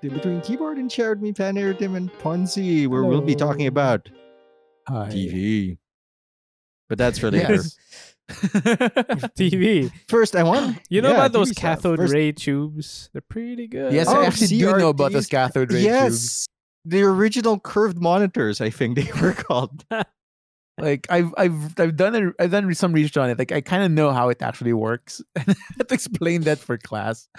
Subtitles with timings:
[0.00, 3.66] back Between Keyboard and Chair with me, Pan Tim and Ponzi, where we'll be talking
[3.66, 4.08] about
[4.88, 5.08] Hi.
[5.08, 5.78] TV.
[6.88, 7.54] But that's for later.
[7.54, 7.78] Yes.
[9.36, 9.90] TV.
[10.08, 11.62] First, I want You know yeah, about those TV stuff.
[11.62, 13.10] cathode First- ray tubes?
[13.12, 13.92] They're pretty good.
[13.92, 15.86] yes, Oh, I actually do know about those cathode ray tubes.
[15.86, 16.46] Yes,
[16.84, 18.60] the original curved monitors.
[18.60, 19.84] I think they were called.
[20.82, 23.38] Like I've I've I've done a, I've done some research on it.
[23.38, 25.22] Like I kind of know how it actually works.
[25.36, 25.44] I
[25.78, 27.28] have to explain that for class.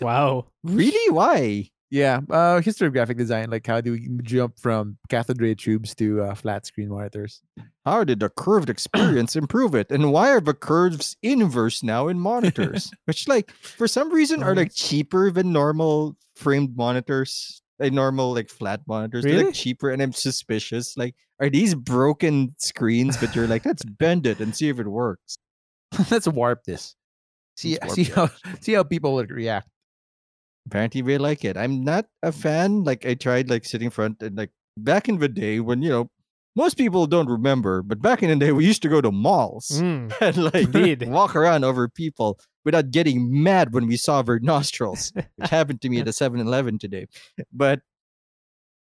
[0.00, 0.46] Wow.
[0.64, 1.12] really?
[1.14, 1.70] Why?
[1.88, 3.50] Yeah, uh, history of graphic design.
[3.50, 7.40] Like how do we jump from cathode ray tubes to uh, flat screen monitors?
[7.84, 9.92] How did the curved experience improve it?
[9.92, 12.90] And why are the curves inverse now in monitors?
[13.04, 17.61] Which, like, for some reason, are like cheaper than normal framed monitors.
[17.82, 19.24] Like normal, like flat monitors.
[19.24, 20.96] They're like cheaper, and I'm suspicious.
[20.96, 23.16] Like, are these broken screens?
[23.16, 25.36] But you're like, let's bend it and see if it works.
[26.10, 26.94] Let's warp this.
[27.56, 28.08] See uh, warp see it.
[28.14, 29.68] how see how people would react.
[30.66, 31.56] Apparently, they like it.
[31.56, 32.84] I'm not a fan.
[32.84, 36.10] Like, I tried like sitting front and like back in the day when you know
[36.54, 39.68] most people don't remember, but back in the day we used to go to malls.
[39.82, 40.12] Mm.
[40.20, 41.08] and like Indeed.
[41.08, 45.88] walk around over people without getting mad when we saw their nostrils, which happened to
[45.88, 47.06] me at a 7-Eleven today.
[47.52, 47.80] But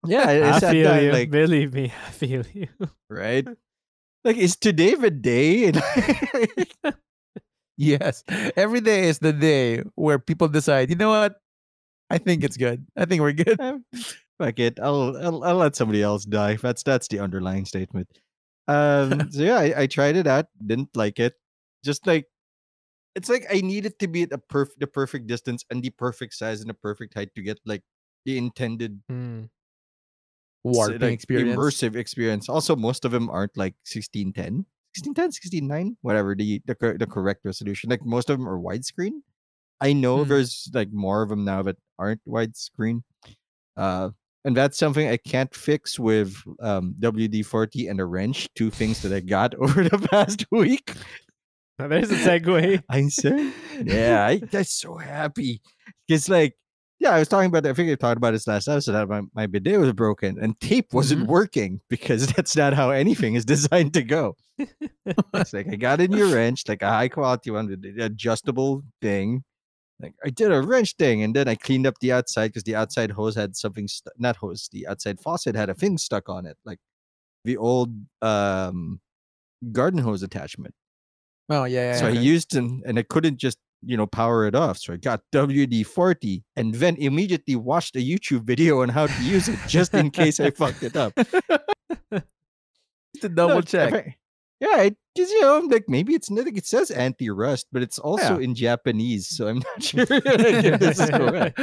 [0.05, 1.11] yeah, I, I I feel down you.
[1.11, 2.67] like Believe me, I feel you.
[3.09, 3.47] right.
[4.23, 5.71] Like is today the day?
[7.80, 8.23] Yes,
[8.55, 10.89] every day is the day where people decide.
[10.89, 11.36] You know what?
[12.09, 12.86] I think it's good.
[12.95, 13.59] I think we're good.
[14.39, 14.80] Fuck it.
[14.80, 16.55] I'll, I'll I'll let somebody else die.
[16.55, 18.07] That's that's the underlying statement.
[18.67, 19.31] Um.
[19.31, 20.45] so yeah, I, I tried it out.
[20.66, 21.33] Didn't like it.
[21.83, 22.27] Just like
[23.15, 26.33] it's like I needed to be at a perfect the perfect distance and the perfect
[26.36, 27.83] size and the perfect height to get like
[28.26, 29.49] the intended Mm.
[30.64, 31.58] Warping like, experience.
[31.58, 32.49] immersive experience.
[32.49, 34.65] Also, most of them aren't like 1610,
[34.97, 37.89] 1610, 1609, whatever the the, the correct resolution.
[37.89, 39.21] Like most of them are widescreen.
[39.80, 40.30] I know Hmm.
[40.30, 43.03] there's like more of them now that aren't widescreen.
[43.77, 44.09] Uh,
[44.47, 49.11] and that's something I can't fix with um, WD-40 and a wrench, two things that
[49.11, 50.93] I got over the past week.
[51.77, 52.81] Now, there's a segue.
[52.89, 53.53] I said,
[53.83, 55.61] yeah, I, I'm so happy.
[56.08, 56.55] It's like,
[56.99, 59.21] yeah, I was talking about, I think I talked about this last episode, that my,
[59.35, 61.27] my bidet was broken and tape wasn't Mhm.
[61.27, 64.35] working because that's not how anything is designed to go.
[64.58, 69.43] it's like, I got a new wrench, like a high quality one adjustable thing.
[69.99, 72.75] Like, I did a wrench thing and then I cleaned up the outside because the
[72.75, 76.45] outside hose had something, stu- not hose, the outside faucet had a thing stuck on
[76.45, 76.80] it, like
[77.45, 78.99] the old um
[79.71, 80.75] garden hose attachment.
[81.49, 81.97] Oh yeah, yeah.
[81.97, 84.77] So I used and and I couldn't just you know power it off.
[84.77, 89.23] So I got WD forty and then immediately watched a YouTube video on how to
[89.23, 91.14] use it just in case I fucked it up.
[93.15, 94.17] Just to double No, check.
[94.59, 96.55] Yeah, because you know, like maybe it's nothing.
[96.55, 98.44] It says anti-rust, but it's also Yeah.
[98.45, 101.60] in Japanese, so I'm not sure if this is correct.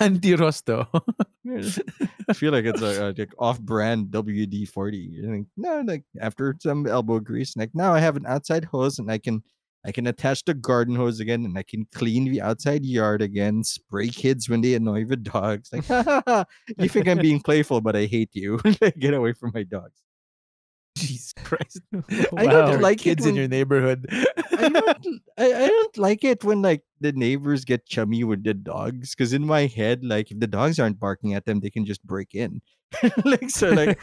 [0.00, 0.88] Anti-rosto.
[2.28, 5.20] I feel like it's a, a like off-brand WD forty.
[5.22, 9.10] Like, no, like after some elbow grease, like now I have an outside hose and
[9.10, 9.42] I can
[9.84, 13.64] I can attach the garden hose again and I can clean the outside yard again.
[13.64, 15.70] Spray kids when they annoy the dogs.
[15.72, 15.88] Like,
[16.78, 18.58] you think I'm being playful, but I hate you.
[18.98, 19.96] Get away from my dogs.
[20.96, 21.80] Jesus Christ.
[22.36, 24.06] I don't like it kids in your neighborhood.
[24.52, 28.54] I don't, I, I don't like it when like the neighbors get chummy with the
[28.54, 31.84] dogs because in my head, like if the dogs aren't barking at them, they can
[31.84, 32.60] just break in.
[33.24, 33.98] like so, like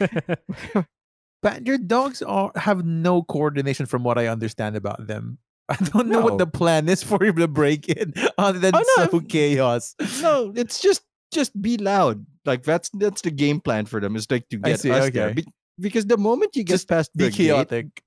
[1.44, 5.38] but your dogs are have no coordination from what I understand about them.
[5.70, 8.84] I don't know what the plan is for you to break in other than Oh,
[8.98, 9.96] no, so chaos.
[10.22, 11.02] no, it's just
[11.34, 12.26] just be loud.
[12.46, 14.16] Like that's that's the game plan for them.
[14.16, 15.04] Is like to get us there.
[15.04, 15.34] okay.
[15.34, 15.46] Be-
[15.80, 18.04] because the moment you get Just past Be the gate, chaotic.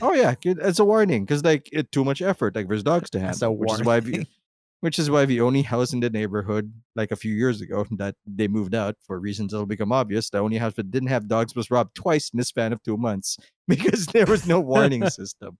[0.00, 2.54] oh yeah, as a warning, because like it too much effort.
[2.54, 4.26] Like there's dogs to handle, which is why we,
[4.80, 8.14] which is why the only house in the neighborhood, like a few years ago, that
[8.26, 10.30] they moved out for reasons that'll become obvious.
[10.30, 12.96] The only house that didn't have dogs was robbed twice in the span of two
[12.96, 15.58] months because there was no warning system.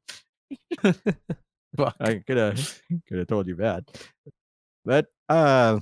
[1.76, 1.96] Fuck.
[2.00, 3.84] I could have could have told you that,
[4.84, 5.80] but uh,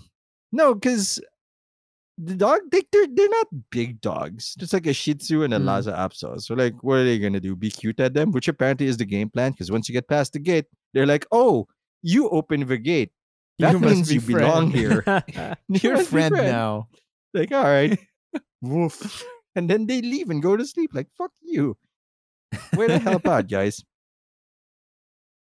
[0.53, 1.21] no, because
[2.23, 4.55] the dog they, they're they're not big dogs.
[4.59, 5.65] Just like a Shih Tzu and a Mm.
[5.65, 6.41] Lhasa Apso.
[6.41, 7.57] So like, what are they gonna do?
[7.57, 8.31] Be cute at them?
[8.33, 9.53] Which apparently is the game plan.
[9.53, 11.67] Because once you get past the gate, they're like, oh,
[12.03, 13.13] you open the gate.
[13.59, 15.25] That You must means you belong friend.
[15.33, 15.57] here.
[15.69, 16.89] Your must be friend now.
[17.35, 17.99] Like, all right,
[18.63, 19.25] woof.
[19.57, 20.91] And then they leave and go to sleep.
[20.95, 21.77] Like, fuck you.
[22.77, 23.83] Way to help out, guys.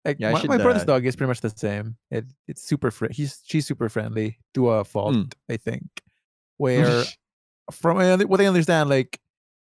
[0.04, 1.96] Like Yeah, my, should, my brother's uh, dog is pretty much the same.
[2.10, 5.32] It it's super fri- he's she's super friendly to a fault, Mm.
[5.50, 5.82] I think.
[6.58, 7.04] Where
[7.72, 7.96] from
[8.28, 9.18] what I understand, like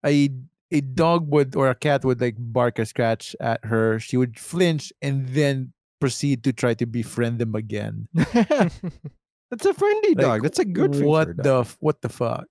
[0.05, 0.31] a
[0.73, 4.39] a dog would or a cat would like bark or scratch at her, she would
[4.39, 8.09] flinch and then proceed to try to befriend them again.
[8.15, 10.43] That's a friendly Like, dog.
[10.43, 10.97] That's a good.
[11.05, 12.47] What the f- what the fuck?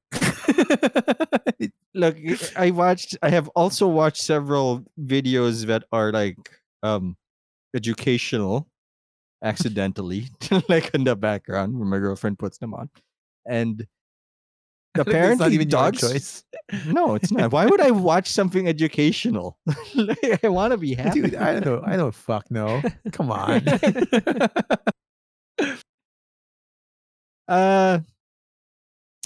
[1.95, 2.15] look
[2.55, 6.37] i watched i have also watched several videos that are like
[6.83, 7.15] um
[7.75, 8.67] educational
[9.43, 10.27] accidentally
[10.69, 12.89] like in the background where my girlfriend puts them on
[13.47, 13.87] and
[14.95, 16.43] apparently even dogs choice.
[16.87, 19.57] no it's not why would i watch something educational
[20.43, 21.83] i want to be happy Dude, I don't know.
[21.85, 22.81] I don't fuck no.
[23.11, 23.61] Come on.
[27.47, 27.99] Uh,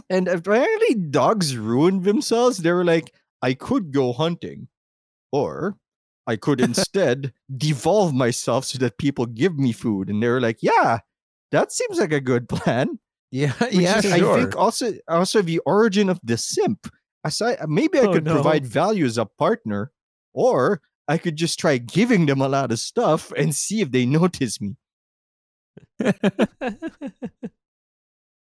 [0.10, 2.58] and apparently dogs ruined themselves.
[2.58, 4.68] They were like, I could go hunting,
[5.32, 5.78] or
[6.28, 10.10] I could instead devolve myself so that people give me food.
[10.10, 11.00] And they were like, Yeah,
[11.52, 13.00] that seems like a good plan.
[13.32, 14.14] Yeah, yeah, sure.
[14.36, 16.88] I think also also the origin of the simp.
[17.24, 18.34] Aside, maybe I Oh, could no.
[18.34, 19.92] provide value as a partner,
[20.34, 24.06] or I could just try giving them a lot of stuff and see if they
[24.20, 24.76] notice me.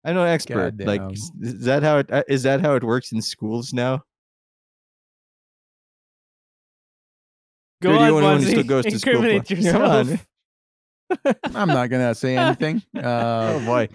[0.03, 0.73] I'm know expert.
[0.79, 1.11] Like, Goddamn.
[1.13, 4.03] is is that how it uh, that how it works in schools now?
[7.81, 8.67] Go You're the on, only still Bonzi.
[8.67, 9.23] goes to school.
[9.25, 10.19] Incriminate Come on.
[11.55, 12.81] I'm not gonna say anything.
[12.95, 13.89] oh Uh, boy.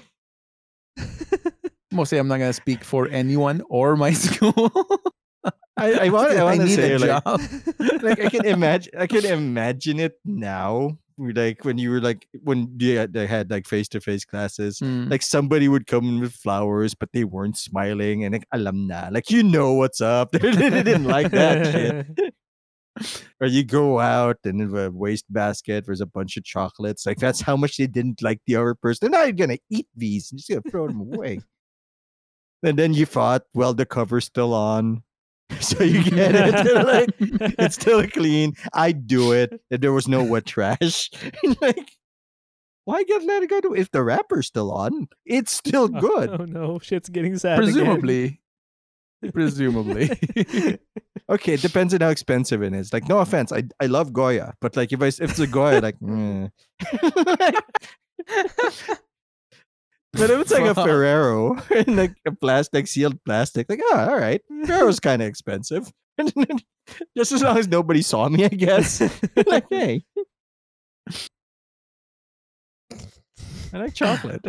[1.92, 4.70] Mostly, I'm not gonna speak for anyone or my school.
[5.76, 7.40] I, I want I want to need say a like, job.
[8.02, 10.98] like I can imagine I can imagine it now.
[11.18, 14.80] Like when you were like when they had, they had like face to face classes.
[14.80, 15.10] Mm.
[15.10, 19.08] Like somebody would come in with flowers, but they weren't smiling, and like alam na,
[19.10, 20.32] like you know what's up.
[20.32, 22.34] they didn't like that shit.
[23.40, 27.04] Or you go out and in a waste basket, there's a bunch of chocolates.
[27.06, 29.10] Like that's how much they didn't like the other person.
[29.10, 30.30] They're not gonna eat these.
[30.32, 31.40] I'm just gonna throw them away.
[32.62, 35.02] and then you thought, well, the cover's still on.
[35.60, 36.74] So you get it.
[36.86, 37.10] Like,
[37.58, 38.54] it's still clean.
[38.72, 39.60] I do it.
[39.70, 41.08] If there was no wet trash.
[41.60, 41.92] like,
[42.84, 45.08] why get let it go to if the wrapper's still on?
[45.24, 46.30] It's still good.
[46.30, 47.58] Oh no, shit's getting sad.
[47.60, 47.72] again.
[47.74, 48.40] Presumably.
[49.32, 50.78] Presumably.
[51.28, 52.92] Okay, it depends on how expensive it is.
[52.92, 55.80] Like, no offense, I I love Goya, but like if I if it's a Goya,
[55.80, 56.50] like, mm.
[60.12, 64.18] but if it's like a Ferrero in like a plastic sealed plastic, like, oh, all
[64.18, 65.90] right, Ferrero's kind of expensive.
[67.16, 69.02] Just as long as nobody saw me, I guess.
[69.46, 70.04] like, hey,
[73.72, 74.46] I like chocolate.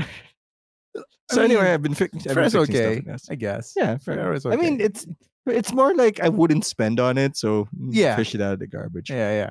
[1.30, 2.86] So mean, anyway, I've been, fix- I've been Ferrero's fixing stuff
[3.16, 3.34] okay.
[3.34, 3.74] I guess.
[3.76, 4.16] Yeah, fair.
[4.16, 5.06] Ferrero's I mean, it's
[5.46, 8.16] it's more like I wouldn't spend on it, so Yeah.
[8.16, 9.10] fish it out of the garbage.
[9.10, 9.50] Yeah, yeah.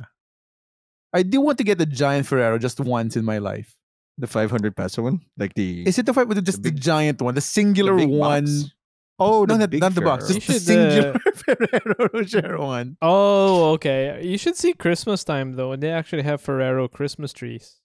[1.13, 3.75] I do want to get the giant Ferrero just once in my life.
[4.19, 6.81] The five hundred peso one, like the Is it the fight with just the, big-
[6.81, 8.45] giant one, the the singular big one?
[8.47, 8.71] box.
[9.19, 12.09] Oh, no, the not, big not the box, just You the should, uh, singular Ferrero
[12.13, 12.97] Rocher one.
[13.03, 14.21] Oh, okay.
[14.23, 17.81] You should see Christmas time though, and they actually have Ferrero Christmas trees,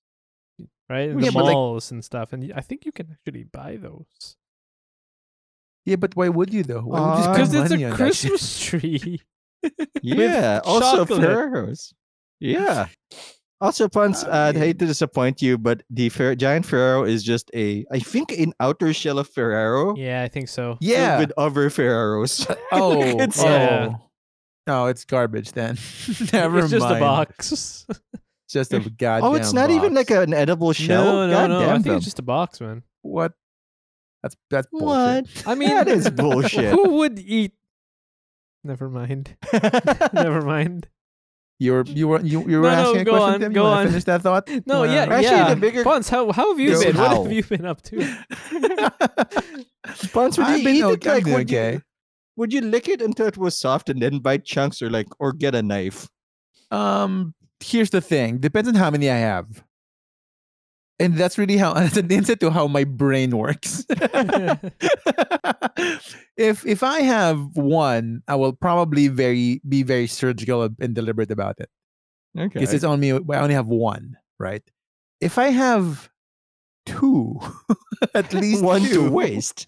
[0.91, 1.09] right?
[1.09, 3.77] In Yeah, the but, like- malls and stuff, and I think you can actually buy
[3.77, 4.35] those
[5.85, 6.81] Yeah, but why would you though?
[6.85, 7.95] Why would you Uh, because it's a on that shit?
[7.95, 9.21] Christmas tree.
[10.03, 11.21] yeah, also chocolate.
[11.21, 11.93] Ferreros.
[12.39, 12.87] Yeah.
[13.61, 17.51] Also, Pons, I I'd hate to disappoint you, but the Fer- giant Ferrero is just
[17.53, 20.77] a, I think, an outer shell of Ferrero yeah, I think so.
[20.81, 21.19] Yeah.
[21.19, 22.45] with other Ferreros.
[22.71, 23.45] Oh, It's- oh.
[23.45, 23.95] Yeah.
[24.67, 25.77] No, it's garbage then.
[26.33, 26.73] Never mind.
[26.73, 27.85] it's just a box.
[28.55, 29.29] It's just a goddamn.
[29.29, 31.03] oh, it's not even like an edible shell.
[31.05, 31.57] no, no, God no.
[31.59, 31.95] I damn think them.
[31.97, 32.83] it's just a box, man.
[33.01, 33.33] what?
[34.23, 34.85] That's that's bullshit.
[34.85, 35.25] What?
[35.47, 36.71] I mean, that is bullshit.
[36.75, 37.53] Who would eat?
[38.63, 39.35] Never mind.
[40.13, 40.87] Never mind.
[41.59, 43.33] You were you were you, you were No, no, asking a question.
[43.33, 43.51] on, Tim?
[43.51, 43.87] You go wanna on.
[43.87, 44.49] Finish that thought.
[44.65, 45.53] No, You yeah, Actually, yeah.
[45.53, 46.97] the bigger- Pons, how how have you Go been?
[46.97, 47.97] What have you been up to?
[50.13, 51.81] Pons, would I've you eat it okay- I'm like doing would you,
[52.35, 55.33] would you lick it until it was soft and then bite chunks or like or
[55.33, 56.07] get a knife?
[56.71, 58.39] Um, here's the thing.
[58.39, 59.63] Depends on how many I have.
[60.99, 63.85] And that's really how that's an insight to how my brain works.
[66.37, 71.59] if if I have one, I will probably very be very surgical and deliberate about
[71.59, 71.69] it.
[72.37, 72.47] Okay.
[72.53, 74.63] Because it's only I only have one, right?
[75.19, 76.09] If I have
[76.85, 77.39] two,
[78.13, 79.67] at least one two, to waste.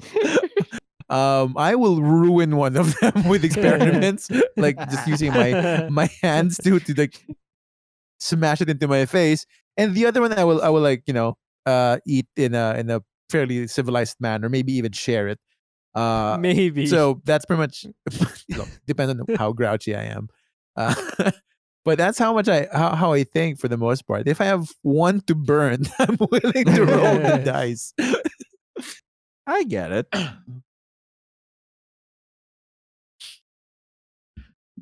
[1.10, 6.58] um, I will ruin one of them with experiments, like just using my my hands
[6.64, 7.26] to to like
[8.24, 9.46] smash it into my face,
[9.78, 12.76] and the other one I will I will like you know uh eat in a
[12.78, 15.40] in a fairly civilized manner, maybe even share it.
[15.96, 16.88] Uh, Maybe.
[16.88, 17.86] so that's pretty much
[18.48, 20.30] you know depends on how grouchy I am.
[20.76, 20.96] Uh,
[21.86, 24.28] but that's how much I how, how I think for the most part.
[24.28, 27.94] If I have one to burn, I'm willing to roll the dice.
[29.46, 30.08] I get it.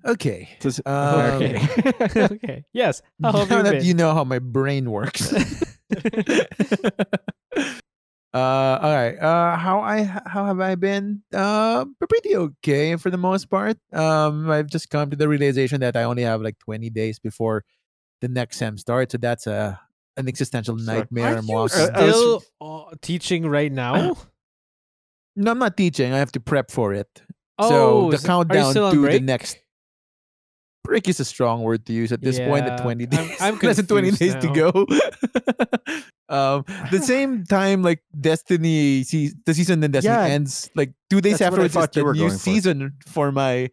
[0.06, 0.50] Okay.
[0.60, 1.68] Does- Um, okay.
[2.16, 2.64] okay.
[2.74, 3.02] Yes.
[3.22, 3.86] How have now you that been?
[3.86, 5.34] you know how my brain works.
[8.34, 9.18] Uh, all right.
[9.20, 11.22] Uh, how I how have I been?
[11.34, 13.76] Uh, pretty okay for the most part.
[13.92, 17.66] Um, I've just come to the realization that I only have like 20 days before
[18.22, 19.78] the next sem starts, so that's a
[20.16, 21.36] an existential So, nightmare.
[21.36, 24.16] Aren't you walking- I was- still uh, teaching right now?
[25.36, 26.14] no, I'm not teaching.
[26.14, 27.10] I have to prep for it.
[27.60, 29.58] oh, so the is- are you countdown still on to the next
[30.84, 32.66] break is a strong word to use at this point.
[32.66, 34.70] At Yeah, 20 I'm- days, I'm less than 20 days confused to go.
[36.30, 41.22] um, the same time like Destiny, se- the season in Destiny Yeah, ends like two
[41.22, 41.76] days after what I afterwards.
[41.76, 42.38] Is thought you the new for.
[42.38, 43.70] season for my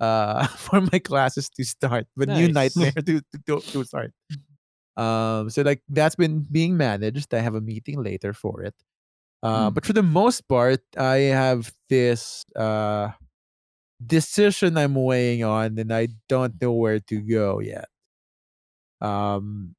[0.00, 2.76] uh for my classes to start, the new Nice.
[2.76, 4.12] nightmare to, to to to start.
[4.96, 7.32] Um, so like that's been being managed.
[7.34, 8.74] I have a meeting later for it.
[9.42, 9.74] Uh, Hmm.
[9.74, 13.08] but for the most part, I have this uh
[14.04, 17.88] decision I'm weighing on, and I don't know where to go yet.
[19.00, 19.74] Um,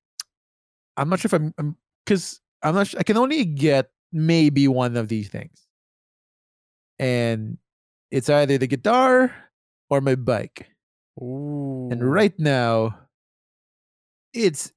[0.97, 1.75] I'm not sure if I'm
[2.05, 2.87] because I'm not.
[2.87, 5.67] Sure, I can only get maybe one of these things,
[6.99, 7.57] and
[8.11, 9.33] it's either the guitar
[9.89, 10.69] or my bike.
[11.21, 11.89] Ooh.
[11.91, 12.97] And right now,
[14.33, 14.71] it's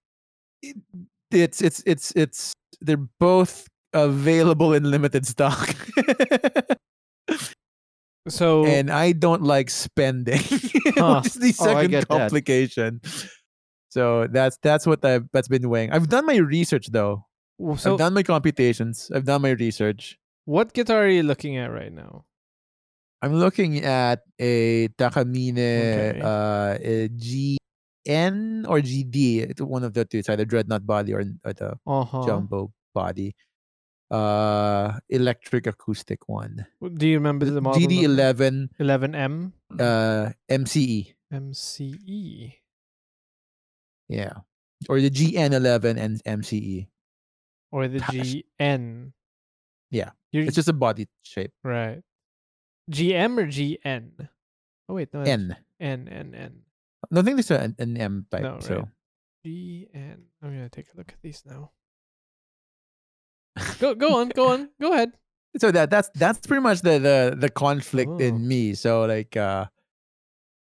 [0.63, 0.77] it,
[1.31, 5.77] it's it's it's it's they're both available in limited stock.
[8.29, 10.41] So and I don't like spending.
[10.97, 11.21] Huh.
[11.25, 12.09] Which is the Oh, second that.
[12.09, 13.01] complication.
[13.91, 15.91] So that's that's what I've that's been weighing.
[15.93, 17.27] I've done my research though.
[17.77, 19.11] so I've done my computations.
[19.15, 20.17] I've done my research.
[20.47, 22.25] what guitar are you looking at right now?
[23.23, 26.21] I'm looking at a Takamine Okay.
[26.21, 29.49] uh, a GN or GD.
[29.51, 30.19] It's one of the two.
[30.19, 32.27] It's either dreadnought body or, or the Uh-huh.
[32.27, 33.35] jumbo body.
[34.11, 36.67] Uh, electric acoustic one.
[36.83, 37.81] Do you remember the model?
[37.81, 37.95] number?
[37.95, 41.15] GD11 11M uh, MCE.
[41.33, 42.53] MCE.
[44.09, 44.33] Yeah.
[44.89, 46.87] Or the GN11 and MCE.
[47.73, 49.13] or the GN.
[49.91, 50.11] Yeah.
[50.33, 51.53] You're, It's just a body shape.
[51.65, 52.03] right.
[52.91, 54.29] GM or GN?
[54.89, 55.23] Oh wait, no.
[55.23, 55.57] N.
[55.81, 56.53] N N N.
[57.11, 58.43] I don't think there's an, an M type.
[58.43, 58.89] No, so right.
[59.47, 60.19] GN.
[60.43, 61.71] I'm gonna take a look at these now.
[63.79, 65.13] Go go on, go on, go ahead.
[65.59, 68.19] so that that's that's pretty much the the the conflict Oh.
[68.19, 68.75] in me.
[68.75, 69.67] So like uh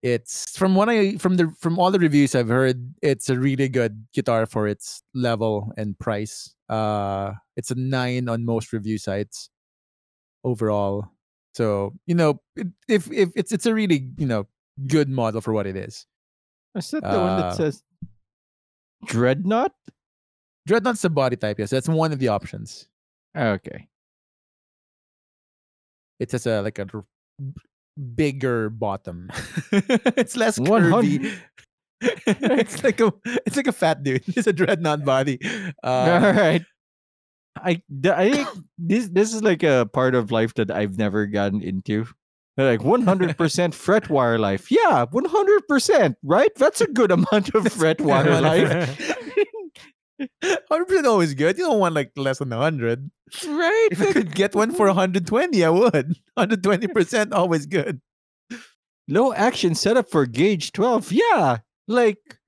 [0.03, 3.69] it's from what I from the from all the reviews I've heard, it's a really
[3.69, 6.53] good guitar for its level and price.
[6.69, 9.49] Uh it's a nine on most review sites
[10.43, 11.07] overall.
[11.55, 14.45] So, you know, it, if if it's it's a really, you know,
[14.87, 16.05] good model for what it is.
[16.75, 17.81] Is that the one that Uh, says
[19.05, 19.71] Dreadnought?
[20.67, 21.69] Dreadnought's a body type, yes.
[21.69, 22.87] That's one of the options.
[23.37, 23.87] Okay.
[26.19, 26.87] It has a like a
[28.15, 29.29] bigger bottom.
[29.71, 31.37] it's less curvy.
[32.01, 33.13] it's like a
[33.45, 34.23] it's like a fat dude.
[34.35, 35.39] It's a dreadnought body.
[35.83, 36.63] All Uh, right.
[37.57, 38.45] I, I
[38.77, 42.05] this this is like a part of life that I've never gotten into.
[42.57, 44.71] They're Like 100% fret wire life.
[44.71, 46.51] Yeah, 100%, right?
[46.55, 49.14] That's a good amount of fret wire life.
[50.69, 51.57] Hundred percent always good.
[51.57, 53.09] You don't want like less than hundred.
[53.45, 53.87] right?
[53.91, 56.15] If I could get one for 120, I would.
[56.35, 57.99] 120 percent always good.
[59.07, 61.11] Low action setup for gauge 12.
[61.11, 61.57] Yeah.
[61.87, 62.39] Like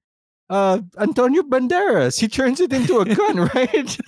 [0.50, 2.20] uh Antonio Banderas.
[2.20, 3.98] He turns it into a gun, right?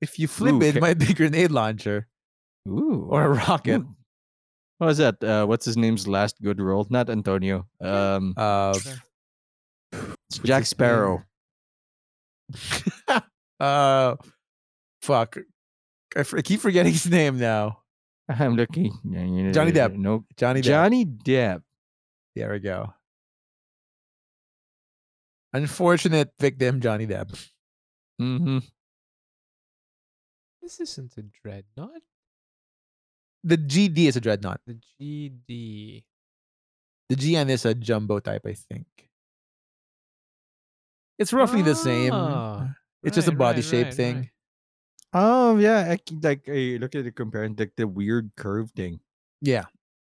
[0.00, 2.06] If you flip Ooh, it, it ca- might be a grenade launcher
[2.68, 3.06] Ooh.
[3.10, 3.80] or a rocket.
[3.80, 3.94] Ooh.
[4.78, 5.22] What was that?
[5.24, 6.86] Uh, what's his name's last good role?
[6.90, 7.66] Not Antonio.
[7.80, 8.74] Um, Uh,
[10.28, 10.66] it's Jack?
[10.66, 11.24] Sparrow.
[13.60, 14.16] uh,
[15.02, 15.36] fuck.
[16.16, 17.82] I, f- I keep forgetting his name now.
[18.28, 18.92] I'm looking.
[19.52, 19.94] Johnny Depp.
[19.94, 20.64] No, Johnny Depp.
[20.64, 21.62] Johnny Depp.
[22.34, 22.92] There we go.
[25.52, 27.30] Unfortunate victim, Johnny Depp.
[28.20, 28.58] Mm-hmm.
[30.60, 32.02] This isn't a dreadnought.
[33.44, 34.60] The GD is a dreadnought.
[34.66, 36.02] The GD.
[37.08, 38.86] The GN is a jumbo type, I think.
[41.18, 42.12] It's roughly the same.
[42.12, 44.16] Ah, It's just a right, body right, shape right, thing.
[44.16, 44.30] right.
[45.14, 49.00] Oh yeah, I, c- like I look at it comparing like the weird curve thing.
[49.40, 49.64] Yeah.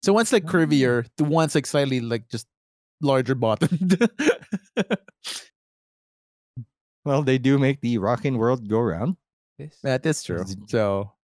[0.03, 0.49] So one's like Oh.
[0.51, 2.47] curvier, the one's like slightly like just
[3.01, 3.97] larger bottomed.
[7.05, 9.15] Well, they do make the rocking world go round.
[9.57, 9.77] This.
[9.83, 10.43] that is true.
[10.67, 11.18] So Yeah, a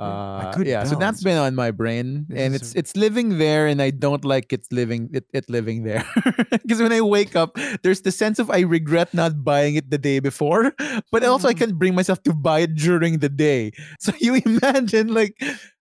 [0.00, 3.38] uh, good yeah, so that's been on my brain, This and it's a- it's living
[3.38, 6.04] there, and I don't like it's living it, it living there
[6.50, 9.98] because when I wake up, there's the sense of I regret not buying it the
[9.98, 10.72] day before,
[11.12, 13.72] but also I can't bring myself to buy it during the day.
[14.00, 15.36] So you imagine, like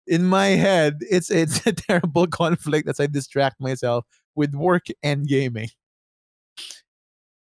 [0.07, 5.27] in my head, it's it's a terrible conflict as I distract myself with work and
[5.27, 5.69] gaming.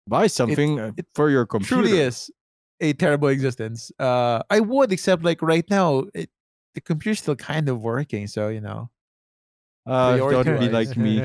[0.09, 1.83] Buy something uh, it for your computer.
[1.87, 2.31] truly is
[2.81, 3.93] a terrible existence.
[3.99, 6.31] Uh, I would, except like right now, it,
[6.75, 8.27] the computer's still kind of working.
[8.27, 8.91] So you know,
[9.87, 11.25] Uh, don't be like me.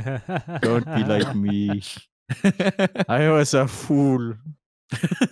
[0.61, 1.83] Don't be like me.
[3.09, 4.35] I was a fool.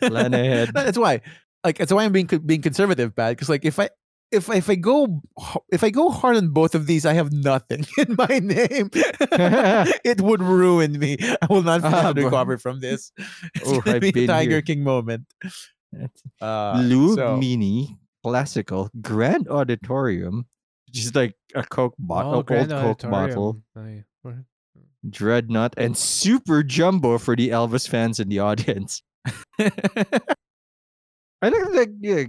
[0.01, 0.71] Plan ahead.
[0.73, 1.21] That's why,
[1.63, 3.37] like, that's why I'm being being conservative, bad.
[3.37, 3.89] Because like, if I
[4.31, 5.21] if if I go
[5.71, 8.89] if I go hard on both of these, I have nothing in my name.
[10.03, 11.17] it would ruin me.
[11.21, 13.11] I will not be able Ah, to recover from this.
[13.55, 14.61] It's Oh, gonna I've be a Tiger here.
[14.61, 15.25] King moment.
[16.41, 20.45] Uh, Blue so- Mini Classical Grand Auditorium,
[20.87, 22.67] which is like a Coke bottle, Oh, old Coke
[23.09, 24.05] bottle, Auditorium.
[24.25, 24.33] Aye,
[25.09, 29.01] Dreadnought, and Super Jumbo for the Elvis fans in the audience.
[29.59, 32.23] I look like yeah.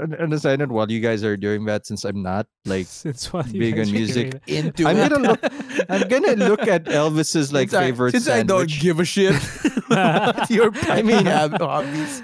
[0.00, 2.86] On on the side note, while you guys are doing that, since I'm not like
[2.88, 5.10] Since big on music, into I'm it.
[5.10, 5.40] gonna look-
[5.88, 9.32] I'm gonna look at Elvis's like since I- favorite since I don't give a shit
[10.50, 12.22] your I I mean- mean hobbies.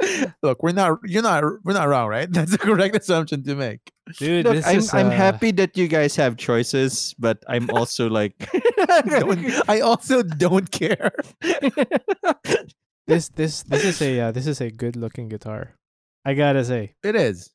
[0.42, 2.30] Look, we're not you're not we're not wrong, right?
[2.32, 3.80] That's the correct assumption to make.
[4.18, 7.70] Dude, Look, this I'm is, I'm uh, happy that you guys have choices, but I'm
[7.70, 8.34] also like
[9.08, 11.12] Don't, I also don't care.
[13.06, 15.74] This this this is a uh, this is a good looking guitar.
[16.24, 17.50] I gotta say, It is.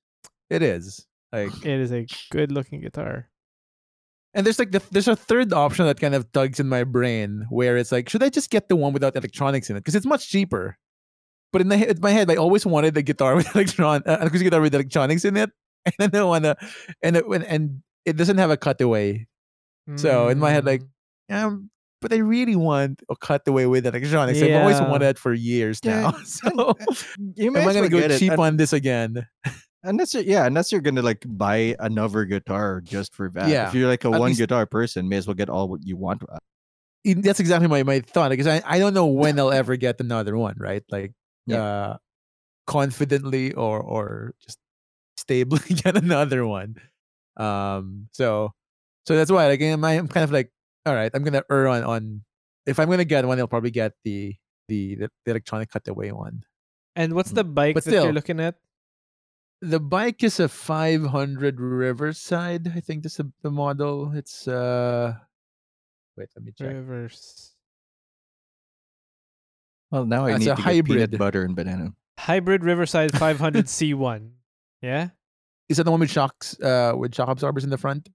[0.49, 1.05] It is.
[1.31, 3.29] Like it is a good looking guitar.
[4.33, 7.45] and there's like the, there's a third option that kind of tugs in my brain
[7.49, 9.79] where it's like, should I just get the one without electronics in it?
[9.81, 10.77] Because it's much cheaper.
[11.53, 14.43] But in, the, in my head, I always wanted the guitar with electron, uh, acoustic
[14.47, 15.49] guitar with electronics in it,
[15.85, 16.55] and I don't wanna,
[17.01, 19.27] and it, and- and it doesn't have a cutaway.
[19.95, 20.81] So, in my head, like,
[21.31, 21.69] Mm, Um,
[22.01, 24.41] but I really want a cutaway with electronics.
[24.41, 26.11] I've always wanted that for years Yeah, now.
[26.25, 26.75] So
[27.35, 28.19] you am I gonna go get it.
[28.19, 29.25] cheap on this again?
[29.83, 33.49] Unless you're, yeah, unless you're gonna like buy another guitar just for that.
[33.49, 35.85] Yeah, If you're like a one least- guitar person, may as well get all what
[35.85, 36.23] you want.
[36.29, 36.37] uh,
[37.03, 40.37] That's exactly my, my thought because I, I don't know when I'll ever get another
[40.37, 40.83] one, right?
[40.91, 41.13] Like
[41.47, 41.63] Yeah.
[41.63, 41.97] uh
[42.67, 44.59] confidently or or just
[45.17, 46.75] stably get another one.
[47.37, 48.51] Um so
[49.05, 50.51] so that's why like I'm, I'm kind of like
[50.85, 52.23] all right, I'm gonna err on on
[52.65, 54.35] if I'm gonna get one, I'll probably get the
[54.67, 56.43] the the, the electronic cutaway one.
[56.95, 58.55] And what's the bike But that you're looking at?
[59.61, 62.71] the bike is a 500 Riverside.
[62.75, 64.11] I think this the, the model.
[64.13, 65.15] It's uh
[66.15, 66.73] wait, let me check.
[66.73, 67.56] Reverse
[69.91, 71.17] Well, now I That's need a to get peanut hybrid.
[71.19, 71.93] butter and banana.
[72.19, 74.31] hybrid Riverside 500 C1.
[74.81, 75.09] Yeah,
[75.69, 78.09] Is that the one with shocks uh with shock absorbers in the front?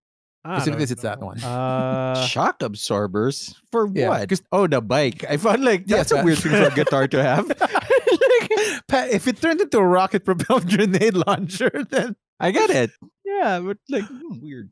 [0.45, 1.41] I Specifically, don't it's that one.
[1.41, 4.29] Uh, Shock absorbers for yeah, what?
[4.29, 5.25] 'cause- Oh, the bike.
[5.31, 7.47] I found like Yeah, that's a that- weird thing for a guitar to have.
[8.89, 12.91] Pat, if it turned into a rocket propelled grenade launcher, then I get it.
[13.25, 14.71] Yeah, but like hmm, weird.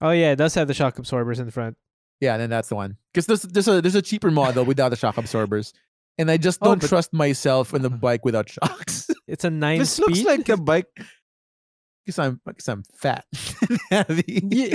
[0.00, 1.76] oh yeah, it does have the shock absorbers in the front.
[2.20, 2.96] Yeah, and then that's the one.
[3.12, 5.72] Because there's there's a there's a cheaper model without the shock absorbers,
[6.18, 7.96] and I just Oh, don't but- trust myself in the uh-huh.
[7.98, 9.08] bike without shocks.
[9.30, 10.08] It's a nine This speed.
[10.08, 10.86] looks like a bike.
[12.04, 13.24] Because I'm because I'm fat,
[13.90, 14.42] heavy.
[14.50, 14.66] You,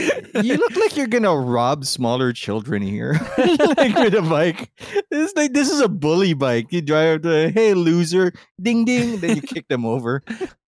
[0.41, 4.71] you look like you're gonna rob smaller children here, like with a bike.
[5.11, 6.67] It's like this is a bully bike.
[6.71, 8.31] You drive the hey loser,
[8.61, 10.21] ding ding, then you kick them over.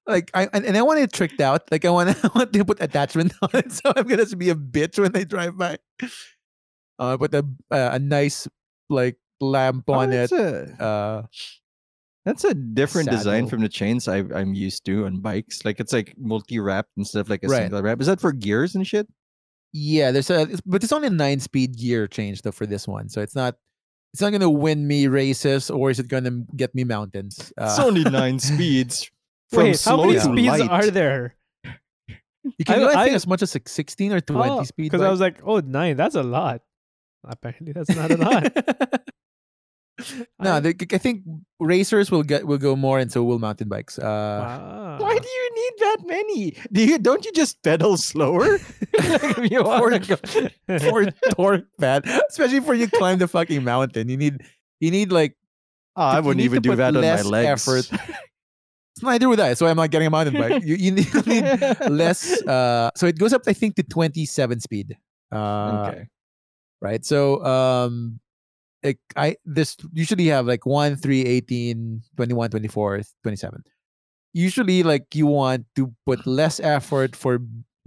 [0.07, 1.61] like I and, and I want it tricked out.
[1.71, 4.55] Like I want I want to put attachment on it, so I'm gonna be a
[4.55, 5.77] bitch when they drive by.
[6.99, 8.47] Uh, put a uh, a nice
[8.89, 10.29] like lamp Oh, on it.
[10.29, 11.21] that's a Uh,
[12.25, 15.63] that's a different design from the chains I, I'm used to on bikes.
[15.63, 17.61] Like it's like multi wrapped instead of like a Right.
[17.63, 18.01] single wrap.
[18.01, 19.07] Is that for gears and shit?
[19.73, 23.09] yeah, there's a but it's only a nine speed gear change though for this one,
[23.09, 23.55] so it's not
[24.13, 27.53] it's not gonna win me races or is it gonna get me mountains?
[27.57, 29.11] Uh, It's only nine speeds.
[29.51, 30.69] From Wait, how many to speeds light.
[30.71, 31.35] are there?
[32.43, 34.83] you can I- go I, think I- as much as like 16 or 20 speed.
[34.91, 35.95] Because I was like, oh, nine.
[35.95, 36.61] That's a lot.
[37.29, 38.53] Apparently, that's not a lot.
[40.39, 41.23] no, I- they, I think
[41.59, 43.97] racers will get will go more into will mountain bikes.
[43.97, 44.97] Uh, wow.
[44.99, 46.55] Why do you need that many?
[46.71, 48.57] Do you don't you just pedal slower?
[48.99, 50.17] like if you want to
[50.67, 50.79] go.
[50.79, 52.03] for torque, man.
[52.29, 54.09] Especially for you climb the fucking mountain.
[54.09, 54.43] You need
[54.79, 55.35] you need like
[55.95, 57.67] Oh, I wouldn't even do put that on my less legs.
[57.67, 57.89] effort.
[59.01, 59.55] neither would I.
[59.55, 60.61] So I'm not getting a mountain bike.
[60.63, 61.43] You, you need, you need
[61.89, 62.39] less.
[62.43, 64.95] Uh, so it goes up, I think, to 27 speed.
[65.31, 66.05] Uh, okay.
[66.81, 67.03] Right.
[67.05, 68.19] So um,
[68.83, 73.63] it, I this usually have like 1, 3, 18, 21, 24, 27.
[74.33, 77.39] Usually, like you want to put less effort for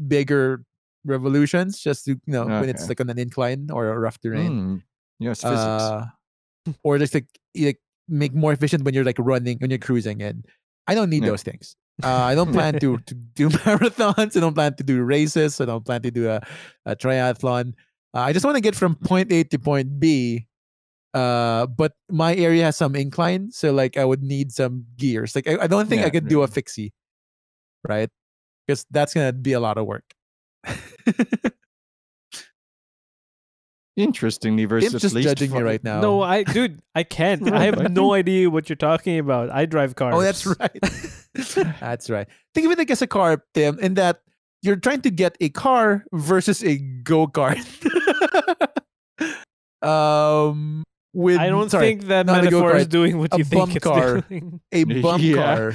[0.08, 0.64] bigger
[1.04, 4.50] revolutions, just to you know when it's like on an incline or a rough terrain.
[4.50, 4.82] Mm.
[5.20, 5.60] Yes, physics.
[5.62, 6.06] Uh,
[6.82, 7.26] or just like,
[7.56, 10.44] like make more efficient when you're like running when you're cruising and
[10.88, 11.30] i don't need Yeah.
[11.30, 15.00] those things uh, i don't plan to, to do marathons i don't plan to do
[15.02, 16.40] races i don't plan to do a,
[16.84, 17.72] a triathlon
[18.14, 20.46] uh, i just want to get from point a to point b
[21.10, 25.34] Uh, but my area has some incline, so like I would need some gears.
[25.34, 26.94] Like I, I don't think I Yeah, could do a fixie,
[27.82, 28.06] right?
[28.62, 30.06] Because that's gonna be a lot of work.
[33.96, 35.64] Interestingly, versus It's just least judging me fun.
[35.64, 36.00] right now.
[36.00, 37.50] No, I, dude, I can't.
[37.52, 39.50] I have no idea what you're talking about.
[39.50, 40.14] I drive cars.
[40.14, 40.80] Oh, that's right.
[41.82, 42.28] that's right.
[42.54, 44.22] Think of it like as a car, Tim, in that
[44.62, 47.58] you're trying to get a car versus a go kart.
[49.82, 53.58] um, with I don't sorry, think that not a metaphor is doing what you think
[53.60, 54.20] bump it's car.
[54.28, 54.60] doing.
[54.72, 55.34] a bump Yeah.
[55.34, 55.72] car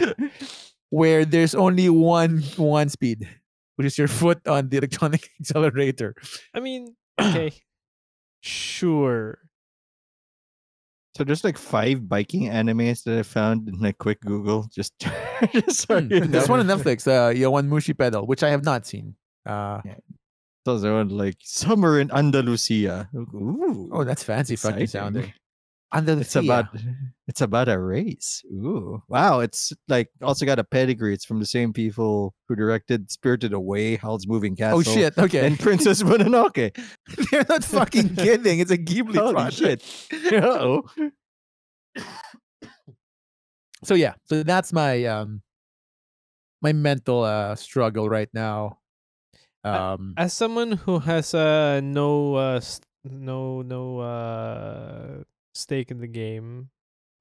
[0.90, 3.28] where there's only one one speed,
[3.76, 6.16] which is your foot on the electronic accelerator.
[6.54, 7.52] I mean, okay,
[8.42, 9.40] sure.
[11.18, 14.68] So there's like five biking animes that I found in a quick Google.
[14.74, 14.94] Just,
[15.54, 19.16] just so Hmm, There's one on Netflix, uh, Yowamushi Pedal, which I have not seen.
[19.46, 19.80] Uh,
[20.66, 23.08] Those are like summer in Andalusia.
[23.16, 25.34] Ooh, oh, that's fancy fucking sounding.
[25.94, 26.66] The It's about
[27.28, 28.44] it's about a race.
[28.52, 29.40] Ooh, wow!
[29.40, 31.14] It's like also got a pedigree.
[31.14, 35.18] It's from the same people who directed Spirited Away, Howl's Moving Castle, Oh shit!
[35.18, 36.76] Okay, and Princess Mononoke.
[37.32, 38.60] they're not fucking kidding.
[38.60, 39.84] It's a Ghibli Holy project.
[40.12, 40.84] Uh-oh.
[43.84, 45.44] So yeah, so that's my um
[46.62, 48.80] my mental uh struggle right now.
[49.66, 55.24] Um, As someone who has uh, no uh, s- no no uh,
[55.54, 56.70] stake in the game,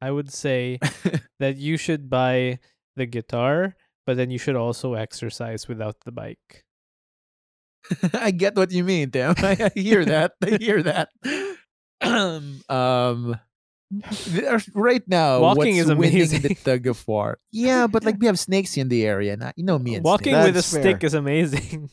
[0.01, 0.79] I would say
[1.41, 2.59] that you should buy
[2.97, 3.77] the guitar,
[4.07, 6.65] but then you should also exercise without the bike.
[8.13, 9.35] I get what you mean, Tim.
[9.41, 10.33] I, I hear that.
[10.43, 11.09] I hear that.
[12.69, 13.39] um,
[14.29, 16.57] there's- right now, Walking what's is winning the amazing.
[16.65, 17.39] tug of war?
[17.53, 20.33] Yeah, but like we have snakes in the area, and you know me and Walking
[20.35, 20.47] snakes.
[20.47, 21.91] with a That's stick is amazing.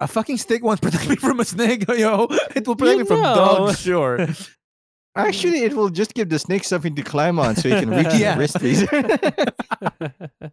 [0.00, 2.26] A fucking stick won't protect me from a snake, yo.
[2.54, 3.34] It will protect You me from know.
[3.34, 4.26] dogs, sure.
[5.16, 8.12] Actually, it will just give the snake something to climb on, so he can reach
[8.14, 8.34] Yeah.
[8.34, 8.56] the wrist.
[8.58, 8.86] Please.
[8.92, 10.50] I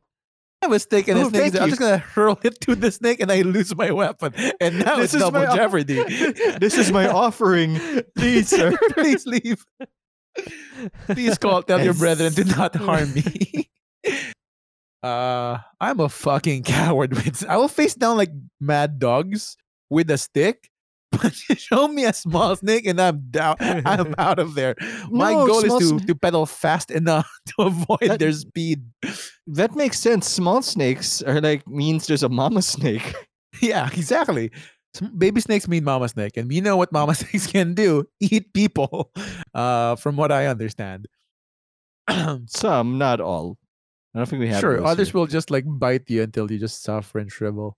[0.62, 1.52] have a stick and a Oh, snake.
[1.52, 4.34] thank I'm just gonna hurl it to the snake, and I lose my weapon.
[4.62, 6.02] And now This it's is double my off- jeopardy.
[6.60, 7.78] this is my offering,
[8.18, 8.78] please, sir.
[8.92, 9.66] Please leave.
[11.08, 11.62] Please call.
[11.64, 13.70] Tell your brethren to not harm me.
[15.04, 17.18] Uh, I'm a fucking coward.
[17.48, 19.58] I will face down like mad dogs
[19.90, 20.70] with a stick.
[21.14, 23.58] But show me a small snake and I'm down.
[23.62, 24.74] I'm out of there.
[25.12, 28.82] My No, goal is to, sn- to pedal fast enough to avoid That- their speed.
[29.46, 30.26] That makes sense.
[30.28, 33.14] Small snakes are like means there's a mama snake.
[33.62, 34.50] Yeah, exactly.
[35.16, 39.14] Baby snakes mean mama snake, and we know what mama snakes can do: eat people.
[39.54, 41.06] Uh, from what I understand.
[42.48, 43.58] Some, not all.
[44.14, 44.60] I don't think we have.
[44.62, 45.20] sure, others here.
[45.20, 47.78] will just like bite you until you just suffer and shrivel.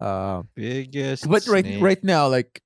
[0.00, 1.28] Uh, biggest.
[1.28, 1.82] but right, snake.
[1.82, 2.60] right now, like,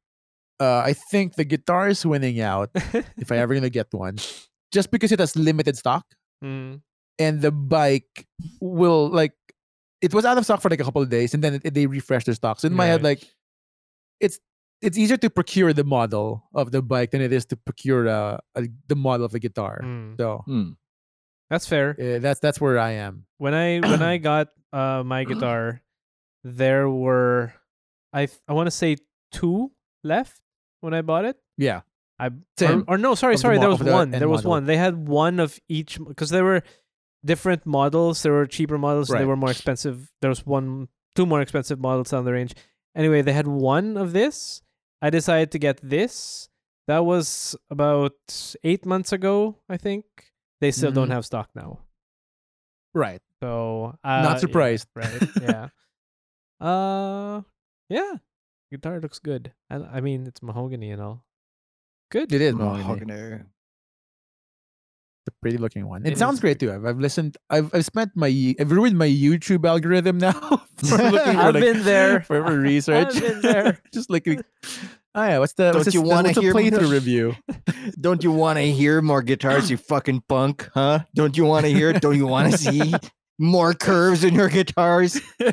[0.61, 2.71] uh, I think the guitar is winning out
[3.17, 4.19] if I ever gonna get one,
[4.73, 6.05] just because it has limited stock,
[6.43, 6.83] Mm.
[7.19, 8.27] and the bike
[8.61, 9.33] will like,
[10.03, 11.87] it was out of stock for like a couple of days, and then it, they
[11.87, 12.61] refreshed their stock.
[12.61, 13.23] So in my head, like,
[14.21, 14.39] it's
[14.83, 18.39] it's easier to procure the model of the bike than it is to procure uh,
[18.55, 19.81] uh, the model of the guitar.
[19.83, 20.17] Mm.
[20.19, 20.71] So Hmm.
[21.55, 21.95] That's fair.
[21.95, 23.27] uh, that's that's where I am.
[23.39, 25.81] when I when I got uh my guitar,
[26.43, 27.55] there were
[28.13, 28.97] I th- I want to say
[29.31, 29.71] two
[30.03, 30.41] left
[30.83, 31.37] when I bought it.
[31.57, 31.83] Yeah,
[32.19, 32.31] I
[32.63, 33.57] or, or no, sorry, Of sorry.
[33.57, 34.11] mo- there was the one.
[34.11, 34.51] There was model.
[34.51, 34.65] one.
[34.67, 36.63] They had one of each because there were
[37.25, 38.23] different models.
[38.23, 39.11] There were cheaper models.
[39.11, 40.13] and They were more expensive.
[40.21, 42.55] There was one, two more expensive models down the range.
[42.95, 44.63] Anyway, they had one of this.
[45.01, 46.49] I decided to get this.
[46.87, 48.15] That was about
[48.63, 50.05] eight months ago, I think.
[50.61, 51.13] They still don't Mhm.
[51.19, 51.81] have stock now.
[52.95, 53.21] right.
[53.43, 54.89] So uh, Not yeah, surprised.
[54.95, 55.23] right?
[55.43, 55.69] Yeah.
[56.61, 57.43] uh,
[57.89, 58.17] yeah.
[58.73, 59.53] Guitar looks good.
[59.69, 61.25] I, I mean, it's mahogany and all.
[62.11, 62.33] Good.
[62.33, 63.13] It is mahogany.
[63.13, 63.43] Mahogany.
[65.27, 66.05] a pretty looking one.
[66.07, 66.73] It It, sounds great too.
[66.73, 67.37] I've, I've listened.
[67.51, 68.29] I've, I've spent my
[68.61, 70.33] I've ruined my YouTube algorithm now
[70.77, 72.21] for looking for I've like, been there.
[72.23, 73.15] for, for research.
[73.17, 73.81] I've been there.
[73.93, 74.43] Just looking.
[75.17, 77.37] Oh yeah, what's the Don't what's you wanna hear more- playthrough review?
[78.01, 80.69] Don't you want to hear more guitars, you fucking punk?
[80.75, 81.01] Huh?
[81.15, 81.93] Don't you want to hear?
[81.93, 82.95] Don't you want to see
[83.39, 85.21] more curves in your guitars?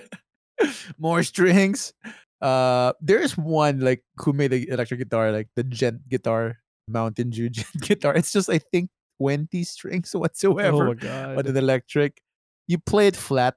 [0.99, 1.91] More strings.
[2.39, 7.49] Uh, there's one like who made the electric guitar, like the gent guitar, Mountain Dew
[7.49, 8.13] gent guitar.
[8.15, 10.83] It's just I think twenty strings whatsoever.
[10.85, 11.35] Oh my god.
[11.35, 12.21] but an electric,
[12.67, 13.55] you play it flat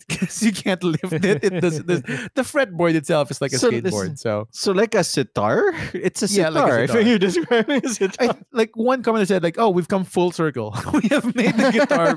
[0.08, 1.44] because you can't lift it.
[1.44, 2.02] It does, does
[2.34, 4.18] the fretboard itself is like a So this- skateboard.
[4.18, 5.72] So So like a sitar?
[5.94, 6.52] It's a Yeah, sitar.
[6.52, 6.94] like a I sitar.
[6.96, 8.36] think you're describing a I sitar.
[8.52, 10.76] like one commenter said like, "Oh, we've come full circle.
[10.92, 12.16] we have made the guitar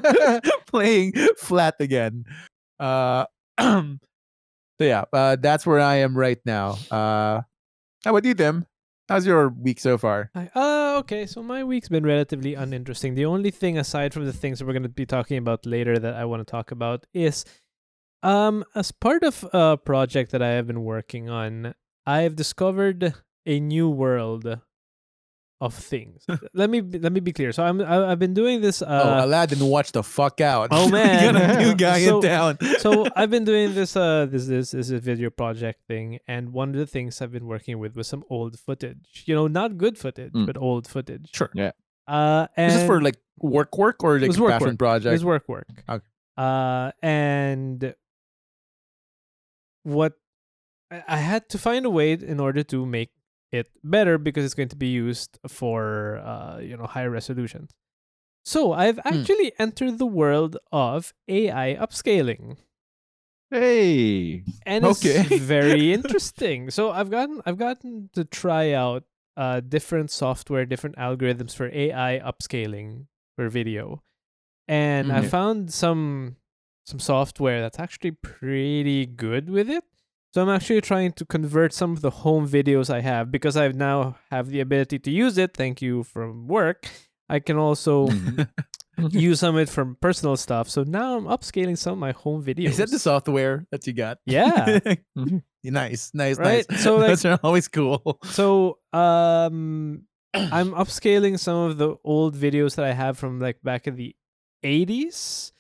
[0.68, 2.26] playing flat again."
[2.80, 3.26] Uh,
[3.60, 3.98] so
[4.80, 6.78] yeah, uh, that's where I am right now.
[6.90, 7.42] Uh,
[8.04, 8.66] how about you, Tim?
[9.10, 10.30] How's your week so far?
[10.36, 13.16] I- uh, Uh, okay, so my week's been relatively uninteresting.
[13.16, 15.98] The only thing aside from the things that we're going to be talking about later
[15.98, 17.46] that I want to talk about is
[18.24, 21.74] um as part of a project that I have been working on,
[22.06, 23.14] I've discovered
[23.46, 24.60] a new world
[25.60, 26.26] of things.
[26.56, 27.52] let me be- let me be clear.
[27.52, 30.70] So I'm I- I've been doing this Uh, oh, uh Aladdin, watch the fuck out.
[30.72, 31.36] Oh, man.
[31.36, 32.58] you got a new guy So- in town.
[32.80, 36.52] so I've been doing this uh this this this is a video project thing, and
[36.52, 39.24] one of the things I've been working with was some old footage.
[39.28, 40.46] You know, not good footage, Mm.
[40.48, 41.30] but old footage.
[41.34, 41.52] Sure.
[41.54, 41.72] Yeah.
[42.08, 44.80] Uh, and this Is this for like work, work, or like was work, passion work.
[44.80, 45.10] project?
[45.12, 45.68] it was work work.
[45.88, 46.04] Okay.
[46.38, 47.94] Uh, and
[49.84, 50.14] what
[50.92, 53.12] I I had to find a way in order to make
[53.52, 57.72] it better because it's going to be used for uh you know higher resolutions.
[58.44, 62.58] So I've actually entered the world of AI upscaling
[63.50, 64.44] Hey.
[64.66, 65.24] and it's Okay.
[65.38, 66.70] very interesting.
[66.72, 69.04] So I've gotten I've gotten to try out
[69.38, 74.02] uh different software, different algorithms for AI upscaling for video,
[74.68, 75.30] and I Mhm.
[75.30, 76.38] found some
[76.92, 79.84] some software that's actually pretty good with it.
[80.34, 83.68] So I'm actually trying to convert some of the home videos I have because I
[83.70, 85.52] now have the ability to use it.
[85.62, 86.88] Thank you from work.
[87.28, 88.08] I can also
[89.10, 90.70] use some of it from personal stuff.
[90.70, 92.70] So now I'm upscaling some of my home videos.
[92.76, 94.20] Is that the software that you got?
[94.26, 94.80] Yeah.
[95.18, 95.44] Mhm.
[95.64, 96.66] nice, nice, Right?
[96.70, 96.84] nice.
[96.84, 98.20] So, like- Those are always cool.
[98.24, 103.86] So um I'm upscaling some of the old videos that I have from like back
[103.88, 104.16] in the
[104.64, 105.52] 80s,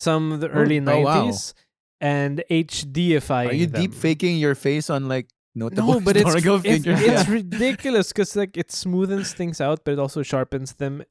[0.00, 1.26] some of the early oh, wow.
[1.28, 1.54] 90s,
[2.00, 3.82] and HDifying Are you them.
[3.82, 7.00] deep faking your face on like notable No, but it's it's, figures?
[7.00, 7.30] it's Yeah.
[7.30, 11.02] ridiculous because like it smoothens things out, but it also sharpens them.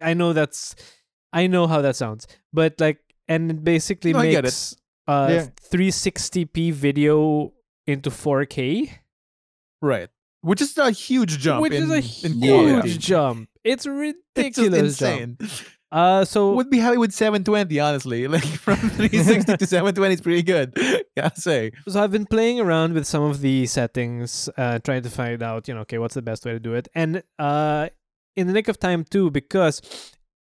[0.00, 0.74] I know that's
[1.32, 4.42] I know how that sounds, but like and it basically No, get it.
[4.44, 4.76] makes
[5.08, 5.46] uh Yeah.
[5.72, 7.52] 360p video
[7.86, 8.90] into 4K.
[9.82, 10.08] right.
[10.42, 11.60] Which is a huge jump.
[11.60, 13.48] which in, is a huge jump.
[13.62, 14.98] It's It's ridiculous.
[14.98, 15.42] just jump.
[15.92, 18.26] Uh, so Would be happy with 720, honestly.
[18.36, 20.72] Like from 360 to 720 is pretty good.
[21.16, 21.72] Gotta say.
[21.88, 25.66] so I've been playing around with some of the settings, uh, trying to find out,
[25.66, 27.88] you know, okay, what's the best way to do it, and uh,
[28.36, 29.82] in the nick of time too, because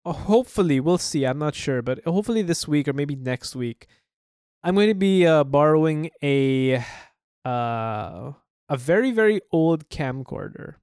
[0.04, 1.24] uh, hopefully we'll see.
[1.24, 3.86] I'm not sure, but hopefully this week or maybe next week,
[4.64, 6.84] I'm going to be uh, borrowing a
[7.46, 8.32] uh,
[8.68, 10.74] a very very old camcorder.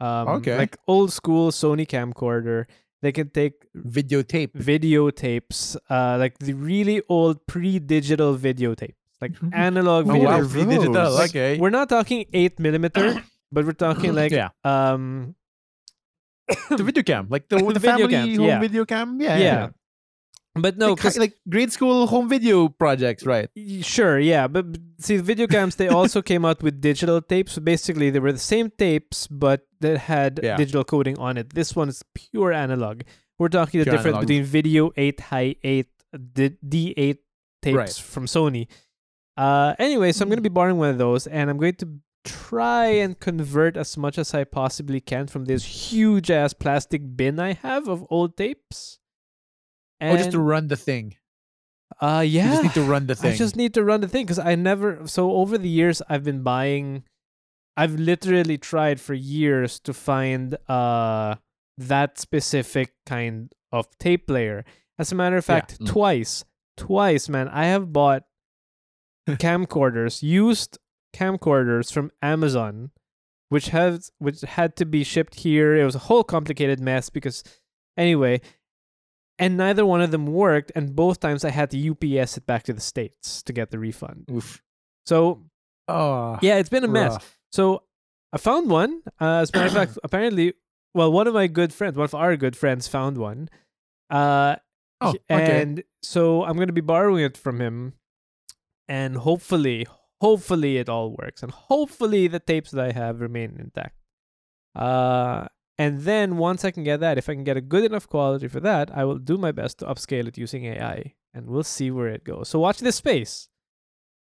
[0.00, 0.56] Um, Okay.
[0.56, 2.64] like old school Sony camcorder.
[3.04, 4.52] They can take Videotape.
[4.56, 10.28] videotapes, uh, like the really old pre-digital videotapes, like analog Oh, video.
[10.30, 10.40] wow.
[10.40, 11.20] are Free digital.
[11.28, 11.58] Okay.
[11.60, 13.20] We're not talking eight millimeter,
[13.52, 14.56] but we're talking like yeah.
[14.64, 15.34] um
[16.70, 17.28] The video cam.
[17.28, 18.60] Like the, The the, video family cams, home yeah.
[18.60, 19.20] video cam.
[19.20, 19.36] yeah.
[19.36, 19.44] Yeah.
[19.44, 19.68] yeah.
[20.56, 23.48] But no, like, like grade school home video projects, right?
[23.82, 27.58] sure, yeah, but but see, video cams they also came out with digital tapes.
[27.58, 30.56] Basically, they were the same tapes, but that had Yeah.
[30.56, 31.54] digital coding on it.
[31.54, 33.02] This one is pure analog.
[33.36, 34.28] We're talking the difference analog.
[34.28, 37.18] between video eight, high eight, D- D8
[37.60, 37.90] tapes Right.
[37.92, 38.68] from Sony.
[39.36, 41.98] Uh, anyway, so I'm going to be borrowing one of those, and I'm going to
[42.24, 47.40] try and convert as much as I possibly can from this huge ass plastic bin
[47.40, 49.00] I have of old tapes.
[50.12, 51.16] Oh, just to run the thing.
[52.00, 53.32] uh, yeah, You just need to run the thing.
[53.32, 55.06] I just need to run the thing because I never.
[55.06, 57.04] So over the years, I've been buying.
[57.76, 61.36] I've literally tried for years to find uh
[61.78, 64.64] that specific kind of tape player.
[64.98, 65.86] As a matter of fact, Mm.
[65.86, 66.44] twice,
[66.76, 68.22] twice, man, I have bought
[69.28, 70.78] camcorders, used
[71.14, 72.90] camcorders from Amazon,
[73.48, 75.74] which has which had to be shipped here.
[75.76, 77.42] It was a whole complicated mess because,
[77.96, 78.40] anyway,
[79.38, 82.62] and neither one of them worked, and both times I had to UPS it back
[82.64, 84.26] to the states to get the refund.
[84.30, 84.62] Oof.
[85.06, 85.42] So
[85.88, 86.38] Oh.
[86.40, 87.12] yeah, it's been a mess.
[87.12, 87.38] rough.
[87.52, 87.82] So
[88.32, 89.02] I found one.
[89.20, 90.54] Uh, as a matter of fact, apparently,
[90.94, 93.48] well, one of my good friends, one of our good friends, found one.
[94.10, 94.56] Uh,
[95.00, 95.60] Oh, okay.
[95.60, 97.94] and so I'm going to be borrowing it from him,
[98.88, 99.86] and hopefully,
[100.22, 103.96] hopefully it all works, and hopefully the tapes that I have remain intact.
[104.74, 108.08] Uh, and then once I can get that, if I can get a good enough
[108.08, 111.64] quality for that, I will do my best to upscale it using AI, and we'll
[111.64, 112.48] see where it goes.
[112.48, 113.48] So watch this space.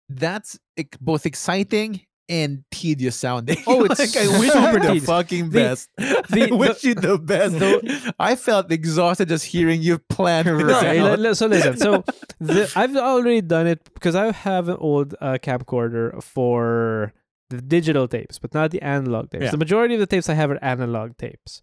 [0.10, 0.58] That's
[1.02, 3.58] both exciting and tedious sounding.
[3.68, 5.90] Oh, it's like I wish you the fucking best.
[5.98, 7.58] the- I wish you the best.
[7.60, 10.94] the- I felt exhausted just hearing you plan No, Right.
[11.00, 11.20] li- out.
[11.20, 11.78] li- so listen.
[11.78, 12.04] So
[12.40, 17.14] the, I've already done it because I have an old uh, camcorder for
[17.50, 19.46] the digital tapes, but not the analog tapes.
[19.46, 19.52] Yeah.
[19.52, 21.62] The majority of the tapes I have are analog tapes.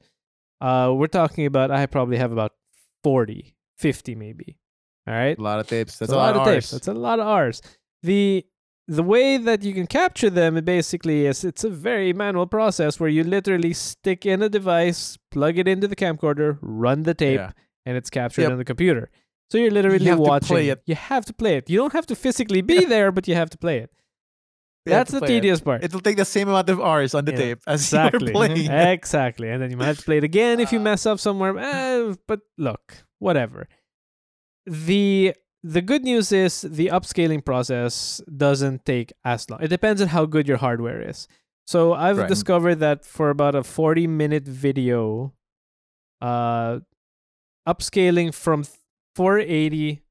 [0.61, 2.53] Uh, we're talking about I probably have about
[3.03, 4.59] 40, 50 maybe.
[5.07, 5.99] All right, A lot of tapes.
[5.99, 6.71] That's It's a lot of tapes.
[6.71, 7.61] That's a lot of R's.
[8.03, 8.47] The
[8.87, 13.01] the way that you can capture them it basically is it's a very manual process
[13.01, 17.39] where you literally stick in a device, plug it into the camcorder, run the tape,
[17.41, 17.53] Yeah.
[17.87, 18.53] and it's captured Yep.
[18.53, 19.11] on the computer.
[19.51, 20.77] So you're literally to watching.
[20.87, 21.69] You have to play it.
[21.71, 23.91] You don't have to physically be there, but you have to play it.
[24.91, 25.41] That's the play it.
[25.41, 25.83] tedious part.
[25.85, 28.27] It'll take the same amount of hours on the Yeah, tape as exactly.
[28.27, 28.71] you're playing.
[28.71, 29.49] exactly.
[29.49, 30.83] And then you might have to play it again if you Uh.
[30.83, 31.57] mess up somewhere.
[31.59, 33.67] Eh, but look, whatever.
[34.67, 39.63] The the good news is the upscaling process doesn't take as long.
[39.63, 41.27] It depends on how good your hardware is.
[41.67, 42.29] So I've Right.
[42.29, 45.33] discovered that for about a 40 minute video,
[46.21, 46.81] uh
[47.67, 48.65] upscaling from
[49.17, 50.03] 480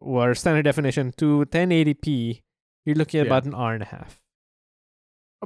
[0.00, 2.42] or standard definition to 1080p,
[2.84, 3.32] you're looking at Yeah.
[3.32, 4.20] about an hour and a half.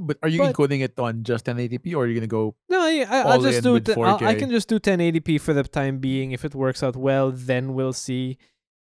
[0.01, 2.57] But are you But- encoding it on just 1080p or are you gonna go?
[2.68, 3.88] No, I, I, I'll just do it.
[3.97, 6.33] I'll, I can just do 1080p for the time being.
[6.33, 8.38] If it works out well, then we'll see.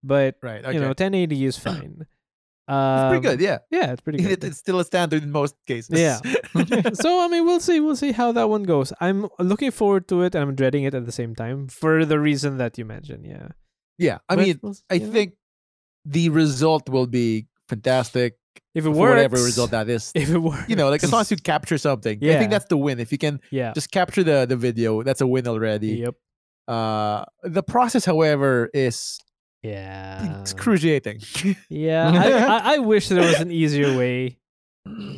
[0.03, 0.65] But Right.
[0.65, 0.75] Okay.
[0.75, 1.99] you know, 1080 is fine.
[2.01, 3.41] it's Um, pretty good.
[3.41, 3.59] Yeah.
[3.71, 4.45] Yeah, it's pretty It- good.
[4.45, 5.99] it's still a standard in most cases.
[6.01, 6.21] Yeah.
[6.95, 7.81] so I mean, we'll see.
[7.81, 8.91] We'll see how that one goes.
[8.99, 12.19] I'm looking forward to it, and I'm dreading it at the same time for the
[12.19, 13.27] reason that you mentioned.
[13.27, 13.49] Yeah.
[13.99, 14.19] yeah.
[14.31, 15.35] I But mean, we'll I know, think
[16.07, 18.35] the result will be fantastic
[18.75, 20.11] if it works, whatever result that is.
[20.15, 22.67] if it works, You know, like as long as you capture something, I think that's
[22.67, 22.99] the win.
[23.01, 23.73] If you can yeah.
[23.75, 26.05] just capture the the video, that's a win already.
[26.07, 26.15] Yep.
[26.67, 29.19] Uh, the process, however, is
[29.63, 30.41] Yeah.
[30.41, 31.21] excruciating.
[31.69, 32.11] Yeah.
[32.11, 34.39] I, I, I wish there was an easier way.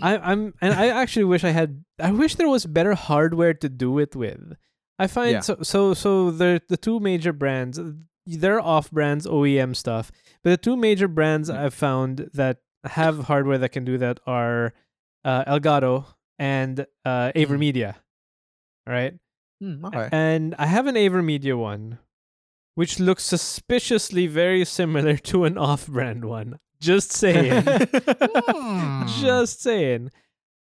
[0.02, 3.68] I, I'm and I actually wish I had I wish there was better hardware to
[3.68, 4.38] do it with.
[4.98, 5.40] I find Yeah.
[5.40, 7.80] so so so the the two major brands
[8.26, 10.10] they're off brands OEM stuff,
[10.42, 11.56] but the two major brands Mm.
[11.58, 14.72] I've found that have hardware that can do that are
[15.24, 16.04] uh, Elgato
[16.38, 17.46] and uh, Mm.
[17.46, 17.94] Avermedia.
[18.86, 19.14] All right,
[19.60, 20.08] Hmm, okay.
[20.12, 21.98] and I have an Avermedia one,
[22.74, 26.58] which looks suspiciously very similar to an off-brand one.
[26.80, 27.62] Just saying.
[27.64, 29.06] Hmm.
[29.20, 30.10] Just saying.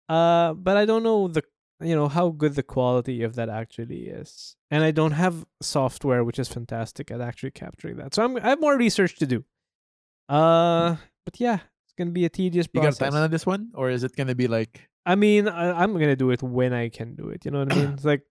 [0.10, 1.42] Uh, but I don't know the
[1.82, 6.24] you know how good the quality of that actually is, and I don't have software
[6.24, 8.14] which is fantastic at actually capturing that.
[8.16, 9.44] So I'm I have more research to do.
[10.30, 12.74] Uh, but yeah, it's gonna be a tedious process.
[12.74, 13.14] you got a process.
[13.14, 14.88] timeline on this one, or is it gonna be like?
[15.06, 17.44] I mean, I, I'm gonna do it when I can do it.
[17.46, 17.90] You know what I mean?
[17.94, 18.22] It's like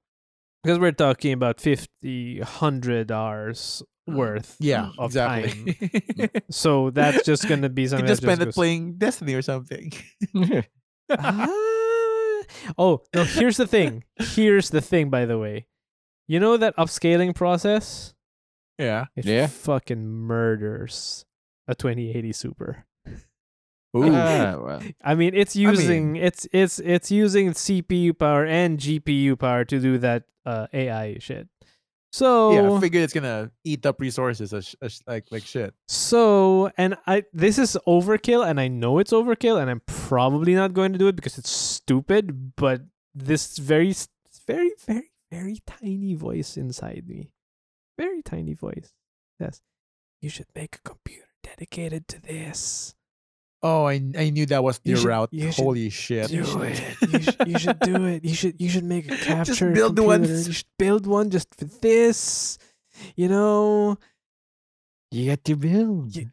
[0.62, 4.56] because we're talking about 50, 100 hours worth.
[4.60, 5.74] Yeah, of exactly.
[5.74, 6.28] time.
[6.50, 8.06] So that's just gonna be you something.
[8.06, 9.92] can just that spend it goes- playing Destiny or something.
[11.12, 11.66] Ah.
[12.78, 13.24] Oh no!
[13.24, 14.04] Here's the thing.
[14.16, 15.10] Here's the thing.
[15.10, 15.66] By the way,
[16.28, 18.14] you know that upscaling process?
[18.78, 19.06] yeah.
[19.16, 19.46] It Yeah.
[19.46, 21.26] fucking murders
[21.68, 22.86] a 2080 Super.
[23.96, 24.02] Ooh.
[24.12, 24.82] Well.
[25.02, 29.64] I mean, it's I mean- using it's it's it's using CPU power and GPU power
[29.64, 31.48] to do that uh, AI shit.
[32.12, 35.44] So yeah, I figured it's gonna eat up resources uh, as, as uh, like like
[35.44, 35.74] shit.
[35.86, 40.74] So, and I this is overkill, and I know it's overkill, and I'm probably not
[40.74, 42.56] going to do it because it's stupid.
[42.56, 42.82] But
[43.14, 43.94] this very,
[44.46, 47.30] very, very, very tiny voice inside me,
[47.96, 48.92] very tiny voice,
[49.40, 49.62] says,
[50.20, 52.94] "You should make a computer dedicated to this.
[53.62, 55.28] Oh, I I knew that was You your should- route.
[55.32, 56.30] you should Holy shit!
[56.32, 56.62] You should,
[57.12, 58.24] you, should, you should do it.
[58.24, 59.52] You should, you should make a capture.
[59.72, 60.24] Just build one.
[60.24, 62.56] You should build one just for this.
[63.16, 63.98] You know."
[65.10, 66.14] You got to build.
[66.16, 66.28] Ye-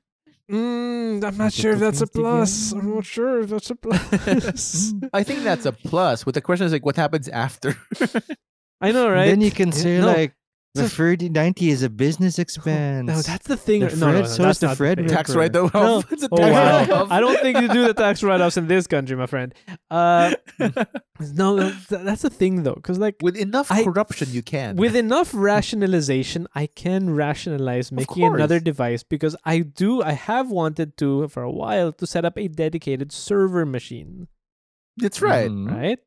[0.50, 2.72] Mm, I'm not sure if that's a plus.
[2.72, 4.94] I'm not sure if that's a plus.
[5.14, 6.24] I think that's a plus.
[6.24, 7.76] But the question is like, what happens after?
[8.80, 9.26] I know, right?
[9.28, 10.32] Then you can Yeah, say no, like
[10.78, 13.08] the it's a- 3090 is a business expense.
[13.08, 13.82] No, that's the thing.
[13.82, 15.06] The no, no, no, so that's is the Fred thing.
[15.06, 15.16] Ripper.
[15.16, 15.74] tax write off.
[15.74, 16.04] No.
[16.12, 16.78] it's a Oh wow!
[16.80, 17.12] write-off.
[17.12, 19.54] I don't think you do the tax write-offs in this country, my friend.
[19.92, 24.76] Uh, no, no, that's the thing though, because like With enough I- corruption, you can.
[24.76, 30.02] with enough rationalization, I can rationalize making another device because I do.
[30.02, 34.28] I have wanted to for a while to set up a dedicated server machine.
[34.98, 35.50] That's right.
[35.52, 35.72] Mhm.
[35.72, 36.00] right?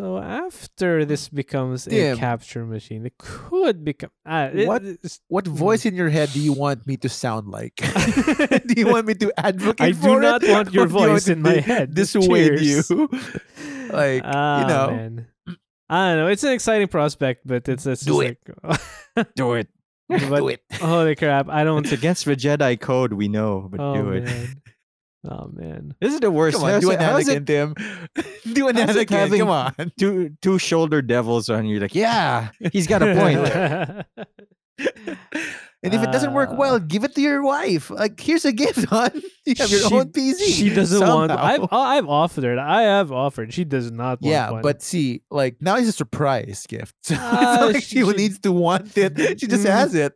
[0.00, 4.10] So after this becomes a capture machine, it could become.
[4.26, 4.82] Uh, What?
[5.28, 7.76] What voice in your head do you want me to sound like?
[8.66, 10.50] do you want me to advocate I do not it?
[10.50, 11.94] want your do you want voice in my head.
[11.94, 12.90] Dissuade Cheers.
[12.90, 13.08] you.
[13.92, 14.86] like, Ah, you know.
[14.90, 15.26] man.
[15.88, 16.26] I don't know.
[16.26, 18.36] It's an exciting prospect, but it's, it's Do just
[19.16, 19.68] like, Do it.
[20.08, 20.60] but, do it.
[20.82, 21.48] holy crap!
[21.48, 21.84] I don't.
[21.86, 24.24] It's against the Jedi code, we know, but oh do it.
[24.24, 24.60] man.
[25.28, 25.94] Oh man.
[26.00, 26.56] This is the worst.
[26.58, 27.74] Come on, do an Anakin, Tim.
[28.52, 29.10] do an how's Anakin.
[29.10, 29.74] having- Come on.
[29.98, 31.80] two two shoulder devils on you?
[31.80, 34.06] Like, yeah, he's got a point.
[35.84, 37.90] And if it doesn't work Uh, well, give it to your wife.
[37.90, 39.10] Like, here's a gift, hon.
[39.44, 40.38] You have your She- own PC.
[40.58, 41.30] She doesn't want.
[41.30, 41.44] somehow.
[41.44, 42.58] I've I've offered it.
[42.58, 43.52] I have offered.
[43.52, 44.62] She does not want yeah, one.
[44.62, 46.94] but see, like now it's a surprise gift.
[47.02, 49.38] So Ah, like she- she, she- needs to want it.
[49.38, 49.70] She just Mm.
[49.70, 50.14] has it.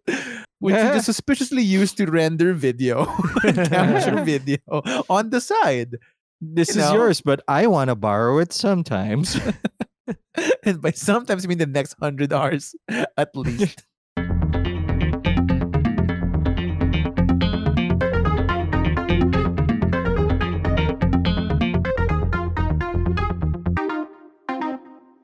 [0.58, 3.04] Which just suspiciously used to render video,
[3.42, 4.58] capture video
[5.08, 5.96] on the side.
[6.40, 6.94] This You is know.
[6.94, 9.38] yours, but I want to borrow it sometimes.
[10.64, 12.74] And by sometimes I mean the next hundred hours
[13.16, 13.84] at least.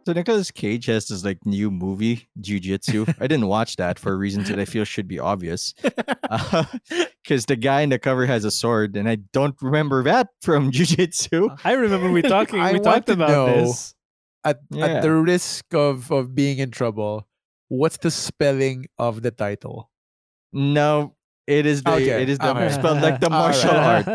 [0.06, 3.06] So Nicolas Cage has this like new movie, Jiu-Jitsu.
[3.20, 5.74] I didn't watch that for reasons that I feel should be obvious.
[6.30, 6.64] Uh,
[7.22, 10.70] because the guy in the cover has a sword, and I don't remember that from
[10.76, 11.48] Jiu-Jitsu.
[11.50, 12.58] Uh, I remember we talking.
[12.60, 13.94] I we want talked to about know- this.
[14.42, 14.86] At, Yeah.
[14.86, 17.28] at the risk of, of being in trouble,
[17.68, 19.90] what's the spelling of the title?
[20.52, 21.14] No,
[21.46, 24.06] it is the Okay, it is the spelled like the martial art.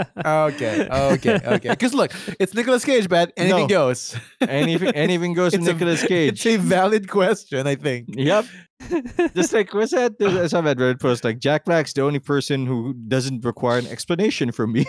[0.54, 1.70] Okay, okay, okay.
[1.70, 3.68] Because look, it's Nicolas Cage, but anything No.
[3.68, 4.16] goes.
[4.42, 8.08] Anything anything goes It's Nicolas It's a valid question, I think.
[8.10, 8.46] Yep.
[9.36, 10.14] Just like what's that?
[10.22, 11.24] I saw that Reddit post.
[11.24, 14.86] Like Jack Black's the only person who doesn't require an explanation from me,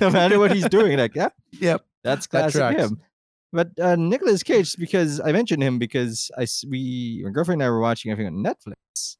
[0.00, 0.96] no matter what he's doing.
[0.98, 1.28] Like, yeah,
[1.60, 1.84] Yep.
[2.04, 2.80] that's That classic tracks.
[2.90, 2.98] him.
[3.54, 7.70] But uh, Nicolas Cage, because I mentioned him because I we my girlfriend and I
[7.70, 9.16] were watching I think on Netflix.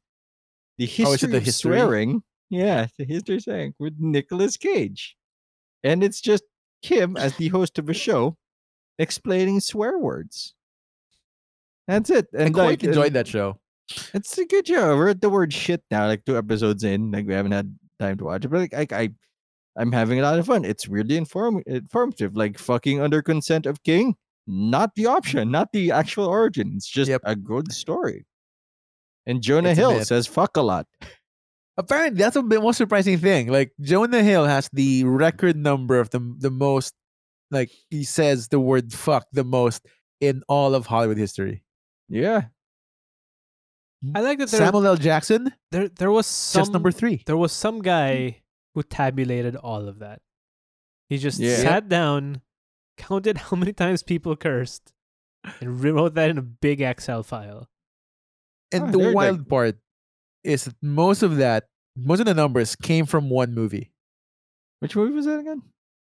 [0.79, 1.77] The history Oh, is it the of history?
[1.77, 5.15] swearing, yeah, the history swearing with Nicolas Cage,
[5.83, 6.43] and it's just
[6.81, 8.37] him as the host of a show
[8.99, 10.53] explaining swear words.
[11.87, 12.27] That's it.
[12.37, 13.59] I And quite like, enjoyed and that show.
[14.13, 14.95] It's a good show.
[14.95, 17.11] We're at the word shit now, like two episodes in.
[17.11, 19.09] Like we haven't had time to watch it, but like I, I
[19.75, 20.63] I'm having a lot of fun.
[20.65, 24.15] It's really inform informative, like fucking under consent of king.
[24.47, 26.73] Not the option, not the actual origin.
[26.75, 27.21] It's just Yep.
[27.25, 28.25] a good story.
[29.25, 30.85] And Jonah It's Hill says fuck a lot.
[31.77, 33.47] Apparently, that's a bit more surprising thing.
[33.47, 36.93] Like Jonah Hill has the record number of the the most,
[37.49, 39.85] like he says the word "fuck" the most
[40.21, 41.63] in all of Hollywood history.
[42.09, 42.45] Yeah.
[44.13, 44.97] I like that there, Samuel L.
[44.97, 47.23] Jackson, there there was some just number three.
[47.25, 48.41] there was some guy
[48.75, 50.21] who tabulated all of that.
[51.09, 51.55] He just Yeah.
[51.57, 52.41] sat down,
[52.97, 54.91] counted how many times people cursed,
[55.61, 57.69] and wrote that in a big Excel file.
[58.71, 59.77] And Oh, the they're like- wild part
[60.43, 63.91] is that most of that, most of the numbers came from one movie,
[64.79, 65.61] Which movie was that again?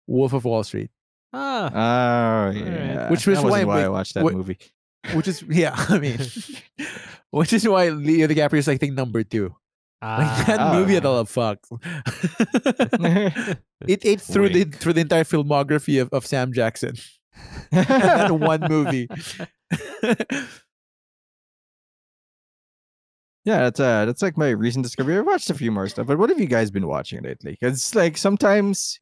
[0.07, 0.89] Wolf of Wall Street,
[1.33, 3.09] Ah, Oh yeah.
[3.09, 4.57] Which That was why wasn't why I watched that wh- movie.
[5.13, 6.19] which is yeah, I mean,
[7.31, 9.55] which is why Leo DiCaprio is I think number two.
[10.01, 10.73] Like that ah.
[10.73, 11.57] movie had a lot of fuck.
[13.87, 16.95] it ate through the through the entire filmography of, of Sam Jackson.
[17.71, 19.07] that one movie.
[23.47, 25.17] Yeah, that's uh that's like my recent discovery.
[25.17, 27.51] I've watched a few more stuff, but what have you guys been watching lately?
[27.57, 28.99] Because like sometimes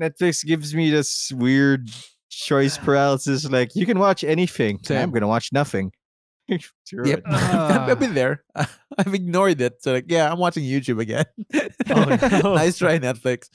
[0.00, 1.90] Netflix gives me this weird
[2.30, 3.50] choice paralysis.
[3.50, 4.78] Like you can watch anything.
[4.88, 5.90] I'm gonna watch nothing.
[6.48, 7.18] Yep.
[7.18, 7.22] it.
[7.26, 7.86] Ah.
[7.90, 8.42] I've been there.
[8.98, 9.82] I've ignored it.
[9.82, 11.26] So like, yeah, I'm watching YouTube again.
[11.90, 12.04] Oh,
[12.42, 12.54] no.
[12.54, 13.50] nice try, Netflix.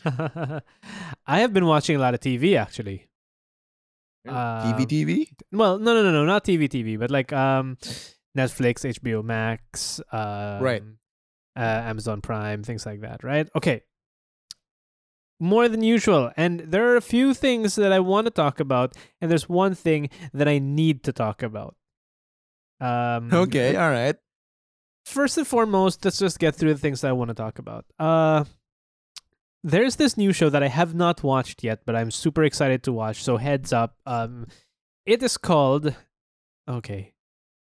[1.26, 3.08] I have been watching a lot of TV actually.
[4.28, 5.28] Mm, Um, TV TV?
[5.52, 7.78] Well, no, no, no, no, not TV, TV, but like um,
[8.38, 10.64] Netflix, HBO Max, um,
[11.56, 13.48] uh, Amazon Prime, things like that, right?
[13.56, 13.84] Okay.
[15.40, 18.96] More than usual, and there are a few things that I want to talk about,
[19.20, 21.76] and there's one thing that I need to talk about.
[22.80, 24.16] Um, Okay, all right.
[25.06, 27.86] first and foremost, let's just get through the things that I want to talk about.
[28.00, 28.46] Uh,
[29.66, 32.94] there's this new show that I have not watched yet, but I'm super excited to
[32.94, 33.22] watch.
[33.24, 33.98] So heads up.
[34.06, 34.48] Um,
[35.06, 35.94] it is called.
[36.70, 37.14] Okay,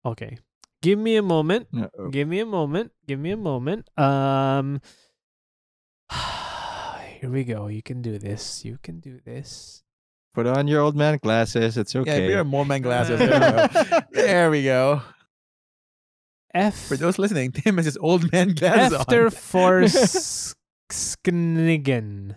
[0.04, 0.38] okay.
[0.84, 1.68] Give me a moment.
[1.72, 2.10] Uh-oh.
[2.10, 2.92] Give me a moment.
[3.08, 3.88] Give me a moment.
[3.96, 4.82] Um.
[6.12, 7.68] Here we go.
[7.68, 8.66] You can do this.
[8.66, 9.82] You can do this.
[10.34, 11.78] Put on your old man glasses.
[11.78, 12.10] It's okay.
[12.10, 12.26] Yeah, okay.
[12.26, 13.18] we are more man glasses.
[13.18, 14.00] There we go.
[14.12, 15.00] There we go.
[16.52, 16.76] F.
[16.76, 19.30] For those listening, Tim has his old man glasses After on.
[19.30, 20.54] Force
[20.92, 22.36] Sknigan.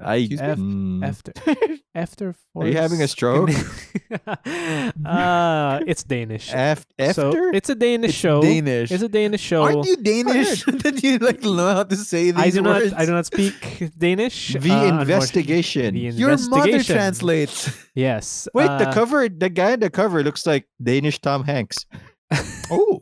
[0.00, 0.46] I Excuse me?
[0.46, 1.04] mm.
[1.04, 1.32] After
[1.94, 3.50] after Are you having a stroke?
[5.04, 6.50] uh it's Danish.
[6.54, 8.40] Af- So it's a Danish It's show.
[8.42, 8.90] Danish.
[8.90, 9.62] It's a Danish show.
[9.62, 10.64] Aren't you Danish?
[10.84, 12.92] Did you like know how to say these I do words?
[12.92, 14.54] not I do not speak Danish.
[14.54, 15.94] the uh, investigation.
[15.94, 17.70] The Your mother translates.
[17.94, 18.48] Yes.
[18.54, 21.86] Wait, the uh, cover, the guy in the cover looks like Danish Tom Hanks.
[22.70, 23.00] Oh,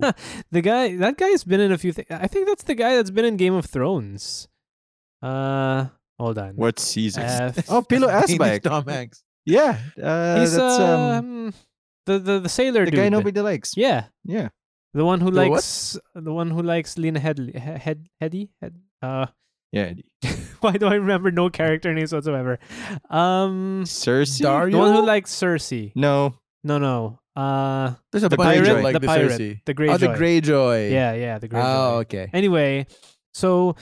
[0.52, 2.06] the guy that guy's been in a few things.
[2.10, 4.48] I think that's the guy that's been in Game of Thrones.
[5.20, 5.86] Uh
[6.18, 6.54] hold on.
[6.56, 7.22] What season?
[7.24, 8.62] F- oh, Pilou Danish Asbæk.
[8.62, 9.22] Tom Hanks.
[9.44, 11.00] Yeah, uh, He's that's um,
[11.46, 11.54] um
[12.06, 12.88] the, the the sailor dude.
[12.94, 13.00] the dude.
[13.00, 13.76] guy nobody likes.
[13.76, 14.06] Yeah.
[14.24, 14.48] Yeah.
[14.94, 15.50] The one who The what?
[15.50, 19.26] likes the one who likes Lena Headley Head Heady Head uh
[19.72, 19.92] Yeah.
[20.60, 22.58] why do I remember no character names whatsoever?
[23.10, 24.42] Um Cersei?
[24.42, 24.72] Dario?
[24.72, 25.92] the one who likes Cersei.
[25.94, 26.34] No.
[26.64, 27.20] No no.
[27.36, 29.60] Uh, There's a the bunch pirate, like the the pirate, Cersei.
[29.66, 29.90] the Greyjoy.
[29.94, 30.90] Oh, the Greyjoy.
[30.90, 31.62] Yeah, yeah, the Greyjoy.
[31.62, 32.30] Oh, okay.
[32.32, 32.86] Anyway,
[33.34, 33.76] so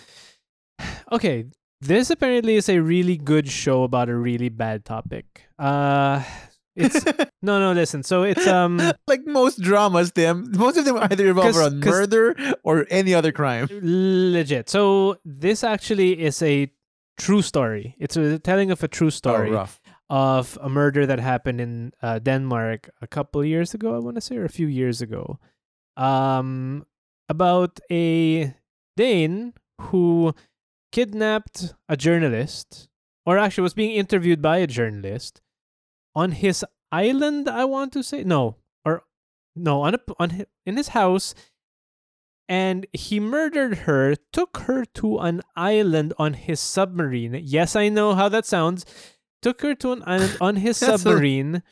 [1.13, 1.47] okay,
[1.85, 5.47] this apparently is a really good show about a really bad topic.
[5.59, 6.23] Uh,
[6.75, 7.05] it's
[7.43, 7.73] no, no.
[7.73, 8.81] Listen, so it's um.
[9.07, 13.69] like most dramas, them most of them either revolve around murder or any other crime.
[13.71, 14.69] legit.
[14.69, 16.71] So this actually is a
[17.19, 17.95] true story.
[17.99, 19.69] It's a telling of a true story Oh,
[20.11, 23.95] of a murder that happened in uh, Denmark a couple years ago.
[23.95, 25.39] I want to say, or a few years ago,
[25.97, 26.85] um,
[27.29, 28.55] about a
[28.97, 30.35] Dane who
[30.95, 32.89] kidnapped a journalist,
[33.27, 35.41] or actually was being interviewed by a journalist
[36.15, 37.49] on his island.
[37.49, 39.03] I want to say no, or
[39.57, 41.35] no, on a, on hi- in his house
[42.47, 47.33] and he murdered her, took her to an island on his submarine.
[47.43, 48.85] Yes, I know how that sounds.
[49.41, 51.63] Took her to an island on his submarine,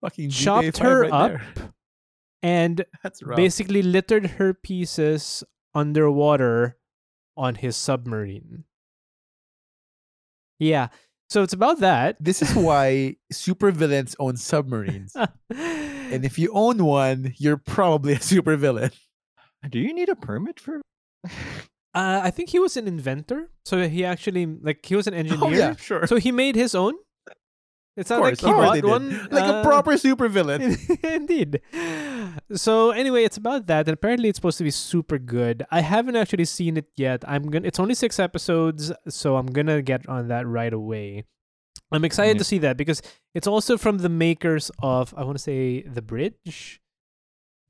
[0.00, 1.72] Fucking chopped her right up, there.
[2.42, 2.84] and
[3.36, 5.42] basically littered her pieces
[5.74, 6.76] underwater
[7.40, 8.64] on his submarine.
[10.58, 10.88] Yeah.
[11.30, 12.16] So it's about that.
[12.20, 15.16] This is why supervillains own submarines.
[16.10, 18.90] And if you own one, you're probably a supervillain.
[19.70, 20.80] Do you need a permit for?
[21.24, 21.28] Uh,
[21.94, 23.50] I think he was an inventor.
[23.64, 25.44] So he actually like he was an engineer.
[25.44, 26.06] Oh yeah, sure.
[26.08, 26.94] So he made his own.
[27.96, 29.28] It's sounds like he bought one.
[29.30, 31.04] like a uh, proper supervillain.
[31.04, 31.60] Indeed.
[32.54, 35.64] So anyway, it's about that, and apparently it's supposed to be super good.
[35.70, 37.24] I haven't actually seen it yet.
[37.26, 37.66] I'm gonna.
[37.66, 41.24] It's only six episodes, so I'm gonna get on that right away.
[41.92, 42.38] I'm excited Yeah.
[42.38, 43.02] to see that because
[43.34, 46.80] it's also from the makers of I want to say the Bridge.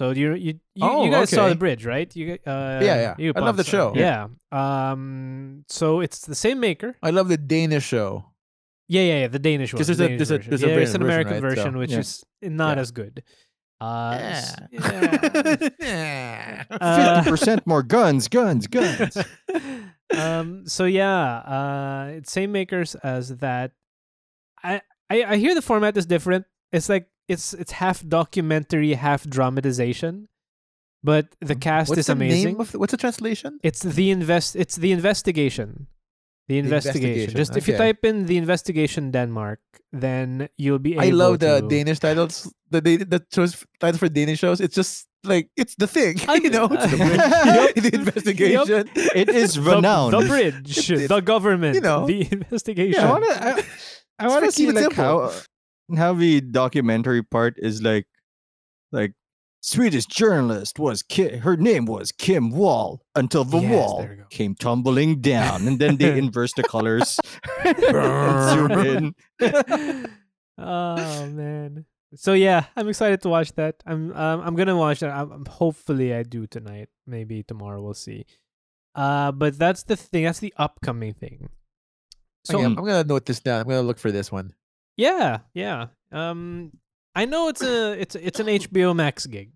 [0.01, 1.55] So you you you, Oh, you guys saw the.
[1.55, 2.15] Bridge, right?
[2.15, 3.15] You uh, yeah.
[3.19, 3.93] you I love the show.
[3.97, 4.29] Yeah.
[4.53, 5.65] Um.
[5.69, 6.97] So it's the same maker.
[7.03, 8.25] I love the Danish show.
[8.91, 9.29] Yeah, yeah, yeah.
[9.29, 9.79] The Danish one.
[9.79, 10.51] 'Cause the there's a- Danish there's a- version.
[10.51, 11.57] there's a yeah, there's an American version, right?
[11.57, 11.99] version, So- which Yeah.
[12.01, 12.81] is not Yeah.
[12.83, 13.23] as good.
[13.81, 14.57] Uh, s-
[15.81, 16.65] Yeah.
[16.71, 19.17] Uh, Fifty percent more guns, guns, guns.
[20.17, 20.67] um.
[20.67, 21.37] So yeah.
[21.55, 22.05] Uh.
[22.19, 23.73] It's same makers as that.
[24.63, 26.45] I, I I hear the format is different.
[26.73, 30.29] It's like it's it's half documentary, half dramatization,
[31.03, 32.53] but the cast What's is the amazing.
[32.53, 33.61] Name of the, what's the translation?
[33.63, 34.57] It's the invest.
[34.57, 35.87] It's the investigation.
[36.51, 37.31] The investigation.
[37.31, 39.61] investigation, Just if you type in the investigation Denmark,
[39.95, 41.03] then you'll be able.
[41.03, 41.07] To.
[41.07, 41.69] I love the to...
[41.71, 42.51] Danish titles.
[42.75, 44.59] The Dan- the shows titles for Danish shows.
[44.61, 46.19] It's just like it's the thing.
[46.29, 47.75] I- you know, it's the, Yup.
[47.75, 48.91] bridge, the investigation.
[49.15, 50.13] It is the, renowned.
[50.13, 52.07] the bridge, It's- the government, you know.
[52.11, 52.99] the investigation.
[52.99, 53.35] Yeah, I want to.
[53.47, 53.51] I,
[54.19, 55.31] I want to see like simple.
[55.31, 55.31] how
[55.97, 58.07] how the documentary part is like
[58.91, 59.15] like
[59.63, 64.17] Swedish journalist was Ki- her name was Kim Wall until the Yes, wall there we
[64.17, 64.25] go.
[64.31, 67.19] came tumbling down, and then they inverse the colors
[68.51, 69.15] zoom in.
[70.59, 71.85] oh man.
[72.17, 73.77] So yeah, I'm excited to watch that.
[73.87, 75.11] I'm um, I'm gonna watch that.
[75.11, 76.89] I'm, I'm- hopefully I do tonight.
[77.07, 77.81] Maybe tomorrow.
[77.83, 78.27] We'll see.
[78.95, 80.25] Uh, but that's the thing.
[80.25, 81.51] That's the upcoming thing.
[82.45, 83.61] So okay, I'm, I'm gonna note this down.
[83.61, 84.55] I'm gonna look for this one.
[84.97, 85.87] yeah, yeah.
[86.13, 86.73] Um,
[87.15, 89.51] I know it's a it's it's an HBO Max gig.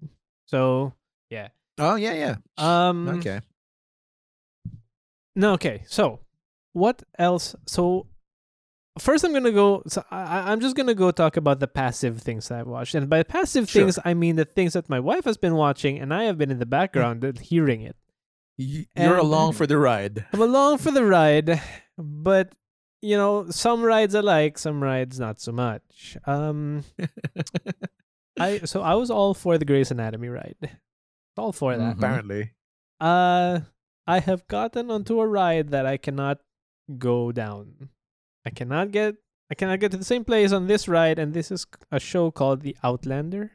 [0.47, 0.93] So
[1.31, 1.49] yeah.
[1.79, 2.37] Oh yeah, yeah.
[2.59, 3.41] um, Okay.
[5.37, 5.83] No, okay.
[5.89, 6.21] So,
[6.73, 7.57] what else?
[7.67, 8.07] So,
[8.99, 9.83] first, I'm gonna go.
[9.89, 12.95] So, I, I- I'm just gonna go talk about the passive things that I've watched,
[12.95, 13.83] and by passive Sure.
[13.83, 16.51] things, I mean the things that my wife has been watching, and I have been
[16.53, 17.97] in the background hearing it.
[18.57, 20.27] You're And- along for the ride.
[20.33, 21.61] I'm along for the ride,
[21.99, 22.55] but
[23.05, 26.17] you know, some rides I like, some rides not so much.
[26.27, 26.85] Um,
[28.39, 30.57] I so I was all for the Grey's Anatomy ride,
[31.37, 31.97] all for that.
[31.97, 31.99] Mhm.
[31.99, 32.53] Apparently.
[33.01, 33.61] Uh,
[34.07, 36.41] I have gotten onto a ride that I cannot
[36.99, 37.91] go down.
[38.47, 39.17] I cannot get.
[39.51, 42.31] I cannot get to the same place on this ride, and this is a show
[42.31, 43.53] called The Outlander.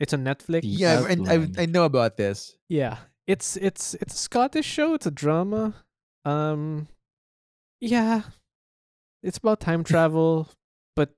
[0.00, 0.62] It's on Netflix.
[0.64, 2.56] Yeah, I've- I, I, I know about this.
[2.68, 2.96] Yeah,
[3.26, 4.94] it's it's it's a Scottish show.
[4.94, 5.74] It's a drama.
[6.24, 6.88] Um,
[7.80, 8.22] yeah,
[9.22, 10.48] it's about time travel,
[10.96, 11.10] but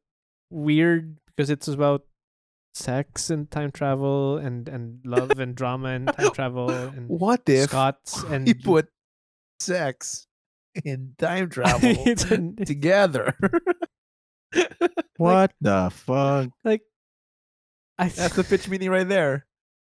[0.51, 2.05] weird because it's about
[2.75, 7.71] sex and time travel and and love and drama and time travel and What if
[7.71, 8.89] Scots and we put
[9.61, 10.27] sex
[10.85, 11.95] in time travel
[12.65, 13.37] together?
[15.17, 16.51] What the fuck?
[16.65, 16.83] like
[17.99, 19.47] I That's the pitch meaning right there.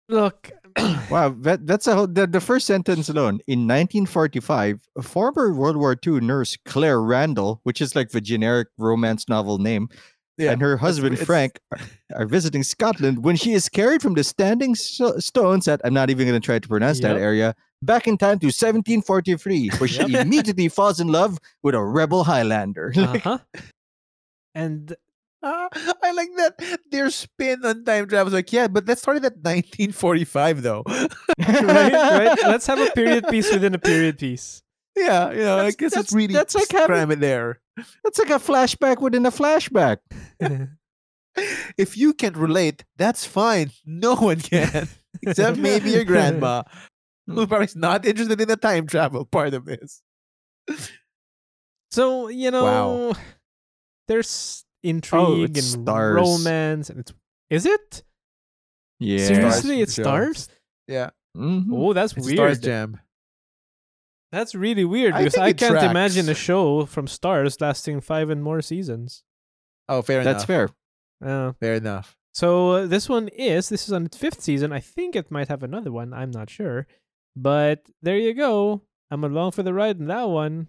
[0.09, 0.51] look.
[1.09, 3.39] Wow, that, that's a whole, the, the first sentence alone.
[3.47, 9.29] In 1945, former World War II nurse Claire Randall, which is like the generic romance
[9.29, 9.89] novel name,
[10.37, 10.51] Yeah.
[10.51, 11.79] and her husband it's- Frank are,
[12.15, 16.09] are visiting Scotland when she is carried from the standing so- stones at I'm not
[16.09, 17.53] even going to try to pronounce that area
[17.83, 22.93] back in time to 1743, where she immediately falls in love with a rebel Highlander.
[22.97, 23.37] uh-huh.
[24.55, 24.95] And
[25.43, 28.31] I like that their spin on time travel.
[28.31, 30.83] Like, yeah, but that started at 1945, though.
[30.87, 32.39] right, right.
[32.43, 34.61] Let's have a period piece within a period piece.
[34.95, 37.59] yeah, you know, I guess that's- it's really that's like having- cram it there.
[38.03, 39.97] That's like a flashback within a flashback.
[41.79, 43.71] If you can't relate, that's fine.
[43.87, 44.87] No one can,
[45.23, 46.61] except maybe your grandma,
[47.25, 47.45] who hmm.
[47.45, 50.03] probably is not interested in the time travel part of this.
[51.89, 53.13] So you know, Wow.
[54.07, 56.15] there's intrigue and stars.
[56.15, 57.13] romance, and it's
[57.49, 58.03] is it
[58.99, 59.25] Yeah.
[59.25, 59.81] seriously?
[59.81, 60.03] It show.
[60.03, 60.49] stars.
[60.87, 61.67] Yeah, Mhm.
[61.71, 62.61] Oh, that's it's a Starz weird.
[62.63, 62.99] Jam.
[64.31, 68.29] That's really weird I because think I can't imagine a show from Starz lasting five
[68.29, 69.23] and more seasons.
[69.87, 70.33] Oh, fair enough.
[70.47, 70.71] That's enough.
[71.21, 71.29] fair.
[71.47, 72.17] Uh, Fair enough.
[72.33, 74.71] so uh, this one is this is on its fifth season.
[74.73, 76.13] I think it might have another one.
[76.13, 76.87] I'm not sure,
[77.35, 78.81] but there you go.
[79.11, 80.67] I'm along for the ride in that one.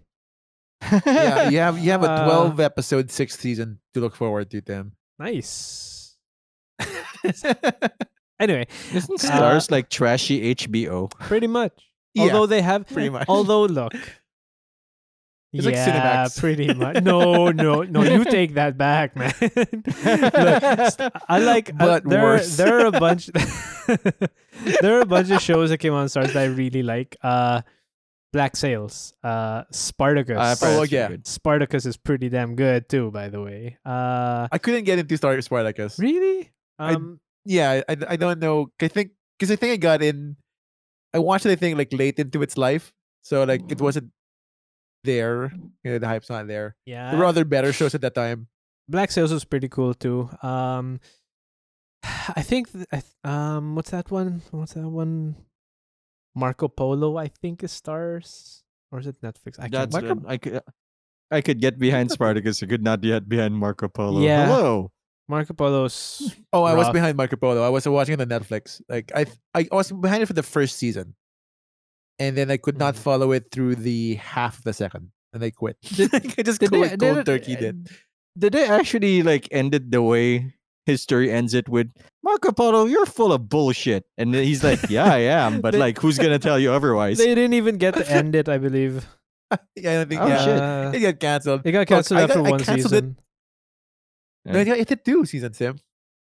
[1.05, 4.61] Yeah, you have you have a Uh, 12 episode sixth season to look forward to,
[4.61, 4.93] Tim.
[5.19, 6.15] Nice.
[8.37, 11.09] Anyway, Isn't Uh, Starz like trashy HBO?
[11.11, 11.71] pretty much.
[12.15, 13.25] Yeah, although they have pretty much.
[13.27, 13.93] Although look,
[15.51, 16.39] It's like yeah, Cinemax.
[16.39, 17.03] pretty much.
[17.03, 18.03] No, no, no.
[18.03, 19.33] You take that back, man.
[19.41, 21.69] Look, I like.
[21.71, 22.55] uh, But there, worse.
[22.57, 23.27] there are a bunch.
[23.27, 27.17] there are a bunch of shows that came on Starz that I really like.
[27.21, 27.61] Uh,
[28.35, 30.35] Black Sails, uh, Spartacus.
[30.35, 31.07] Uh, Oh, that's yeah.
[31.07, 31.23] good.
[31.25, 33.77] Spartacus is pretty damn good too, by the way.
[33.87, 35.95] Uh, I couldn't get into Star Spartacus.
[35.97, 36.51] really?
[36.77, 38.73] I- Um, Yeah, I, I don't know.
[38.81, 40.35] I think because I think I got in.
[41.15, 41.51] I watched it.
[41.53, 42.91] I think like late into its life,
[43.23, 44.11] so like it wasn't
[45.05, 45.53] there.
[45.85, 46.75] You know, the hype's not there.
[46.85, 47.11] yeah.
[47.11, 48.47] There were other better shows at that time.
[48.89, 50.27] Black Sails was pretty cool too.
[50.43, 50.99] Um,
[52.35, 54.41] I think th- I th- um, what's that one?
[54.51, 55.35] What's that one?
[56.35, 58.61] Marco Polo, I think is Starz,
[58.91, 59.57] or is it Netflix?
[59.57, 59.89] I can't.
[59.89, 60.61] That's Marco- I could.
[61.31, 62.61] I could get behind Spartacus.
[62.61, 64.21] I could not get behind Marco Polo.
[64.21, 64.45] Yeah.
[64.47, 64.91] Hello.
[65.27, 66.21] Marco Polo's.
[66.53, 67.63] Oh, I was behind Marco Polo.
[67.65, 68.79] I was watching it on Netflix.
[68.87, 69.25] Like I,
[69.55, 71.15] I was behind it for the first season,
[72.19, 72.99] and then I could not Mhm.
[72.99, 75.77] follow it through the half of the second, and I quit.
[75.81, 77.89] Did- I just Did cold, they, cold did, turkey did.
[78.37, 80.53] Did they actually like end it the way
[80.85, 81.87] history ends it with
[82.23, 82.85] Marco Polo?
[82.85, 86.39] You're full of bullshit, and he's like, "Yeah, I am," but They- like, who's gonna
[86.39, 87.17] tell you otherwise?
[87.17, 89.05] They didn't even get to end it, I believe.
[89.75, 90.21] yeah, I think.
[90.21, 90.45] Oh, yeah,
[90.91, 90.95] shit.
[90.95, 91.61] It got canceled.
[91.65, 93.17] it got canceled after got- one canceled it- season.
[94.45, 95.77] No, it, it did two seasons, Tim.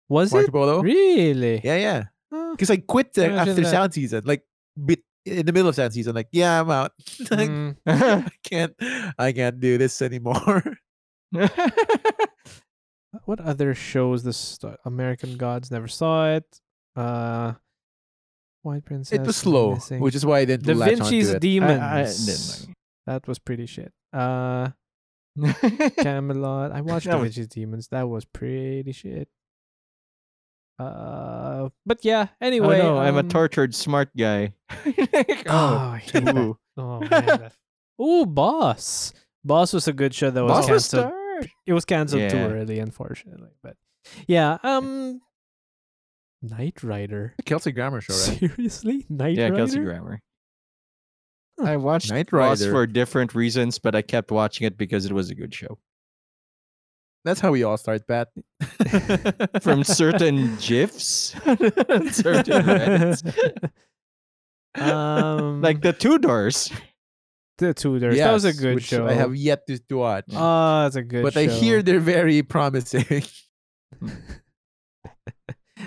[0.09, 0.81] Was Marco it Polo.
[0.81, 1.61] really?
[1.63, 2.03] Yeah, yeah.
[2.33, 3.65] Oh, Because I quit uh, after that.
[3.71, 4.43] sound season, like
[4.75, 6.13] bit in the middle of sound season.
[6.15, 6.91] Like, yeah, I'm out.
[7.31, 7.75] like, mm.
[7.87, 8.73] I can't,
[9.17, 10.61] I can't do this anymore.
[13.25, 14.23] What other shows?
[14.23, 16.45] This American Gods never saw it.
[16.95, 17.53] Uh,
[18.63, 19.19] White Princess.
[19.19, 19.99] it was slow, Missing.
[20.01, 21.41] which is why I didn't Da latch Vinci's it.
[21.41, 21.81] Demons.
[21.81, 22.75] I, I didn't
[23.07, 23.91] That was pretty shit.
[24.13, 24.69] Uh.
[25.99, 26.71] Camelot.
[26.71, 27.87] I watched That Da was- Vinci's Demons.
[27.89, 29.27] That was pretty shit.
[30.79, 32.27] Uh, but yeah.
[32.39, 34.53] Anyway, oh no, I'm a um, tortured smart guy.
[35.47, 36.35] Oh, I hate that.
[36.37, 36.57] ooh.
[36.77, 37.51] Oh man.
[38.01, 39.13] Ooh, Boss.
[39.43, 41.13] Boss was a good show that was Boss was canceled.
[41.41, 41.53] Star.
[41.65, 43.49] it was canceled too early, unfortunately.
[43.63, 43.75] But
[44.27, 45.21] yeah, um,
[46.41, 47.35] Knight Rider.
[47.45, 48.39] Kelsey Grammer show, right?
[48.39, 49.55] Seriously, Knight Yeah, Rider.
[49.57, 50.21] Kelsey Grammer.
[51.59, 51.65] Huh.
[51.67, 52.71] I watched Knight Rider.
[52.71, 55.77] for different reasons, but I kept watching it because it was a good show.
[57.23, 58.29] That's how we all start, Pat.
[59.61, 61.03] From certain gifs,
[61.43, 62.11] certain
[62.65, 63.69] Reddits.
[64.75, 66.71] um, like the Tudors.
[67.61, 68.17] The Tudors.
[68.17, 69.07] that was a good which show.
[69.07, 70.25] I have yet to, to watch.
[70.33, 71.23] Oh, that's a good.
[71.23, 71.41] but show.
[71.41, 73.23] I hear they're very promising.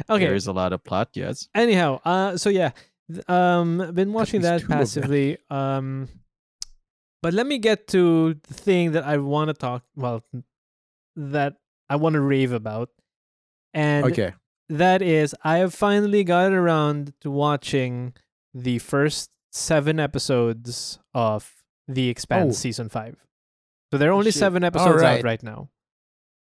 [0.08, 0.26] Okay.
[0.26, 1.48] There's a lot of plot, yes.
[1.54, 2.70] Anyhow, uh, so yeah,
[3.12, 5.38] th- um, been watching least that two passively.
[5.50, 6.08] Um,
[7.22, 9.84] but let me get to the thing that I want to talk.
[9.96, 10.24] Well,
[11.16, 11.54] that
[11.88, 12.90] I want to rave about,
[13.72, 14.34] and okay.
[14.68, 18.14] that is I have finally gotten around to watching
[18.52, 22.58] the first seven episodes of The Expanse Oh.
[22.58, 23.16] season five.
[23.92, 24.40] So there are only Shit.
[24.40, 25.68] seven episodes out right now.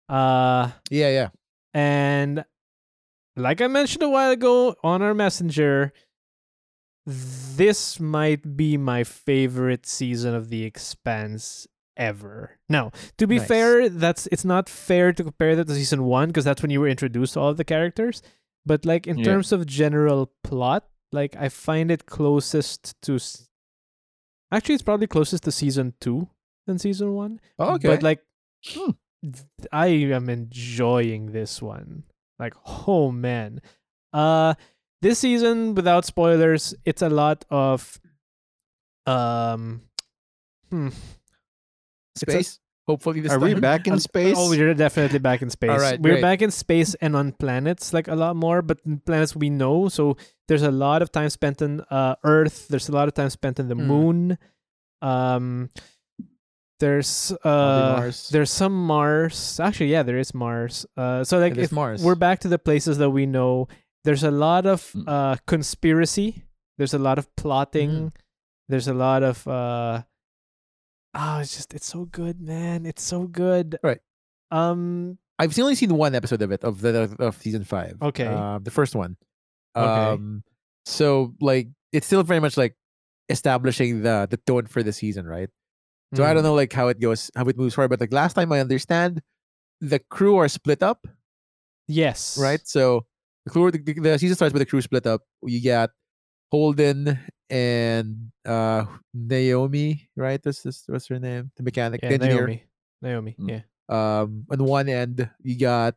[0.09, 1.28] Uh Yeah, yeah.
[1.74, 2.45] and
[3.37, 5.93] like I mentioned a while ago on our messenger,
[7.07, 11.66] this might be my favorite season of The Expanse
[11.97, 12.59] ever.
[12.68, 13.49] Now, to be Nice.
[13.49, 16.80] fair, that's it's not fair to compare that to season one because that's when you
[16.80, 18.22] were introduced to all of the characters.
[18.64, 19.24] But like in Yeah.
[19.24, 23.18] terms of general plot, like I find it closest to.
[24.53, 26.29] Actually, it's probably closest to season two
[26.67, 27.41] than season one.
[27.59, 27.89] Oh, okay.
[27.89, 28.21] But like,
[28.69, 28.91] Hmm.
[29.73, 32.05] I am enjoying this one.
[32.39, 32.55] Like,
[32.87, 33.61] oh man.
[34.13, 34.55] Uh
[35.03, 38.01] this season, without spoilers, it's a lot of
[39.07, 39.83] um
[40.71, 40.89] hmm,
[42.17, 42.61] Space.
[42.87, 44.37] Hopefully this Are we back in space?
[44.39, 45.80] Oh, we're definitely back in space.
[45.80, 46.22] right, we're great.
[46.22, 49.89] back in space and on planets like a lot more, but planets we know.
[49.89, 50.16] So
[50.47, 52.68] there's a lot of time spent on uh, Earth.
[52.68, 53.87] There's a lot of time spent on the Mm.
[53.87, 54.39] moon.
[55.03, 55.68] Um,
[56.78, 58.28] there's uh, Mars.
[58.30, 59.59] there's some Mars.
[59.61, 60.84] Actually, yeah, there is Mars.
[60.97, 62.03] Uh, so like It is if Mars.
[62.03, 63.68] we're back to the places that we know.
[64.05, 65.05] There's a lot of Mm.
[65.09, 66.45] uh, conspiracy.
[66.78, 67.91] There's a lot of plotting.
[67.91, 68.07] Mm-hmm.
[68.68, 70.03] There's a lot of uh,
[71.17, 72.87] oh, it's just it's so good, man.
[72.87, 73.79] It's so good.
[73.83, 74.01] Right.
[74.51, 75.19] Um.
[75.39, 77.97] I've only seen one episode of it of the of, season five.
[78.01, 78.25] Okay.
[78.27, 79.17] uh, the first one.
[79.77, 79.87] Okay.
[79.87, 80.43] Um,
[80.87, 82.75] so like it's still very much like
[83.29, 85.51] establishing the the tone for the season, right?
[86.14, 88.12] So I mm, don't know like how it goes, how it moves forward, but like
[88.12, 89.21] last time I understand,
[89.81, 91.07] the crew are split up,
[91.89, 92.39] Yes.
[92.41, 92.61] right?
[92.67, 93.07] So
[93.45, 95.23] the crew, the, the season starts with the crew split up.
[95.43, 95.91] You got
[96.51, 97.19] Holden
[97.51, 98.85] and uh
[99.15, 100.43] Naomi, right?
[100.43, 101.51] That's this what's her name?
[101.57, 102.37] The mechanic, Yeah, the engineer.
[102.47, 102.63] Naomi.
[103.03, 103.37] Naomi.
[103.41, 103.49] Mm.
[103.51, 103.63] Yeah.
[103.89, 105.95] Um, on one end you got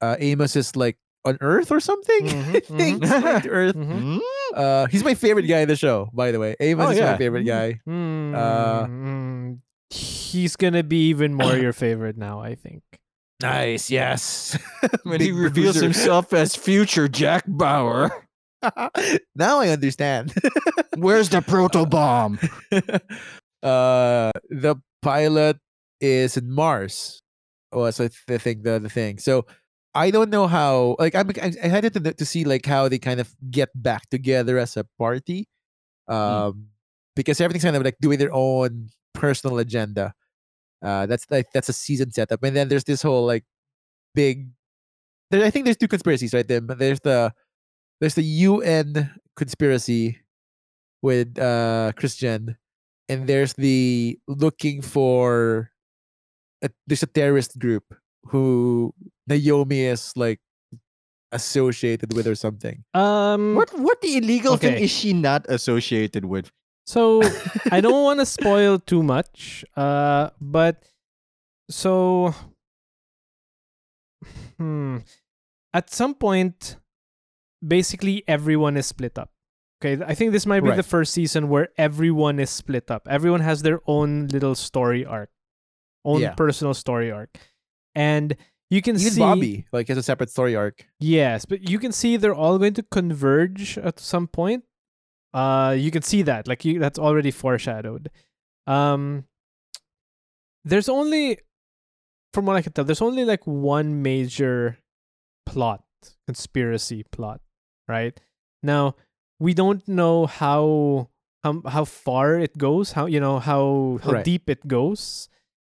[0.00, 2.26] uh Amos is like on Earth or something.
[2.26, 3.20] Mhm, I think mhm.
[3.20, 3.74] flying to Earth.
[3.76, 4.18] Mhm.
[4.18, 4.20] Mm?
[4.54, 6.56] Uh, he's my favorite guy in the show, by the way.
[6.60, 7.12] Amos Oh, is yeah.
[7.12, 7.46] my favorite Mm.
[7.46, 7.80] guy.
[7.88, 8.32] Mm,
[8.90, 9.58] mm,
[9.90, 12.40] he's gonna be even more your favorite now.
[12.40, 12.82] I think.
[13.40, 14.56] Nice, yes.
[15.02, 15.82] When he reveals bruiser.
[15.82, 18.10] himself as future Jack Bauer.
[19.34, 20.34] now I understand.
[20.96, 22.38] Where's the proto bomb?
[23.62, 25.58] uh, the pilot
[26.00, 27.22] is in Mars.
[27.72, 29.18] Was I th- think the the thing.
[29.18, 29.46] So
[29.94, 30.96] I don't know how.
[30.98, 34.58] Like I'm I'm excited to to see like how they kind of get back together
[34.58, 35.48] as a party.
[36.08, 36.68] Um,
[37.16, 40.14] because everything's kind of like doing their own personal agenda.
[40.82, 43.44] Uh, that's like that's a season setup, and then there's this whole like
[44.14, 44.48] big.
[45.30, 46.46] There, I think there's two conspiracies, right?
[46.46, 47.32] There, there's the
[48.02, 50.18] there's the UN conspiracy
[51.02, 52.56] with uh Chrisjen,
[53.08, 55.70] and there's the looking for.
[56.62, 57.94] A, there's a terrorist group
[58.26, 58.92] who
[59.26, 60.40] Naomi is like
[61.30, 62.82] associated with or something.
[62.92, 63.54] Um.
[63.54, 66.50] What what the illegal thing is she not associated with?
[66.86, 67.22] So
[67.70, 69.64] I don't want to spoil too much.
[69.76, 70.82] Uh, but
[71.70, 72.34] so
[74.58, 74.98] hmm,
[75.72, 76.81] at some point,
[77.66, 79.30] basically everyone is split up.
[79.84, 83.08] Okay, I think this might be the first season where everyone is split up.
[83.10, 85.30] Everyone has their own little story arc,
[86.04, 86.34] own Yeah.
[86.34, 87.36] personal story arc,
[87.94, 88.36] and
[88.70, 90.86] you can Even see Bobbie like has a separate story arc.
[91.00, 94.64] Yes, but you can see they're all going to converge at some point.
[95.34, 98.10] Uh, you can see that, like you, that's already foreshadowed.
[98.66, 99.24] Um,
[100.64, 101.38] there's only,
[102.32, 104.78] from what I can tell, there's only like one major
[105.44, 105.82] plot,
[106.26, 107.40] conspiracy plot,
[107.88, 108.18] right?
[108.62, 108.94] Now
[109.40, 111.08] we don't know how
[111.42, 114.24] how how far it goes, how you know how how Right.
[114.24, 115.28] deep it goes,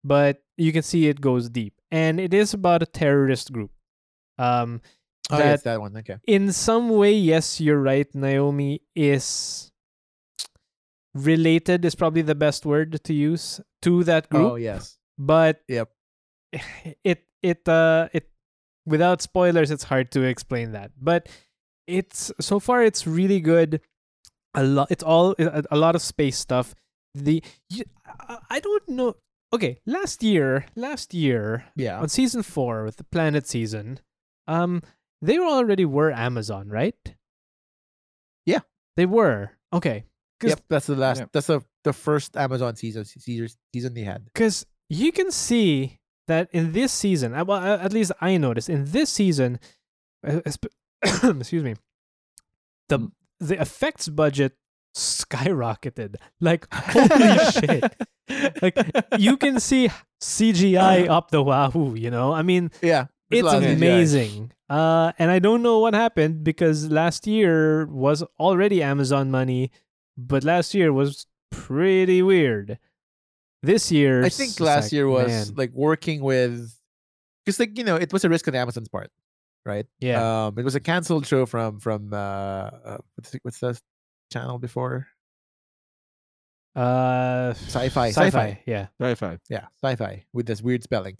[0.04, 3.70] but you can see it goes deep, and it is about a terrorist group.
[4.38, 4.80] Um,
[5.28, 5.96] Oh, yeah, That- that one.
[5.96, 6.18] Okay.
[6.28, 8.06] in some way, yes, you're right.
[8.14, 9.72] Naomi is
[11.14, 14.52] related, is probably the best word to use to that group.
[14.52, 14.98] Oh yes.
[15.18, 15.90] But Yep.
[17.04, 18.30] it it uh it
[18.84, 20.92] without spoilers, it's hard to explain that.
[21.00, 21.28] But
[21.86, 23.80] it's so far, it's really good.
[24.54, 24.88] A lot.
[24.90, 26.74] It's all a, a lot of space stuff.
[27.14, 27.84] The you,
[28.50, 29.16] I- don't know.
[29.52, 32.00] Okay, last year, last year, Yeah.
[32.00, 34.00] on season four with the planet season,
[34.48, 34.82] um,
[35.22, 36.96] they already were Amazon, right?
[38.44, 38.60] Yeah.
[38.96, 39.52] they were.
[39.72, 40.04] Okay.
[40.42, 40.60] Yep.
[40.68, 41.18] That's the last.
[41.20, 41.30] Yep.
[41.32, 44.24] That's the the first Amazon season season season they had.
[44.26, 48.84] because you can see that in this season, uh, well, at least I noticed in
[48.86, 49.58] this season,
[50.26, 50.40] uh,
[51.24, 51.74] excuse me,
[52.88, 54.56] the the effects budget
[54.96, 56.16] skyrocketed.
[56.40, 58.62] Like holy shit!
[58.62, 58.76] Like
[59.18, 59.90] you can see
[60.22, 61.94] CGI up the wahoo.
[61.94, 63.06] You know, I mean, Yeah.
[63.30, 63.76] it's lot of CGI.
[63.76, 64.52] amazing.
[64.68, 69.70] Uh, and I don't know what happened because last year was already Amazon money,
[70.16, 72.78] but last year was pretty weird.
[73.62, 76.72] This year, I think last year was like working with,
[77.44, 79.10] because like you know it was a risk on Amazon's part,
[79.66, 79.86] right?
[80.00, 83.78] yeah, Um, it was a canceled show from from uh, uh what's the, what's the
[84.32, 85.06] channel before
[86.74, 88.60] uh, Sci-fi, sci-fi, sci-fi.
[88.66, 89.38] yeah, Sci-fi.
[89.48, 91.16] yeah sci-fi with this weird spelling,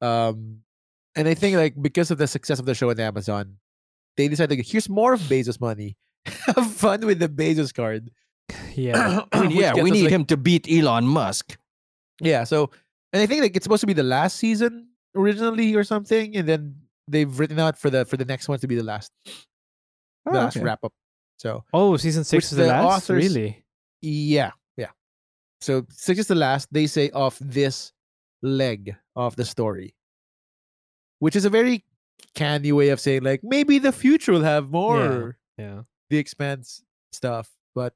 [0.00, 0.60] um,
[1.14, 3.56] and I think like because of the success of the show on Amazon,
[4.16, 8.10] they decided like, here's more of Bezos money, have fun with the Bezos card.
[8.74, 9.20] yeah.
[9.32, 11.58] I mean, Which yeah, gets we us, need like- him to beat Elon Musk.
[12.22, 12.70] Yeah, so
[13.12, 16.48] and I think like it's supposed to be the last season originally or something, and
[16.48, 16.76] then
[17.08, 19.32] they've written out for the for the next one to be the last the
[20.26, 20.64] Oh, last okay.
[20.64, 20.92] wrap up.
[21.38, 23.04] So Oh, season six is the, the last.
[23.10, 23.64] authors- Really?
[24.02, 24.90] yeah, yeah.
[25.60, 26.72] So six is the last.
[26.72, 27.92] They say of this
[28.42, 29.94] leg of the story,
[31.20, 31.84] which is a very
[32.34, 35.82] candy way of saying like maybe the future will have more Yeah.
[36.10, 36.82] the expanse
[37.12, 37.50] stuff.
[37.74, 37.94] But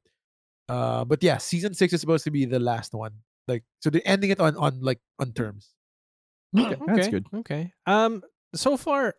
[0.69, 3.13] uh, but yeah, season six is supposed to be the last one.
[3.49, 5.75] Like so, they're ending it on on like on terms.
[6.57, 7.27] Okay, that's good.
[7.35, 7.73] Okay.
[7.87, 8.23] Um.
[8.55, 9.15] So far,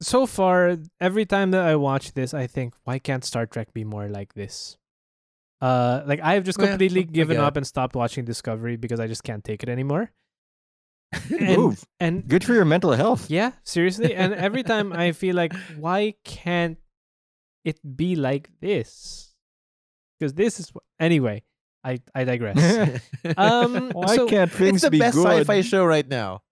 [0.00, 3.82] so far, every time that I watch this, I think, why can't Star Trek be
[3.84, 4.76] more like this?
[5.60, 9.24] Uh, like I've just completely I given up and stopped watching Discovery because I just
[9.24, 10.12] can't take it anymore.
[11.30, 11.84] And- move.
[11.98, 13.30] And Good for your mental health.
[13.30, 14.14] yeah, seriously.
[14.14, 16.76] And every time I feel like, why can't
[17.64, 19.34] it be like this?
[20.18, 20.84] Because this is what.
[21.00, 21.42] Anyway,
[21.84, 23.00] I I digress.
[23.36, 23.90] um.
[23.92, 25.24] Why so, can't things it's the be best good?
[25.26, 26.42] sci-fi show right now.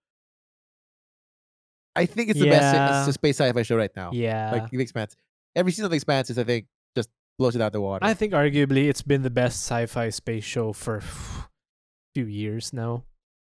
[1.97, 2.74] I think it's the best.
[2.74, 4.11] It's the space sci-fi show right now.
[4.12, 4.51] Yeah.
[4.53, 5.16] like the Expanse.
[5.55, 6.66] Every season of the Expanse is, I think,
[6.97, 8.05] just blows it out the water.
[8.05, 11.03] I think arguably it's been the best sci-fi space show for a
[12.14, 13.05] few years now.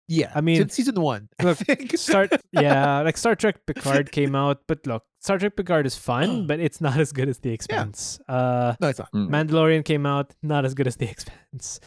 [0.09, 1.29] yeah, I mean, since season one.
[1.41, 1.97] I look, think.
[1.99, 6.47] Start yeah, like Star Trek Picard came out, but look, Star Trek Picard is fun,
[6.51, 8.21] but it's not as good as The Expanse.
[8.29, 9.11] Uh no, it's not.
[9.13, 9.29] Mm.
[9.31, 11.81] Mandalorian came out, not as good as The Expanse.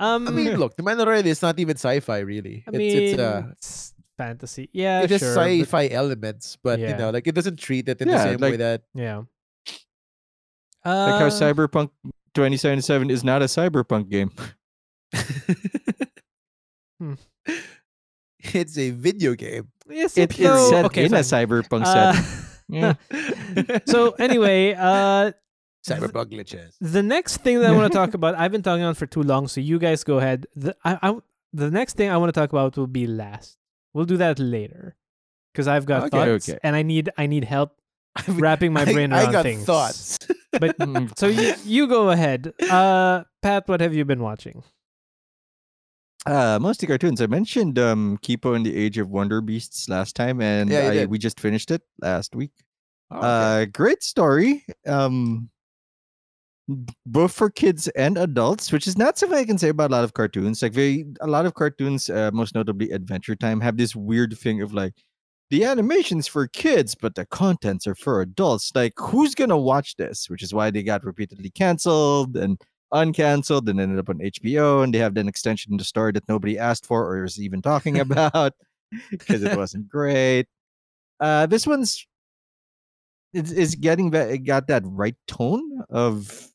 [0.00, 2.64] Um I mean, look, the Mandalorian is not even sci-fi, really.
[2.66, 4.68] I it's mean, it's uh, it's fantasy.
[4.72, 5.34] Yeah, it has sure.
[5.34, 6.90] but- sci-fi elements, but Yeah.
[6.90, 8.82] you know, like it doesn't treat it in Yeah, the same way like- that.
[8.94, 9.22] yeah.
[10.84, 11.90] Like how Uh, Cyberpunk
[12.34, 14.30] 2077 is not a cyberpunk game.
[17.00, 17.14] hmm.
[18.54, 19.68] it's a video game.
[19.88, 22.42] Yes, It, it, it's set okay, in a cyberpunk Uh, setting.
[22.68, 22.94] Yeah.
[23.86, 25.30] so anyway, uh
[25.86, 26.74] Cyberpunk glitches.
[26.80, 29.22] The next thing that I want to talk about, I've been talking on for too
[29.22, 30.46] long, so you guys go ahead.
[30.56, 31.14] The I, I
[31.52, 33.56] the next thing I want to talk about will be last.
[33.94, 34.96] We'll do that later
[35.52, 36.10] because I've got Okay.
[36.32, 36.58] thoughts Okay.
[36.62, 37.76] and I need I need help
[38.28, 39.64] wrapping my I- brain I, around got things.
[39.64, 40.18] thoughts.
[40.52, 43.68] But Mm, so you you go ahead, uh, Pat.
[43.68, 44.62] What have you been watching?
[46.24, 47.20] Uh, mostly cartoons.
[47.20, 51.06] I mentioned um Kipo and the Age of Wonder Beasts last time, and Yeah, I,
[51.06, 52.52] we just finished it last week.
[53.10, 53.62] Oh, okay.
[53.62, 54.64] Uh, great story.
[54.86, 55.14] Um,
[55.44, 55.48] b-
[56.68, 60.04] both for kids and adults, which is not something I can say about a lot
[60.04, 60.62] of cartoons.
[60.62, 64.62] Like very, a lot of cartoons, uh, most notably Adventure Time, have this weird thing
[64.62, 64.94] of like
[65.50, 68.72] the animations for kids, but the contents are for adults.
[68.74, 70.28] Like, who's gonna watch this?
[70.28, 72.60] Which is why they got repeatedly canceled and
[72.92, 76.28] uncanceled and ended up on HBO, and they have an extension in the story that
[76.28, 78.54] nobody asked for or is even talking about
[79.10, 80.46] because it wasn't great.
[81.20, 82.06] Uh, this one's
[83.32, 86.48] is, is getting that it got that right tone of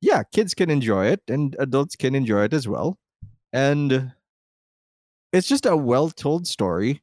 [0.00, 2.98] yeah, kids can enjoy it and adults can enjoy it as well.
[3.52, 4.12] And
[5.32, 7.02] it's just a well told story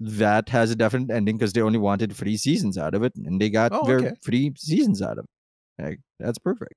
[0.00, 3.40] that has a definite ending because they only wanted three seasons out of it and
[3.40, 4.12] they got Oh, their okay.
[4.24, 5.24] three seasons out of
[5.78, 5.82] it.
[5.82, 6.74] Like, that's perfect.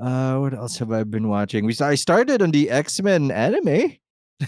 [0.00, 1.66] Uh, what else have I been watching?
[1.66, 3.96] We I started on the X Men anime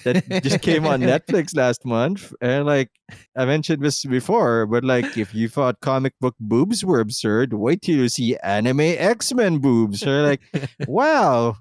[0.04, 2.32] that just came on Netflix last month.
[2.40, 2.90] And like
[3.36, 7.82] I mentioned this before, but like if you thought comic book boobs were absurd, wait
[7.82, 10.02] till you see anime X Men boobs.
[10.06, 10.40] Or like,
[10.86, 11.56] wow.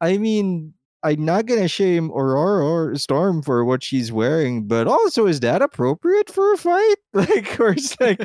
[0.00, 5.26] I mean, I'm not gonna shame Ororo or Storm for what she's wearing, but also
[5.26, 6.96] is that appropriate for a fight?
[7.12, 8.18] Like, or it's like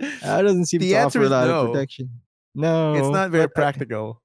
[0.00, 1.60] that doesn't seem The to answer offer a lot no.
[1.66, 2.10] of protection.
[2.54, 4.22] No, it's not very but I- practical.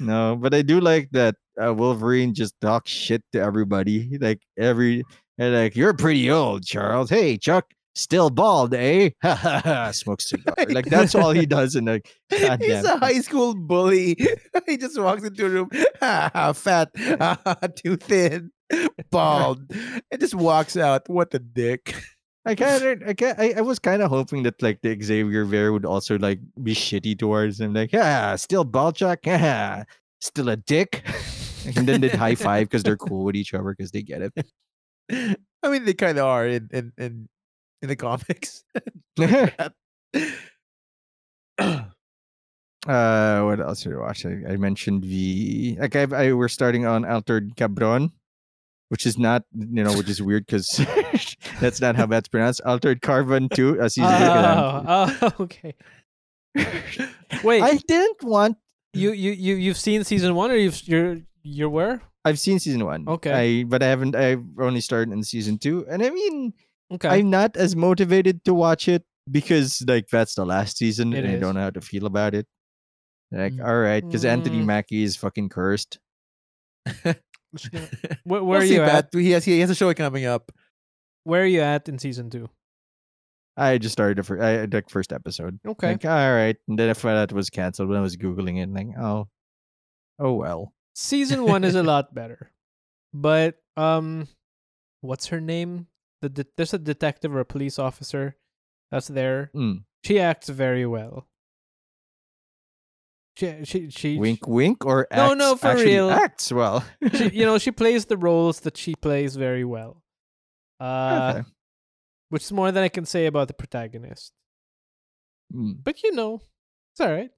[0.00, 4.18] no, but I do like that uh, Wolverine just talks shit to everybody.
[4.20, 5.04] Like every
[5.38, 7.10] and like you're pretty old, Charles.
[7.10, 9.10] Hey, Chuck, still bald, eh?
[9.22, 9.90] Ha ha ha.
[9.92, 10.54] Smokes cigar.
[10.68, 11.74] Like that's all he does.
[11.74, 12.86] And like, He's goddamn.
[12.86, 14.16] a high school bully.
[14.66, 15.68] he just walks into a room,
[16.00, 18.50] ha, ha, fat, ha, ha, too thin,
[19.10, 19.70] bald,
[20.10, 21.08] and just walks out.
[21.08, 21.94] What a dick.
[22.46, 25.46] I kind of, I, ki- I, I was kind of hoping that like the Xavier
[25.46, 29.84] there would also like be shitty towards him, like, yeah, still bald, Chuck, yeah,
[30.20, 31.02] still a dick.
[31.76, 35.36] and then they'd high five because they're cool with each other because they get it.
[35.62, 37.28] I mean, they kind of are in in in,
[37.82, 38.64] in the comics.
[42.86, 44.26] Uh, what else did I watch?
[44.26, 48.12] I, I mentioned the like I, I we're starting on Altered Cabron,
[48.90, 50.84] which is not you know which is weird because
[51.60, 52.60] that's not how that's pronounced.
[52.66, 54.10] Altered Carbon two, a season.
[54.12, 55.74] Oh, oh, okay.
[57.42, 58.58] Wait, I didn't want.
[58.92, 62.02] you you you you've seen season one, or you've you're you're where?
[62.24, 63.06] I've seen season one.
[63.06, 63.60] Okay.
[63.60, 64.16] I but I haven't.
[64.16, 66.52] I've only started in season two, and I mean
[66.92, 67.08] Okay.
[67.08, 71.34] I'm not as motivated to watch it because like that's the last season, It and
[71.34, 72.46] I don't know how to feel about it.
[73.32, 73.66] Like, Mm.
[73.66, 74.66] all right, because Anthony Mm.
[74.66, 75.98] Mackie is fucking cursed.
[77.02, 77.14] where
[78.24, 79.08] where We'll are you at?
[79.12, 80.52] He has he has a show coming up.
[81.24, 82.48] Where are you at in season two?
[83.56, 85.58] I just started the first, I, the first episode.
[85.66, 85.92] Okay.
[85.92, 86.56] Like, all right.
[86.68, 88.68] And then I found out it was canceled when I was Googling it.
[88.68, 89.28] Like, oh,
[90.18, 90.72] oh well.
[90.94, 92.50] Season one is a lot better,
[93.12, 94.28] but um,
[95.00, 95.88] what's her name?
[96.22, 98.36] The de- there's a detective or a police officer
[98.90, 99.50] that's there.
[99.54, 99.84] Mm.
[100.04, 101.26] She acts very well.
[103.36, 106.10] She she she Wink, wink, or No, acts, no, for real.
[106.10, 106.84] acts well.
[107.14, 110.02] she, you know she plays the roles that she plays very well.
[110.80, 111.48] Uh, Okay.
[112.28, 114.32] which is more than I can say about the protagonist.
[115.52, 115.78] Mm.
[115.82, 116.40] But you know,
[116.92, 117.30] it's all right.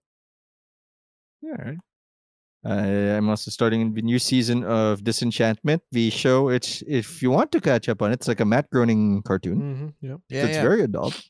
[1.43, 1.79] Yeah, all right.
[2.67, 6.49] Uh, I'm also starting the new season of Disenchantment, the show.
[6.49, 9.61] It's if you want to catch up on it, it's like a Matt Groening cartoon.
[9.61, 10.15] Mm-hmm, yeah.
[10.15, 10.63] so Yeah, it's yeah.
[10.63, 11.23] very adult.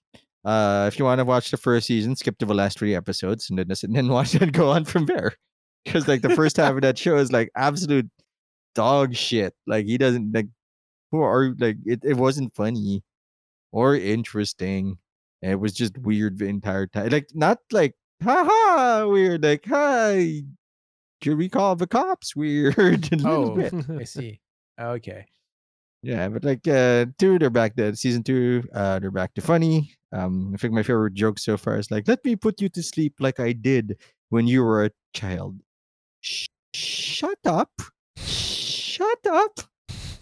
[0.47, 3.51] Uh, if you want to watch the first season, skip to the last three episodes
[3.51, 5.35] and then and then watch it go on from there.
[5.85, 8.09] Because like the first half of that show is like absolute
[8.75, 9.55] dog shit.
[9.67, 10.47] Like he doesn't like
[11.11, 13.03] who are like it, it wasn't funny
[13.73, 14.99] or interesting.
[15.43, 17.11] It was just weird the entire time.
[17.11, 20.45] Like not like haha weird, like hi.
[21.23, 22.77] Should we call the cops weird?
[23.13, 23.73] a Oh, bit.
[23.91, 24.41] I see.
[24.81, 25.27] Okay.
[26.03, 29.95] Yeah, but like uh two, they're back to season two, uh they're back to funny.
[30.13, 32.83] Um I think my favorite joke so far is like, let me put you to
[32.83, 33.97] sleep like I did
[34.29, 35.59] when you were a child.
[36.21, 37.71] Sh- shut up.
[38.19, 39.61] Shut up.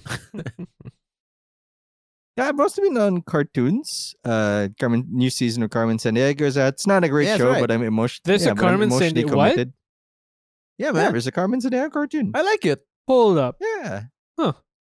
[2.36, 4.14] Yeah, I've mostly been on cartoons.
[4.24, 6.72] Uh Carmen new season of Carmen Sandiego is out.
[6.74, 7.60] It's not a great Yeah, show, right.
[7.60, 8.22] but I'm emotional.
[8.24, 9.22] There's yeah, I'm Carmen San emotionally
[10.78, 11.12] Yeah, Yeah, man.
[11.12, 12.32] there's a Carmen Sandiego cartoon.
[12.34, 12.84] I like it.
[13.06, 13.56] Hold up.
[13.60, 14.04] Yeah.
[14.38, 14.52] Huh.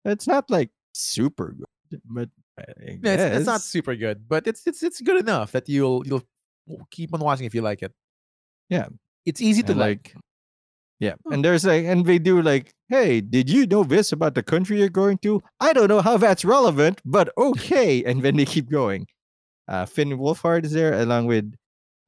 [0.05, 2.65] It's not like super good, but I
[3.03, 6.23] Yeah, it's, it's not super good, but it's it's it's good enough that you'll you'll
[6.91, 7.93] keep on watching if you like it.
[8.69, 8.89] Yeah.
[9.27, 10.15] It's easy to And, like.
[11.01, 11.15] Yeah.
[11.27, 14.79] And there's like, and they do like, hey, did you know this about the country
[14.79, 15.43] you're going to?
[15.61, 18.05] I don't know how that's relevant, but okay.
[18.05, 19.07] and then they keep going.
[19.67, 21.53] Uh, Finn Wolfhard is there along with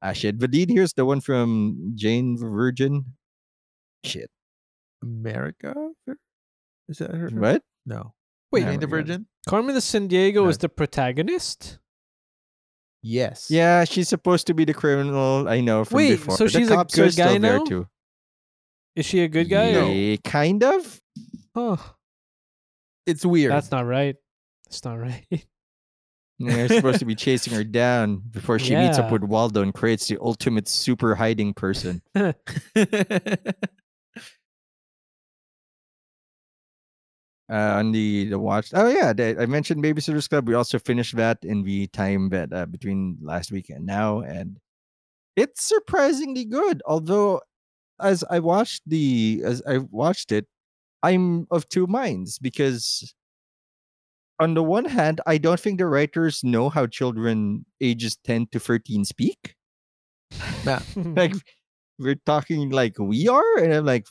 [0.01, 0.39] uh, shit.
[0.39, 3.05] The lead here's the one from Jane the Virgin.
[4.03, 4.29] Shit.
[5.03, 5.73] America?
[6.89, 7.29] Is that her?
[7.29, 7.63] What?
[7.85, 8.13] No.
[8.51, 8.87] Wait, Jane I the.
[8.87, 9.27] Virgin?
[9.47, 10.49] Carmen de San Diego No.
[10.49, 11.79] is the protagonist.
[13.03, 13.47] Yes.
[13.49, 15.47] Yeah, she's supposed to be the criminal.
[15.47, 16.35] I know from Wait, before.
[16.37, 17.63] so The she's a cops are good still guy there now?
[17.65, 17.87] too.
[18.95, 19.75] Is she a good guy?
[19.75, 20.99] or- Yeah, kind of.
[21.55, 21.77] Huh.
[23.05, 23.51] It's weird.
[23.51, 24.15] That's not right.
[24.65, 25.25] That's not right.
[26.39, 29.73] Yeah, They're supposed to be chasing her down before she meets up with Waldo and
[29.73, 32.03] creates the ultimate super hiding person.
[37.49, 38.71] uh, on the the watch.
[38.73, 40.47] Oh yeah, I mentioned Babysitters Club.
[40.47, 44.57] We also finished that in the time that uh, between last week and now, and
[45.35, 46.81] it's surprisingly good.
[46.85, 47.41] Although,
[48.01, 50.45] as I watched the as I watched it,
[51.03, 53.13] I'm of two minds because.
[54.39, 58.59] On the one hand, I don't think the writers know how children ages 10 to
[58.59, 59.55] 13 speak.
[60.63, 61.33] Yeah, like
[61.97, 64.05] we're talking like we are, and I'm like,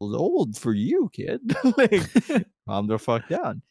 [0.00, 1.40] old for you, kid.
[1.76, 2.02] like,
[2.68, 3.62] calm the fuck down.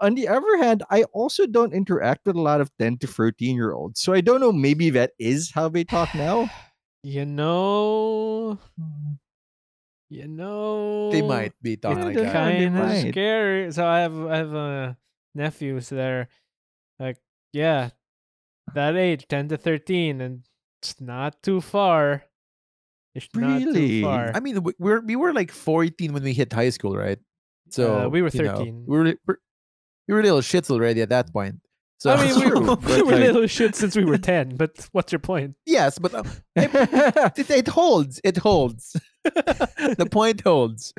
[0.00, 3.54] On the other hand, I also don't interact with a lot of 10 to 13
[3.54, 4.00] year olds.
[4.00, 6.50] So I don't know, maybe that is how they talk now.
[7.02, 8.58] you know,
[10.10, 12.32] you know, they might be talking like that.
[12.32, 13.72] kind- of scary.
[13.72, 14.94] So I have I have uh,
[15.34, 16.28] nephews that are
[16.98, 17.16] like,
[17.52, 17.90] yeah,
[18.74, 20.42] that age, ten to thirteen, and
[20.80, 22.24] it's not too far.
[23.14, 24.04] It's Really?
[24.04, 27.18] I mean, we- we're we were like 14 when we hit high school, right?
[27.70, 28.84] So Uh, we were you know, 13.
[28.86, 29.38] we were we're-
[30.08, 31.60] were little shits already at that point.
[31.98, 34.56] So I mean, we, True, we were like- little shits since we were ten.
[34.56, 35.54] But what's your point?
[35.64, 36.24] yes, but uh,
[36.56, 38.20] it, it holds.
[38.24, 38.96] It holds.
[39.24, 40.92] the point holds.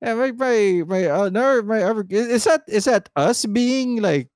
[0.00, 4.00] Yeah, my my my uh, no, my other is, is that is that us being
[4.00, 4.28] like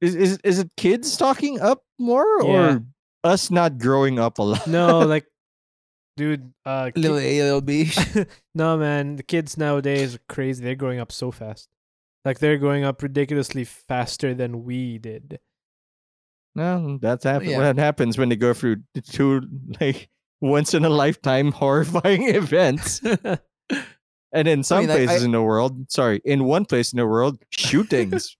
[0.00, 2.76] is is is it kids talking up more Yeah.
[2.76, 2.84] or
[3.26, 4.66] us not growing up a lot?
[4.66, 5.26] No, like,
[6.16, 7.90] dude, uh, ki- little A, little B.
[8.54, 10.62] no, man, the kids nowadays are crazy.
[10.64, 11.68] They're growing up so fast.
[12.24, 15.38] Like they're growing up ridiculously faster than we did.
[16.54, 17.58] No, that's happen- Yeah.
[17.58, 18.76] what happens when they go through
[19.10, 19.42] two
[19.80, 20.08] like
[20.40, 23.00] once in a lifetime horrifying events.
[24.32, 26.96] And in some mean, I- I- places in the world, sorry, in one place in
[26.96, 28.36] the world, shootings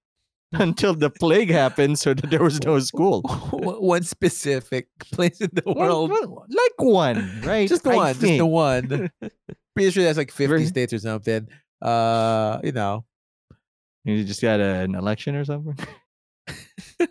[0.61, 3.23] until the plague happened so that there was no school.
[3.53, 6.11] one specific place in the world.
[6.11, 7.69] well, like one, right?
[7.69, 8.15] just the one.
[8.15, 9.11] Just the one.
[9.75, 11.49] Pretty sure that's like 50 Very- states or something.
[11.83, 13.05] Uh, you know.
[14.05, 15.77] You just got a, an election or something.
[17.01, 17.07] uh,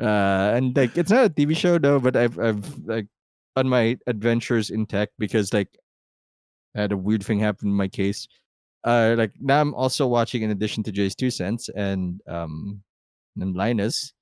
[0.00, 3.06] and like it's not a TV show though, but I've I've like
[3.56, 5.68] on my adventures in tech because like
[6.74, 8.26] I had a weird thing happen in my case.
[8.86, 12.82] Uh, like now I'm also watching in addition to JayzTwoCents and um
[13.36, 14.14] and Linus,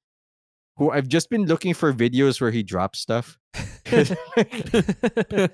[0.78, 3.38] who I've just been looking for videos where he drops stuff.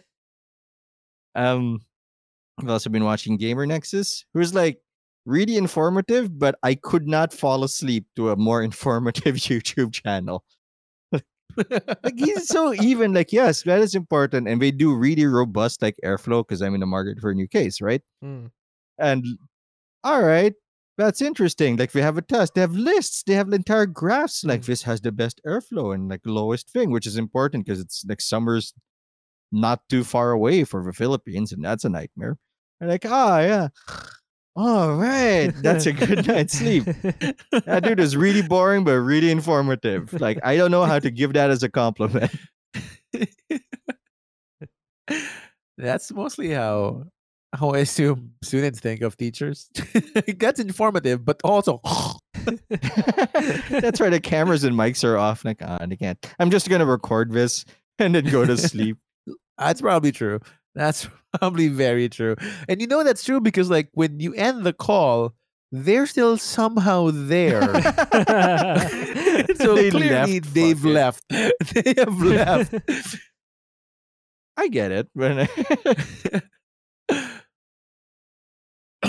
[1.34, 1.80] um
[2.60, 4.78] I've also been watching Gamer Nexus, who's like
[5.26, 10.44] really informative, but I could not fall asleep to a more informative YouTube channel.
[11.12, 13.12] like he's so even.
[13.12, 16.80] Like yes, that is important, and they do really robust like airflow because I'm in
[16.80, 18.02] the market for a new case, right?
[18.24, 18.52] Mm.
[19.00, 19.24] And
[20.04, 20.54] all right,
[20.98, 21.76] that's interesting.
[21.76, 24.44] Like we have a test, they have lists, they have entire graphs.
[24.44, 24.66] Like Mm.
[24.66, 28.20] this has the best airflow and like lowest thing, which is important because it's like
[28.20, 28.74] summer's
[29.52, 32.36] not too far away for the Philippines, and that's a nightmare.
[32.80, 33.68] And like, ah, yeah.
[34.56, 36.84] All right, that's a good night's sleep.
[36.84, 40.12] That dude is really boring, but really informative.
[40.20, 42.30] Like, I don't know how to give that as a compliment.
[45.78, 47.04] That's mostly how
[47.52, 49.70] how I assume students think of teachers.
[50.38, 51.80] That's informative, but also
[52.44, 55.44] That's why the cameras and mics are off.
[55.44, 56.34] Like, ah, can't.
[56.38, 57.64] I'm just gonna record this
[57.98, 58.96] and then go to sleep.
[59.58, 60.40] That's probably true.
[60.74, 62.36] That's probably very true.
[62.68, 65.34] And you know that's true because like when you end the call,
[65.72, 67.60] they're still somehow there.
[69.56, 70.92] so They clearly left, they've fuck it.
[70.92, 71.24] left.
[71.74, 72.74] they have left.
[74.56, 75.08] I get it.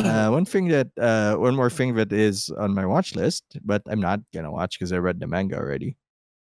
[0.03, 3.81] Uh, one thing that uh, one more thing that is on my watch list, but
[3.87, 5.97] I'm not gonna watch because I read the manga already.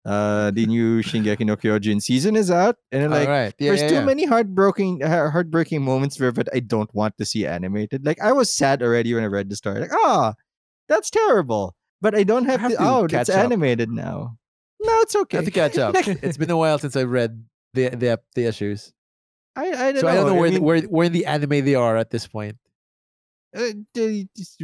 [0.04, 3.54] Uh, the new Shingeki no Kyojin season is out, and like right.
[3.58, 4.04] Yeah, there's yeah, too yeah.
[4.04, 8.06] many heartbreaking heart- heartbreaking moments there that I don't want to see animated.
[8.06, 9.80] Like I was sad already when I read the story.
[9.80, 10.34] Like, ah,
[10.88, 11.74] that's terrible.
[12.00, 12.76] But I don't have, have to.
[12.76, 13.36] to Oh, it's up.
[13.36, 14.36] animated now.
[14.80, 15.38] No, it's okay.
[15.38, 15.96] I have to catch up.
[15.96, 17.42] it's been a while since I read
[17.74, 18.92] the the, the issues.
[19.56, 20.12] I, I don't So know.
[20.12, 22.28] I don't know where, the, mean, where where in the anime they are at this
[22.28, 22.58] point.
[23.56, 24.56] Uh, they just-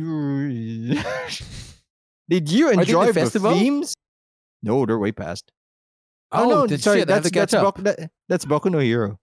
[2.29, 3.53] Did you in the enjoy the, festival?
[3.55, 3.95] themes?
[4.63, 5.51] No, they're way past.
[6.31, 7.55] Oh, no, then sorry, shit, I have that's that's.
[7.55, 9.19] Boku, that, that's Boku no Hero.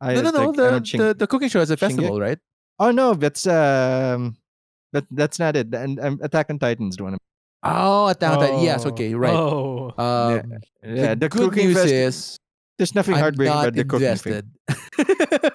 [0.00, 0.46] I, no, no, no.
[0.48, 1.80] like, The, don't Shing- the the cooking show is a Shingeki?
[1.80, 2.38] festival, right?
[2.80, 4.36] oh no, that's um,
[4.92, 5.72] that that's not it.
[5.74, 7.16] And um, Attack on Titan's the one.
[7.62, 8.60] Oh, Attack on Titan.
[8.60, 9.32] Yes, Oh, okay, right.
[9.32, 9.94] Oh.
[9.96, 10.52] Um,
[10.82, 12.36] Yeah, the, the, good cooking news fest- is
[12.78, 14.42] there's nothing I'm heartbreaking about the cooking thing.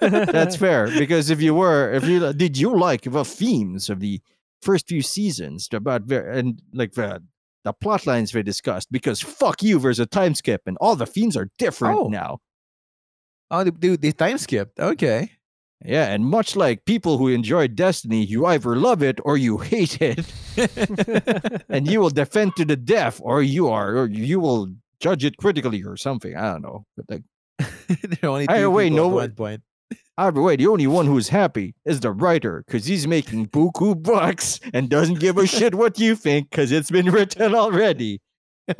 [0.32, 4.20] That's fair because if you were, if you did, you like the themes of the
[4.62, 7.22] first few seasons about and like the
[7.64, 11.06] the plot lines they discussed because fuck you, there's a time skip and all the
[11.06, 12.08] themes are different Oh.
[12.08, 12.38] now.
[13.50, 14.78] oh, they, they time skipped.
[14.78, 15.32] Okay.
[15.84, 20.02] Yeah, and much like people who enjoy Destiny, you either love it or you hate
[20.02, 20.26] it,
[21.68, 25.36] and you will defend to the death, or you are, or you will judge it
[25.36, 26.36] critically or something.
[26.36, 26.84] I don't know.
[26.96, 27.22] But like,
[28.20, 29.62] there only two wait, no, one point.
[30.16, 34.60] either way, the only one who's happy is the writer because he's making buku bucks
[34.72, 38.20] and doesn't give a shit what you think because it's been written already.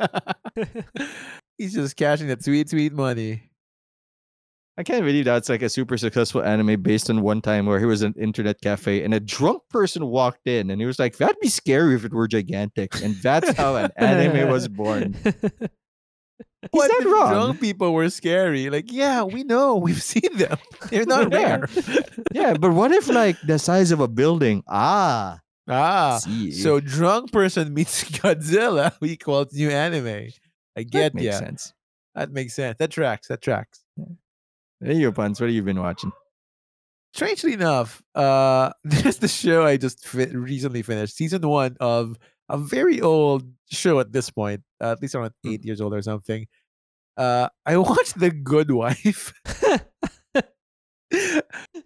[1.57, 3.49] He's just cashing that sweet, sweet money.
[4.77, 7.85] I can't believe that's like a super successful anime based on one time where he
[7.85, 11.17] was in an internet cafe and a drunk person walked in and he was like,
[11.17, 15.17] "That'd be scary if it were gigantic," and that's how an anime was born.
[16.73, 17.31] If wrong?
[17.33, 18.69] Drunk people were scary.
[18.69, 19.75] Like, yeah, we know.
[19.85, 20.57] We've seen them.
[20.89, 21.37] They're not Yeah.
[21.65, 21.69] rare.
[22.33, 24.63] Yeah, but what if like the size of a building?
[24.67, 25.39] Ah,
[25.69, 26.19] ah.
[26.21, 30.29] see, So drunk person meets Godzilla equals new anime.
[30.77, 31.39] I get that makes ya.
[31.39, 31.73] sense.
[32.15, 32.77] That makes sense.
[32.79, 33.27] That tracks.
[33.29, 33.83] That tracks.
[34.81, 35.39] There you go, puns.
[35.39, 36.11] What have you been watching?
[37.13, 42.17] Strangely enough, uh, there's the show I just fi- recently finished, season one of
[42.49, 46.01] a very old show at this point, uh, at least around eight years old or
[46.01, 46.47] something.
[47.17, 49.33] Uh, I watched The Good Wife.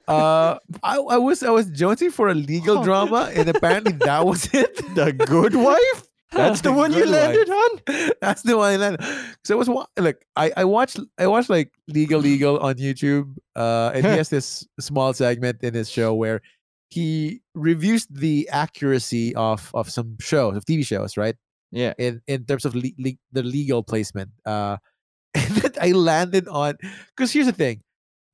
[0.08, 2.84] uh, I, I was I was jonesing for a legal Oh.
[2.84, 4.76] drama, and apparently that was it.
[4.96, 6.08] The Good Wife.
[6.32, 7.70] That's the The one you landed on.
[8.20, 9.06] That's the one I landed.
[9.46, 13.92] So I was wa- like, I I watched I watched like LegalEagle on YouTube, uh,
[13.94, 16.42] and he has this small segment in his show where
[16.94, 21.36] he reviews the accuracy of of some shows of TV shows, right?
[21.72, 21.94] Yeah.
[21.98, 24.30] In in terms of le- le- the legal placement.
[24.46, 24.78] Uh,
[25.34, 26.78] and then I landed on
[27.16, 27.82] because here's the thing,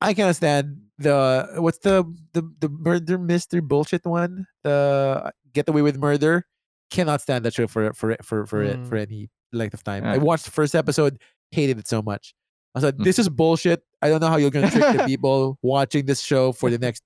[0.04, 2.04] I can't stand the what's the
[2.36, 6.44] the the murder mystery bullshit one, the Get Away with Murder.
[6.90, 10.04] Cannot stand that show for for for for it for any length of time.
[10.04, 10.20] I Ah.
[10.20, 11.16] watched the first episode,
[11.54, 12.34] hated it so much.
[12.74, 13.04] I said, Mm.
[13.08, 13.80] "This is bullshit.
[14.02, 17.02] I don't know how you're gonna trick the people watching this show for the next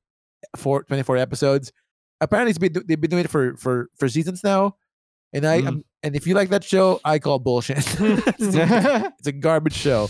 [0.56, 1.72] four, 24 episodes."
[2.20, 4.76] Apparently, it's been they've been doing it for for for seasons now,
[5.32, 5.82] and I Mm.
[6.02, 7.78] and if you like that show, I call bullshit.
[8.00, 10.08] it's, a, it's a garbage show.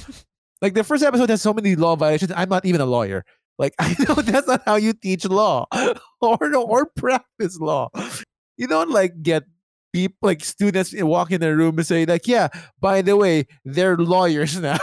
[0.62, 2.32] Like the first episode has so many law violations.
[2.36, 3.24] I'm not even a lawyer.
[3.58, 5.66] Like I know that's not how you teach law
[6.20, 7.88] or or practice law.
[8.56, 9.44] You don't like get
[9.92, 12.48] people like students walk in a room and say like, yeah,
[12.80, 14.78] by the way, they're lawyers now.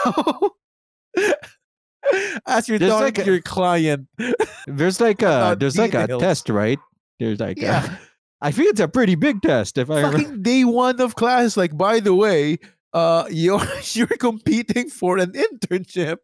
[2.47, 4.07] As you're There's talking like a- your client.
[4.67, 6.79] There's like a there's like a test, right?
[7.19, 7.95] There's like a- Yeah.
[8.41, 10.38] I think it's a pretty big test if I remember.
[10.38, 11.55] day one of class.
[11.57, 12.57] Like, by the way,
[12.91, 13.61] uh, you're
[13.93, 16.17] you're competing for an internship.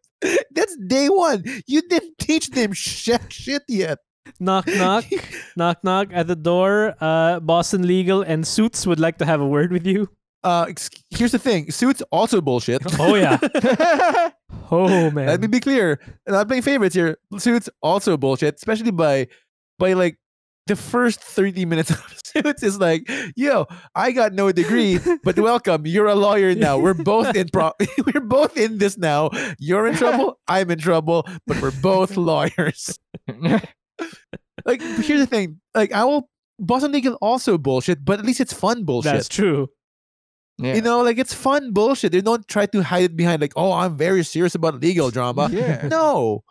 [0.50, 1.44] That's day one.
[1.66, 3.98] You didn't teach them shit, shit yet.
[4.40, 5.04] Knock knock
[5.56, 6.94] knock knock at the door.
[7.00, 10.10] Uh, Boston Legal and Suits would like to have a word with you.
[10.44, 11.70] Uh, ex- here's the thing.
[11.70, 12.82] Suits also bullshit.
[12.98, 13.38] Oh yeah.
[14.70, 15.26] Oh man.
[15.28, 15.98] Let me be clear.
[16.26, 17.16] I'm not playing favorites here.
[17.38, 19.26] Suits also bullshit, especially by
[19.78, 20.18] by like
[20.66, 25.86] the first 30 minutes of Suits is like, yo, I got no degree, but welcome.
[25.86, 26.78] You're a lawyer now.
[26.78, 27.72] We're both in pro
[28.12, 29.30] we're both in this now.
[29.58, 32.98] You're in trouble, I'm in trouble, but we're both lawyers.
[34.66, 35.60] Like here's the thing.
[35.74, 36.28] Like I will
[36.58, 39.12] Boston Legal also bullshit, but at least it's fun bullshit.
[39.12, 39.68] That's true.
[40.58, 40.74] Yeah.
[40.74, 42.12] You know, like it's fun bullshit.
[42.12, 45.48] They don't try to hide it behind like, oh, I'm very serious about legal drama.
[45.52, 45.86] yeah.
[45.88, 46.42] No.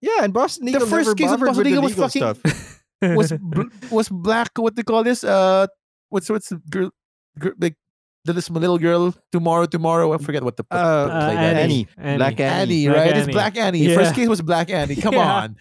[0.00, 2.82] Yeah, and Boston Legal first never case of Boston with Legal was fucking- stuff.
[3.02, 5.66] was bl- was black what they call this uh
[6.08, 6.90] what's what's the girl,
[7.38, 7.74] girl like
[8.24, 11.34] the this little girl tomorrow tomorrow I forget what the what Uh, the Uh, play
[11.34, 11.62] that is.
[11.64, 11.88] Annie.
[11.98, 12.16] Annie.
[12.18, 12.86] Black Annie.
[12.86, 13.16] Annie, Black right?
[13.16, 13.78] It's Black Annie.
[13.78, 13.94] Yeah.
[13.96, 14.94] First case was Black Annie.
[14.96, 15.34] Come Yeah.
[15.34, 15.56] on.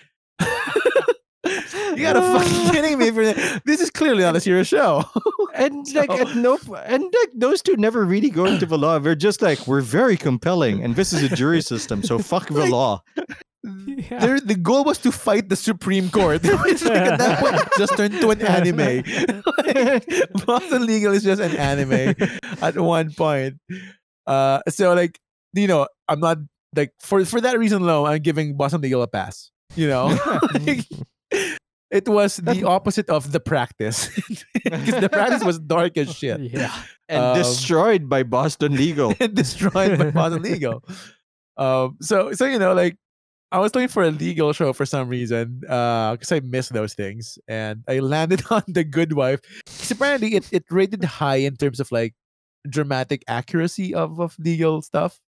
[1.95, 3.61] you gotta fucking kidding me for that.
[3.65, 5.03] This is clearly not a serious show.
[5.53, 8.99] And like So- at no and like those two never really go into the law.
[8.99, 12.61] They're just like we're very compelling, and this is a jury system, so fuck the
[12.61, 13.03] Like- law.
[13.85, 14.39] Yeah.
[14.43, 16.43] The goal was to fight the Supreme Court.
[16.43, 19.03] Like, at that point, just turned to an anime.
[19.45, 20.07] Like,
[20.47, 22.15] Boston Legal is just an anime
[22.61, 23.57] at one point.
[24.25, 25.19] Uh, so like
[25.53, 26.37] you know, I'm not
[26.75, 29.51] like for for that reason alone, I'm giving Boston Legal a pass.
[29.75, 30.17] You know,
[30.65, 30.87] Like,
[31.91, 34.07] it was the opposite of the practice
[34.63, 36.71] because the practice was dark as shit Yeah.
[37.09, 39.13] and Um, destroyed by Boston Legal.
[39.19, 40.83] and destroyed by Boston Legal.
[41.57, 42.95] Um, so so you know, like
[43.51, 47.37] I was looking for a legal show for some reason because I miss those things,
[47.51, 49.41] and I landed on The Good Wife.
[49.67, 52.15] 'Cause apparently, it it rated high in terms of like
[52.63, 55.19] dramatic accuracy of of legal stuff.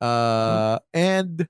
[0.00, 1.48] Uh, and.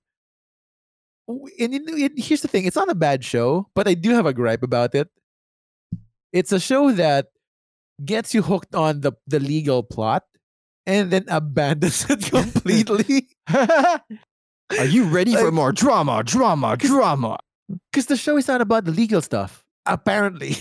[1.29, 4.33] And, it- here's the thing: it's not a bad show, but I do have a
[4.35, 5.09] gripe about it.
[6.33, 7.27] It's a show that
[8.05, 10.25] gets you hooked on the the legal plot
[10.87, 17.39] and then abandons it completely Are you ready for more drama, drama, drama?
[17.93, 20.57] because the show is not about the legal stuff apparently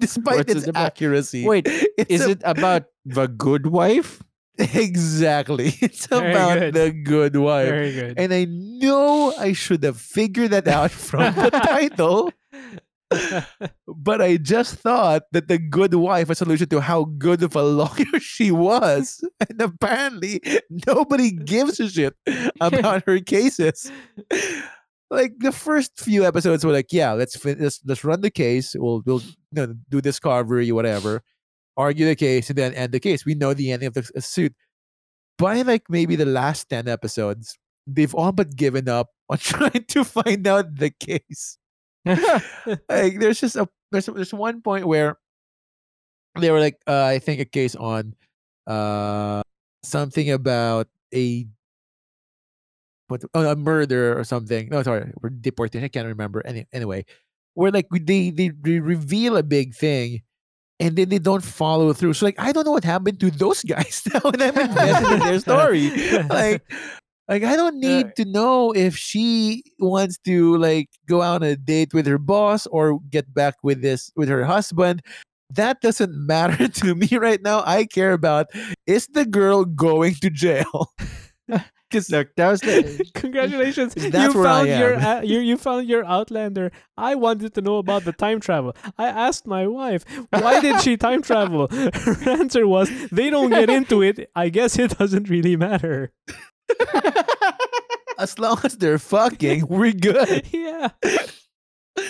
[0.00, 1.68] despite What's its it accuracy Wait,
[2.08, 4.22] is a- it about the good wife?
[4.74, 5.74] exactly.
[5.82, 6.74] It's Very about good.
[6.74, 7.68] the good wife.
[7.68, 8.14] Very good.
[8.18, 12.32] and i know i should have figured that out from the title
[13.86, 17.54] but i just thought that the good wife was a solution to how good of
[17.54, 19.22] a lawyer she was.
[19.48, 20.40] And apparently
[20.86, 22.14] nobody gives a shit
[22.60, 23.90] about her cases.
[25.08, 28.74] Like the first few episodes were like yeah let's fin- let's, let's run the case.
[28.76, 31.22] We'll we'll you know, do discovery whatever
[31.76, 34.26] argue the case and then end the case we know the ending of the s-
[34.26, 34.54] suit
[35.38, 40.04] by like maybe the last 10 episodes they've all but given up on trying to
[40.04, 41.58] find out the case
[42.06, 45.18] like there's just a there's there's one point where
[46.38, 48.14] they were like uh, I think a case on
[48.66, 49.42] uh
[49.82, 51.46] something about a
[53.08, 54.68] what oh, a murder or something.
[54.68, 55.84] No, sorry, or deportation.
[55.84, 56.44] I can't remember.
[56.44, 57.04] Any, anyway,
[57.54, 60.22] where like they, they they reveal a big thing.
[60.78, 62.14] And then they don't follow through.
[62.14, 65.18] So like I don't know what happened to those guys now, and I'm invested in
[65.20, 65.90] their story.
[66.28, 66.62] Like
[67.28, 71.56] like I don't need to know if she wants to like go out on a
[71.56, 75.02] date with her boss or get back with this with her husband.
[75.50, 77.62] That doesn't matter to me right now.
[77.66, 78.48] I care about
[78.86, 80.92] is the girl going to jail?
[81.90, 83.94] Because Look, that was the, Congratulations!
[83.94, 85.18] That's you where I found your am.
[85.18, 86.72] uh, you you found your Outlander.
[86.96, 88.74] I wanted to know about the time travel.
[88.98, 93.70] I asked my wife, "Why did she time travel?" Her answer was, "They don't get
[93.70, 94.28] into it.
[94.34, 96.10] I guess it doesn't really matter."
[98.18, 100.44] as long as they're fucking, we're good.
[100.52, 100.88] yeah.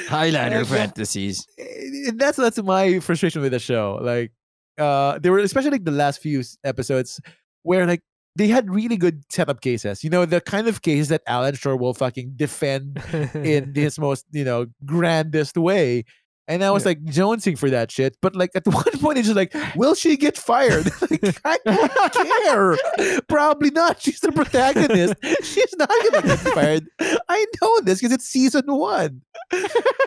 [0.08, 1.46] Highlander Like, uh, fantasies.
[2.14, 3.98] That's that's my frustration with the show.
[4.02, 4.32] Like,
[4.78, 7.20] uh, there were especially like the last few episodes
[7.62, 8.02] where like
[8.36, 10.04] they had really good setup cases.
[10.04, 13.02] You know, the kind of cases that Alan Shore will fucking defend
[13.34, 16.04] in his most you know grandest way.
[16.48, 19.36] And I was like jonesing for that shit, but like at one point it's just
[19.36, 20.86] like, will she get fired?
[21.10, 22.14] like, I don't
[22.44, 23.20] care.
[23.22, 24.00] Probably not.
[24.00, 25.14] She's the protagonist.
[25.42, 26.86] She's not gonna get fired.
[27.28, 29.22] I know this because it's season one.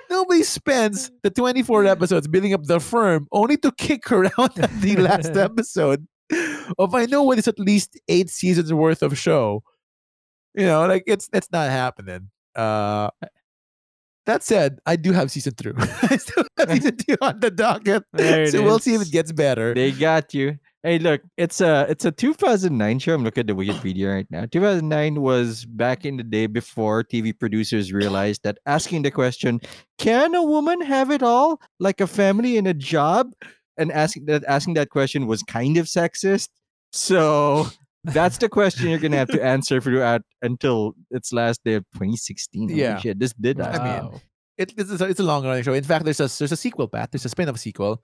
[0.09, 4.71] Nobody spends the 24 episodes building up the firm only to kick her out at
[4.79, 6.07] the last episode
[6.77, 9.63] of I know what is at least eight seasons worth of show.
[10.53, 12.29] you know, like it's it's not happening.
[12.55, 13.09] Uh,
[14.25, 15.73] that said, I do have season two.
[15.77, 18.03] I still have season two on the docket,
[18.51, 19.73] so we'll see if it gets better.
[19.73, 20.59] They got you.
[20.83, 23.13] Hey, look, it's a it's a 2009 show.
[23.15, 24.45] I'm looking at the Wikipedia right now.
[24.45, 29.59] 2009 was back in the day before TV producers realized that asking the question,
[29.97, 33.33] "Can a woman have it all, like a family and a job?"
[33.79, 36.49] And asking that asking that question was kind of sexist.
[36.93, 37.67] So
[38.03, 41.85] that's the question you're gonna have to answer for throughout until its last day of
[41.93, 42.69] 2016.
[42.69, 42.99] Holy Yeah.
[42.99, 43.59] shit, this did.
[43.61, 44.21] I mean,
[44.57, 45.73] It, it's, a, it's a long running show.
[45.73, 47.11] In fact, there's a there's a sequel, Pat.
[47.11, 48.01] There's a spin off sequel.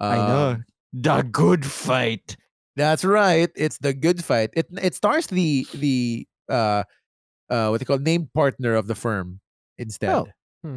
[0.00, 0.48] I know.
[0.50, 2.36] Um, The good fight.
[2.76, 3.50] That's right.
[3.56, 4.50] It's the good fight.
[4.54, 6.84] It it stars the the uh
[7.50, 9.40] uh what they call named partner of the firm
[9.78, 10.10] instead.
[10.14, 10.26] Oh.
[10.62, 10.76] Hmm.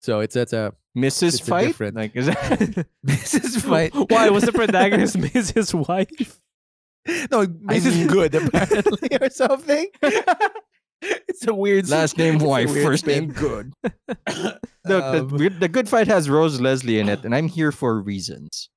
[0.00, 1.22] So it's it's a Mrs.
[1.34, 1.66] It's a Fight?
[1.68, 2.38] different- Like is that
[3.06, 3.60] Mrs.
[3.68, 3.92] Fight.
[4.10, 5.74] Why was the protagonist Mrs.
[5.88, 6.40] Wife?
[7.30, 7.96] No, Mrs.
[7.96, 9.86] mean- Good apparently or something.
[11.02, 13.72] it's a weird Last name wife, first name good.
[13.84, 17.72] Look, the, Um, good- the good fight has Rose Leslie in it, and I'm here
[17.72, 18.68] for reasons.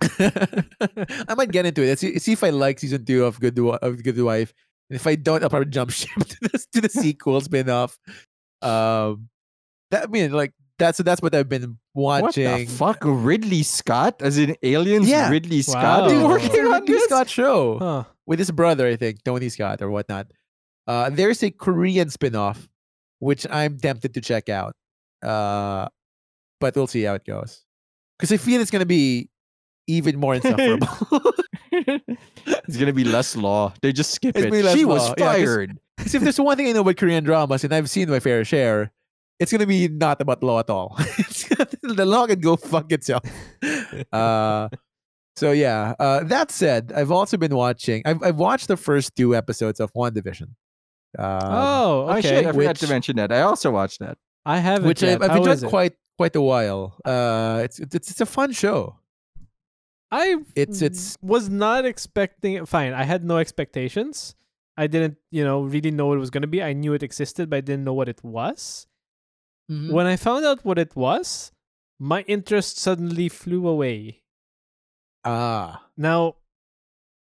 [0.00, 1.98] I might get into it.
[1.98, 4.52] See, see if I like season two of Good of Good Wife.
[4.90, 7.98] And if I don't, I'll probably jump ship to the, to the sequel spin-off.
[8.62, 9.28] Um,
[9.90, 12.44] that I mean, like that's that's what I've been What watching.
[12.44, 12.98] the fuck?
[13.02, 15.08] Ridley Scott, as in Aliens?
[15.08, 15.28] Yeah.
[15.30, 16.08] Ridley Scott Wow.
[16.08, 17.04] Dude, working on Ridley this.
[17.04, 18.04] Scott show Huh.
[18.26, 20.28] with his brother, I think, Tony Scott or whatnot.
[20.86, 22.68] Uh, there's a Korean spin-off,
[23.18, 24.74] which I'm tempted to check out.
[25.22, 25.88] Uh,
[26.60, 27.64] but we'll see how it goes.
[28.18, 29.28] Because I feel it's gonna be
[29.86, 30.88] even more insufferable.
[31.72, 33.72] it's gonna be less law.
[33.82, 34.50] They just skip It's it.
[34.50, 35.18] gonna be less She was fired.
[35.18, 35.78] Yeah, 'cause- fired.
[35.98, 38.44] 'Cause if there's one thing I know about Korean dramas, and I've seen my fair
[38.44, 38.92] share,
[39.38, 40.96] it's gonna be not about law at all.
[41.82, 43.22] The law can go fuck itself.
[44.12, 44.68] Uh,
[45.36, 45.94] so yeah.
[45.98, 48.02] Uh, that said, I've also been watching.
[48.04, 50.50] I've I've watched the first two episodes of WandaVision.
[51.18, 52.20] Um, oh, okay.
[52.22, 52.46] shit!
[52.46, 53.32] I forgot to which- mention that.
[53.32, 54.18] I also watched that.
[54.44, 55.22] I haven't which yet.
[55.22, 55.68] I've, I've enjoyed it?
[55.68, 56.98] quite quite a while.
[57.04, 58.96] Uh, it's it's it's a fun show.
[60.10, 62.54] I It's- it's- was not expecting.
[62.54, 62.66] it.
[62.68, 64.34] Fine, I had no expectations.
[64.76, 66.62] I didn't, you know, really know what it was going to be.
[66.62, 68.86] I knew it existed, but I didn't know what it was.
[69.70, 69.92] Mhm.
[69.92, 71.52] When I found out what it was,
[72.00, 74.22] my interest suddenly flew away.
[75.24, 76.36] Ah, Now,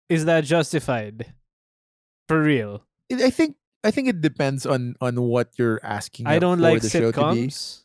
[0.08, 1.32] is that justified?
[2.28, 2.84] For real?
[3.10, 6.26] I I think I think it depends on on what you're asking.
[6.26, 7.48] I don't for like the show to be.
[7.48, 7.84] sitcoms.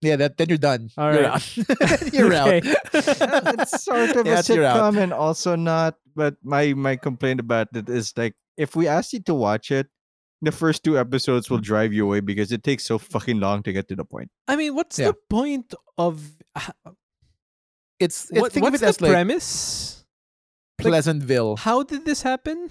[0.00, 0.88] Yeah, that then you're done.
[0.96, 1.36] All you're right.
[1.36, 1.44] out.
[2.14, 2.60] you're Okay.
[2.94, 3.60] out.
[3.60, 4.76] it's sort of a Yes, you're out.
[4.94, 5.98] sitcom and also not.
[6.14, 9.88] But my my complaint about it is like if we ask you to watch it,
[10.42, 13.72] the first two episodes will drive you away because it takes so fucking long to
[13.72, 14.30] get to the point.
[14.48, 15.08] I mean, what's Yeah.
[15.08, 16.20] the point of
[17.98, 20.04] It's, it's what, think of what's it as the like premise?
[20.82, 21.56] like- Pleasantville.
[21.56, 22.70] How did this happen?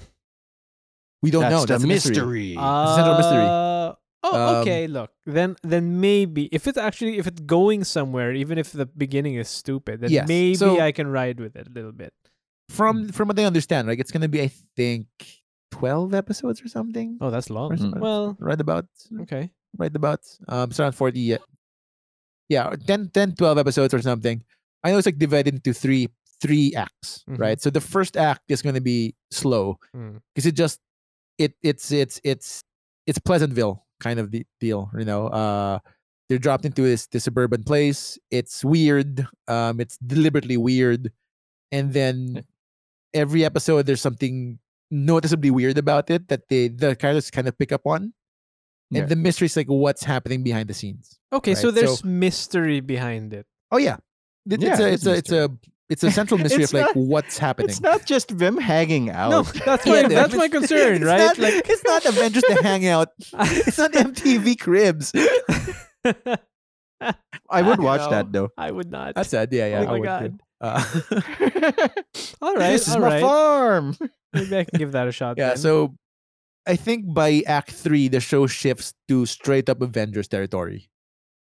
[1.23, 1.61] We don't That's know.
[1.61, 2.51] the That's a mystery.
[2.53, 3.41] It's a central mystery.
[3.49, 3.93] Uh,
[4.23, 4.85] oh, Um, okay.
[4.85, 9.33] Look, then then maybe if it's actually if it's going somewhere, even if the beginning
[9.35, 12.13] is stupid, then Yes, maybe so- I can ride with it a little bit.
[12.69, 15.07] From from what I understand, like it's gonna be I think
[15.71, 17.17] twelve episodes or something.
[17.21, 17.71] Oh, that's long.
[17.71, 17.79] Mm.
[17.93, 18.87] so- Well, right about
[19.21, 19.51] okay.
[19.77, 21.37] right about um it's around 40 uh,
[22.49, 24.41] yeah 10, 10 12 episodes or something
[24.83, 26.07] i know it's like divided into three
[26.39, 27.39] three acts Mhm.
[27.39, 30.21] right so the first act is going to be slow Mm.
[30.33, 30.79] because it just
[31.37, 32.63] it it's it's it's
[33.07, 35.79] it's pleasantville kind of the deal you know uh
[36.29, 41.11] they're dropped into this, this suburban place it's weird um it's deliberately weird
[41.71, 42.45] and then
[43.13, 44.59] every episode there's something
[44.95, 48.13] noticeably weird about it that they the characters kind of pick up on
[48.91, 49.05] and Yeah.
[49.05, 53.33] the mystery is like what's happening behind the scenes Okay, so there's so- mystery behind
[53.33, 53.45] it.
[53.71, 53.97] oh yeah
[54.49, 55.43] It- Yeah, it's a it's a it's a
[55.89, 59.29] it's a central mystery of like not- what's happening It's not just them hanging out.
[59.35, 61.17] No, that's my Yeah, that's my concern, right?
[61.19, 63.09] Not, like it's not Avengers to hang out.
[63.67, 65.11] It's not MTV Cribs.
[67.49, 68.49] I would watch that though.
[68.57, 69.15] I would not.
[69.15, 69.51] That's sad.
[69.51, 69.79] Yeah, oh yeah.
[69.79, 70.19] oh I my would god.
[70.25, 70.37] too.
[70.65, 70.81] Uh,
[72.41, 73.21] All right, this is all my right.
[73.21, 73.97] farm.
[74.33, 75.37] Maybe I can give that a shot.
[75.37, 75.49] yeah.
[75.49, 75.57] then.
[75.57, 75.95] So
[76.65, 80.89] I think by Act Three, the show shifts to straight up Avengers territory,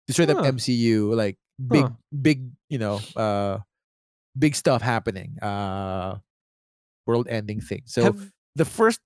[0.07, 0.39] to straight Huh.
[0.41, 1.91] up MCU, like big, Huh.
[2.21, 3.59] big, you know, uh,
[4.39, 6.19] big stuff happening, uh,
[7.07, 7.83] world-ending thing.
[7.87, 9.01] So Have- the first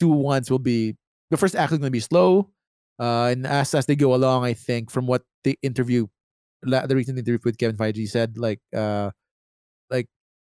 [0.00, 0.96] two ones will be
[1.30, 2.50] the first act is going to be slow,
[3.00, 6.06] uh, and as as they go along, I think from what the interview,
[6.64, 9.14] la- the recent interview with Kevin Feige said, like uh, like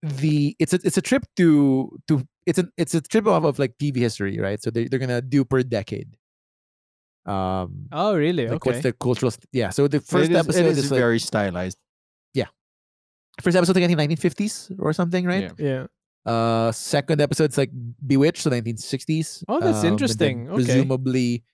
[0.02, 3.58] the it's a it's a trip to to it's a it's a trip off of
[3.58, 4.60] like TV history, right?
[4.62, 6.16] So they they're gonna do per decade.
[7.24, 8.48] Um, oh really?
[8.48, 8.70] like okay.
[8.70, 9.30] what's the cultural?
[9.30, 9.70] St- yeah.
[9.70, 11.78] So the first it is, episode it is, is, like, very stylized.
[12.34, 12.46] Yeah.
[13.40, 15.52] first episode like I think 1950s or something, right?
[15.56, 15.86] Yeah.
[15.86, 15.86] yeah.
[16.24, 17.70] Uh, second episode's like
[18.06, 19.44] Bewitched, so 1960s.
[19.48, 20.48] Oh, that's Um, interesting.
[20.48, 20.54] Okay.
[20.54, 21.44] Presumably,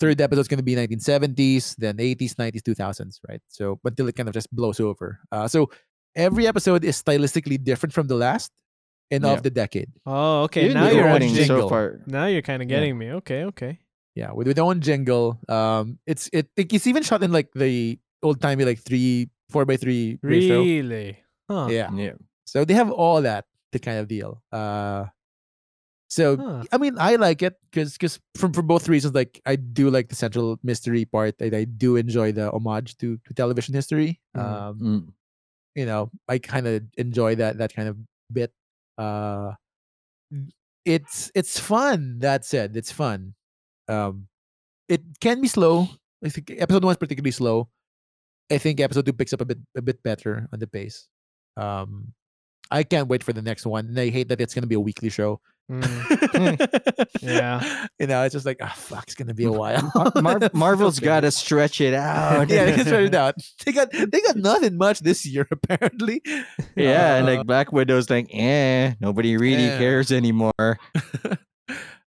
[0.00, 3.40] third episode's going to be 1970s, then 80s, 90s, 2000s, right?
[3.48, 5.20] So until it kind of just blows over.
[5.30, 5.70] Uh, so
[6.16, 8.50] every episode is stylistically different from the last
[9.10, 9.32] and Yeah.
[9.32, 9.90] of the decade.
[10.06, 10.64] Oh, okay.
[10.66, 11.60] Even Now you're opening jingle.
[11.62, 12.00] so far.
[12.06, 12.76] now you're kind of Yeah.
[12.80, 13.10] getting me.
[13.22, 13.78] Okay, okay.
[14.14, 15.40] Yeah, with with their own jingle.
[15.48, 19.76] Um, it's it it's even shot in like the old timey like three four by
[19.76, 20.62] three ratio.
[20.62, 21.18] Really?
[21.50, 21.66] Huh.
[21.70, 21.90] Yeah.
[21.92, 22.14] Yeah.
[22.46, 24.40] So they have all that the kind of deal.
[24.54, 25.06] Uh,
[26.08, 26.62] so Huh.
[26.70, 29.14] I mean, I like it because because from for both reasons.
[29.18, 31.34] Like I do like the central mystery part.
[31.42, 34.20] I, I do enjoy the homage to, to television history.
[34.36, 34.40] Mm.
[34.40, 35.12] Um, Mm.
[35.74, 37.96] You know, I kind of enjoy that that kind of
[38.32, 38.52] bit.
[38.98, 39.52] Uh,
[40.84, 42.18] it's it's fun.
[42.20, 43.34] That said, it's fun.
[43.88, 44.28] Um,
[44.88, 45.88] it can be slow.
[46.24, 47.68] I think episode one is particularly slow.
[48.50, 51.08] I think episode two picks up a bit a bit better on the pace.
[51.56, 52.12] Um,
[52.74, 53.86] I can't wait for the next one.
[53.86, 55.40] And I hate that it's gonna be a weekly show.
[55.70, 55.84] Mm.
[57.22, 57.86] Yeah.
[57.98, 59.90] you know, it's just like, ah, fuck, it's gonna be a while.
[60.20, 62.50] Mar- Marvel's got to stretch it out.
[62.50, 63.34] yeah, they can stretch it out.
[63.64, 66.20] They got they got nothing much this year apparently.
[66.76, 69.78] Yeah, and Uh, like Black Widow's like, eh, nobody really Yeah.
[69.78, 70.78] cares anymore.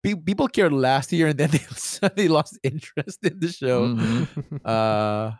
[0.03, 3.85] People cared last year and then they suddenly lost interest in the show.
[3.87, 4.27] Mhm.
[4.65, 5.31] Uh,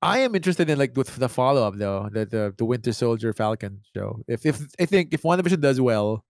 [0.00, 3.32] I am interested in like with the follow up though, the, the the Winter Soldier
[3.32, 4.22] Falcon show.
[4.28, 6.24] If if I think if WandaVision does well,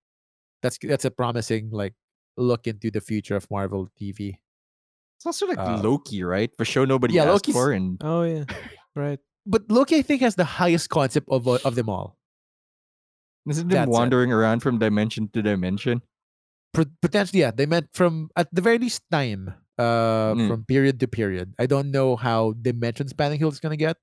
[0.63, 1.95] that's that's a promising like
[2.37, 4.39] look into the future of Marvel TV.
[5.19, 6.49] It's also like Uh, Loki, right?
[6.57, 8.45] For show nobody yeah, asked Loki's- for, and oh yeah.
[8.97, 9.21] Right.
[9.47, 12.17] But Loki, I think, has the highest concept of uh, of them all.
[13.49, 13.93] isn't That's him it.
[13.93, 16.03] wandering around from dimension to dimension?
[16.73, 20.49] Pro- potentially, yeah, they meant from at the very least time, uh, Mm.
[20.49, 21.55] from period to period.
[21.59, 23.97] I don't know how dimension spanning Hill is gonna get,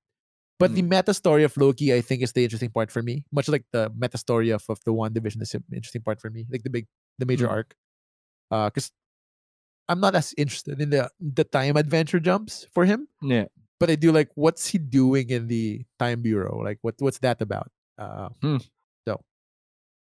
[0.58, 0.90] but the Mm.
[0.90, 3.26] meta story of Loki, I think, is the interesting part for me.
[3.32, 6.48] Much like the meta story of, of the WandaVision is the interesting part for me,
[6.50, 6.88] like the big,
[7.20, 7.52] the major Mm.
[7.52, 7.76] arc.
[8.52, 8.92] Uh, because
[9.88, 13.46] I'm not as interested in the the time adventure jumps for him, Yeah.
[13.80, 16.58] but I do like what's he doing in the time bureau?
[16.64, 17.70] Like what what's that about?
[18.00, 18.58] Uh, Hmm.
[19.08, 19.22] so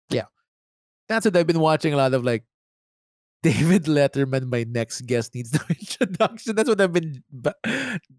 [0.09, 0.25] yeah,
[1.07, 2.43] that's what I've been watching a lot of like
[3.43, 4.49] David Letterman.
[4.51, 6.55] My next guest needs no introduction.
[6.55, 7.55] That's what I've been ba-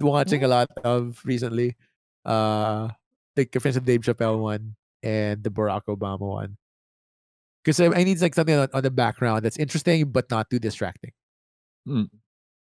[0.01, 1.77] watching a lot of recently.
[2.25, 2.89] Uh,
[3.37, 6.57] like for instance, Dave Chappelle one and the Barack Obama one.
[7.65, 10.59] Because I, I need like something on, on the background that's interesting but not too
[10.59, 11.13] distracting.
[11.89, 12.09] Mm.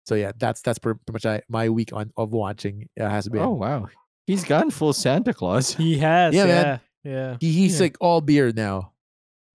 [0.06, 3.40] So yeah, that's that's pretty much I, my week on of watching uh, has been.
[3.42, 3.86] Oh wow,
[4.26, 5.74] he's gone full Santa Claus.
[5.74, 6.34] He has.
[6.34, 6.62] Yeah, Yeah.
[6.62, 6.80] man.
[7.04, 7.36] Yeah.
[7.40, 7.84] He, he's Yeah.
[7.84, 8.92] like all beer now.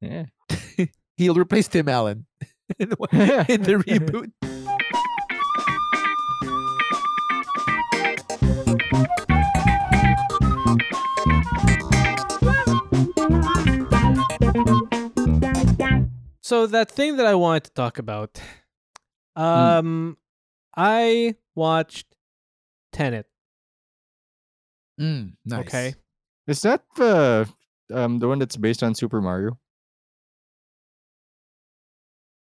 [0.02, 0.26] Yeah.
[1.18, 2.26] He'll replace Tim Allen
[2.80, 2.96] in the,
[3.50, 4.32] in the reboot.
[16.42, 18.40] So that thing that I wanted to talk about,
[19.36, 20.18] um,
[20.78, 22.06] I watched
[22.94, 23.26] Tenet.
[25.02, 25.60] Mm, nice.
[25.62, 25.96] Okay.
[26.48, 27.50] Is that the
[27.92, 29.58] um the one that's based on Super Mario?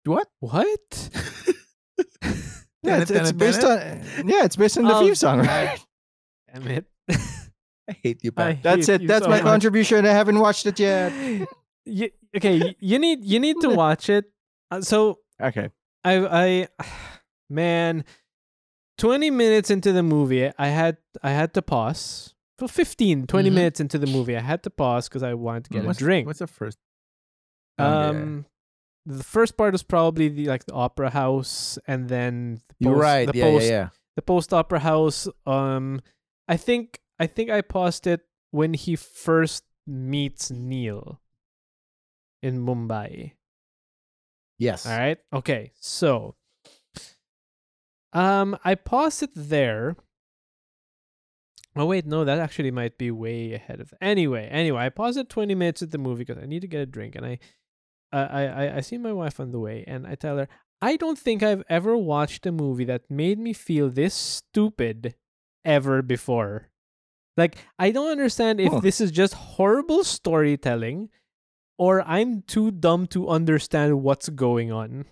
[0.05, 0.27] What?
[0.39, 1.09] What?
[2.85, 3.77] Yeah, it's, it's based on
[4.27, 5.79] yeah, it's based on the Oh, theme song, right?
[6.53, 6.85] Damn it.
[7.09, 8.61] I hate you, Pat.
[8.61, 9.07] That's it.
[9.07, 9.43] That's so my much.
[9.45, 10.05] contribution.
[10.05, 11.13] I haven't watched it yet.
[11.85, 14.25] You, okay, you need you need to watch it.
[14.71, 15.69] Uh, So Okay.
[16.03, 16.67] I I
[17.49, 18.03] man
[18.97, 22.35] 20 minutes into the movie I had I had to pause.
[22.57, 23.53] For 15 20 Mhm.
[23.53, 26.03] minutes into the movie I had to pause cuz I wanted to get what's, a
[26.03, 26.27] drink.
[26.27, 26.77] What's the first?
[27.77, 28.45] Um
[29.05, 33.31] the first part was probably the like the opera house and then the post- right.
[33.31, 33.89] the Yeah, post yeah, yeah.
[34.15, 36.01] the post opera house um
[36.47, 38.21] I think I think I paused it
[38.51, 41.19] when he first meets Neil
[42.41, 43.33] in Mumbai.
[44.57, 44.85] Yes.
[44.85, 45.17] All right.
[45.33, 45.71] Okay.
[45.79, 46.35] So,
[48.13, 49.95] um, I paused it there.
[51.75, 53.93] Oh wait, no, that actually might be way ahead of.
[53.99, 56.81] Anyway, anyway, I paused it twenty minutes at the movie because I need to get
[56.81, 57.39] a drink, and I,
[58.17, 60.47] I, I, I see my wife on the way, and I tell her
[60.81, 65.15] I don't think I've ever watched a movie that made me feel this stupid
[65.65, 66.69] ever before.
[67.37, 68.79] Like, I don't understand if Huh.
[68.81, 71.09] this is just horrible storytelling
[71.79, 75.05] or I'm too dumb to understand what's going on.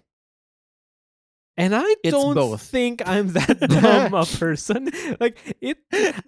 [1.62, 2.62] And I It's don't both.
[2.66, 4.90] think I'm that dumb a person.
[5.22, 5.78] Like it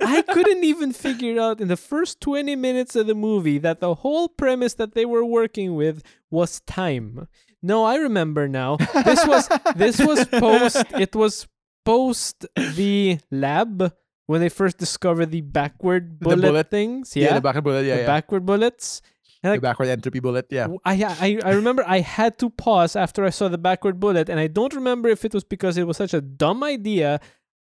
[0.02, 3.96] I couldn't even figure out in the first 20 minutes of the movie that the
[4.06, 7.28] whole premise that they were working with was time.
[7.66, 8.78] No, I remember now.
[9.06, 11.48] This was this was post it was
[11.86, 13.92] post the lab
[14.28, 16.70] when they first discovered the backward The bullet, bullet?
[16.70, 17.16] things.
[17.16, 17.34] Yeah, Yeah.
[17.36, 17.84] the back and bullet.
[17.86, 18.08] Yeah, the yeah.
[18.08, 19.02] backward bullets.
[19.44, 20.48] The like- backward entropy bullet.
[20.50, 20.68] Yeah.
[20.86, 24.40] I, I I remember I had to pause after I saw the backward bullet, and
[24.40, 27.20] I don't remember if it was because it was such a dumb idea,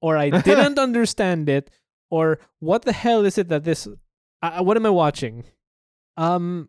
[0.03, 1.71] or I didn't understand it,
[2.11, 3.89] or what the hell is it that this?
[4.43, 5.45] Uh, what am I watching?
[6.17, 6.69] Um,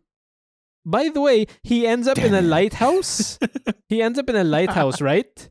[0.84, 2.42] by the way, he ends up in a it.
[2.44, 3.38] lighthouse.
[3.88, 5.48] he ends up in a lighthouse, right?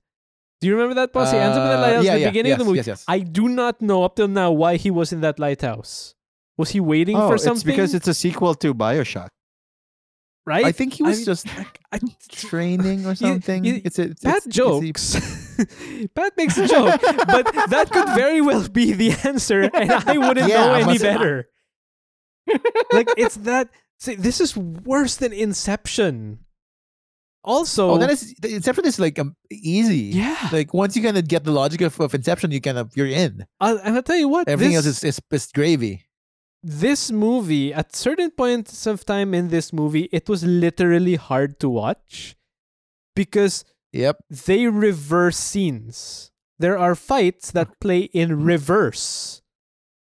[0.60, 1.32] Do you remember that, boss?
[1.32, 2.78] he ends up in a Uh, lighthouse yeah, at the yeah, beginning of the movie.
[2.78, 3.06] Yes, yes.
[3.07, 6.14] I do not know up till now why he was in that lighthouse.
[6.57, 7.65] Was he waiting Oh, for it's something?
[7.65, 9.30] because it's a sequel to Bioshock.
[10.45, 10.65] Right.
[10.65, 11.47] I think he I was mean, just
[11.91, 11.99] I,
[12.30, 13.63] training or something.
[13.63, 15.57] you- it's a it's, Pat it's, it's a- jokes.
[16.15, 20.49] Pat makes a joke, but that could very well be the answer, and I wouldn't
[20.49, 21.47] Yeah, know any better.
[22.91, 23.69] like it's that.
[23.99, 26.39] See, this is worse than Inception.
[27.43, 30.13] Also, oh, that is Inception is like um, easy.
[30.18, 30.49] yeah.
[30.51, 33.07] Like once you kind of get the logic of, of Inception, you kind of you're
[33.07, 33.45] in.
[33.59, 34.47] I'll, and I'll tell you what.
[34.47, 36.05] Everything this, else is, is is gravy.
[36.64, 41.70] This movie at certain points of time in this movie it was literally hard to
[41.70, 42.36] watch
[43.16, 44.24] because Yep.
[44.30, 46.32] they reverse scenes.
[46.60, 47.80] There are fights that mm.
[47.80, 49.40] play in reverse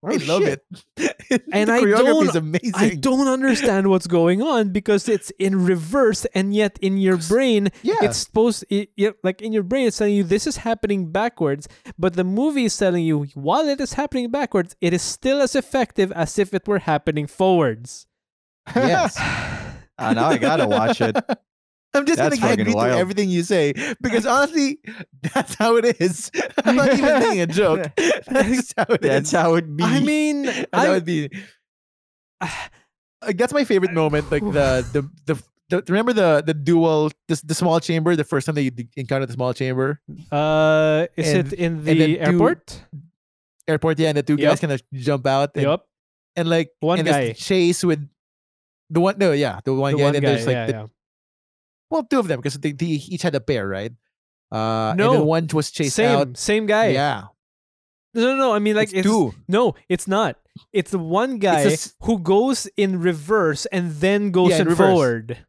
[0.05, 0.63] I love shit.
[0.97, 1.43] it.
[1.51, 6.53] And the I don't- i don't understand what's going on because it's in reverse and
[6.53, 7.95] yet in your brain Yeah.
[8.01, 11.67] it's supposed it, it- like in your brain it's telling you this is happening backwards
[11.97, 15.55] but the movie is telling you while it is happening backwards it is still as
[15.55, 18.05] effective as if it were happening forwards
[18.75, 19.17] yes.
[19.99, 21.17] Ah, now I gotta watch it.
[21.97, 24.79] I'm just That's gonna agree to everything you say because honestly,
[25.33, 26.31] that's how it is.
[26.63, 27.91] I'm not even making a joke.
[28.27, 29.31] That's how it That's is.
[29.31, 29.83] how it be.
[29.83, 31.29] i mean That's how I, it be.
[33.21, 34.31] Like that's my favorite moment.
[34.31, 35.35] Like the the the.
[35.69, 39.27] the remember the the dual the, the small chamber the first time that you encountered
[39.27, 39.99] the small chamber
[40.31, 42.81] uh is And- it in the two- airport
[43.67, 44.51] airport yeah and the two Yup.
[44.55, 45.83] guys kind of jump out and, yep
[46.37, 47.33] and like One and guy.
[47.33, 47.99] chase with
[48.89, 50.71] the one no yeah the one the guy one and guy there's like yeah, the,
[50.71, 50.85] yeah.
[51.89, 53.91] Well two of them because they, they each had a pair right?
[54.51, 55.13] Uh and No.
[55.13, 56.37] then one was chased same out.
[56.37, 56.87] same guy.
[56.89, 57.23] Yeah.
[58.13, 59.33] No no no i mean like it's it's, two.
[59.47, 60.37] no it's not.
[60.73, 65.45] It's the one guy s- who goes in reverse and then goes Yeah, in forward.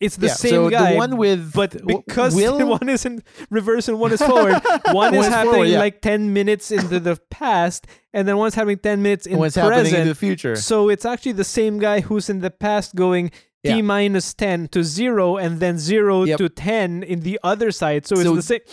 [0.00, 3.20] It's the yeah, same so guy the one with but because Will one is in
[3.50, 4.54] reverse and one is forward
[4.92, 5.78] one is One's happening forward, yeah.
[5.80, 10.02] like 10 minutes into the past and then one's happening 10 minutes in happening present.
[10.02, 10.54] in the future.
[10.56, 13.32] So it's actually the same guy who's in the past going
[13.68, 13.82] t Yeah.
[13.82, 16.38] minus 10 to 0 and then 0 Yep.
[16.38, 18.06] to 10 in the other side.
[18.06, 18.64] So, So it's the same.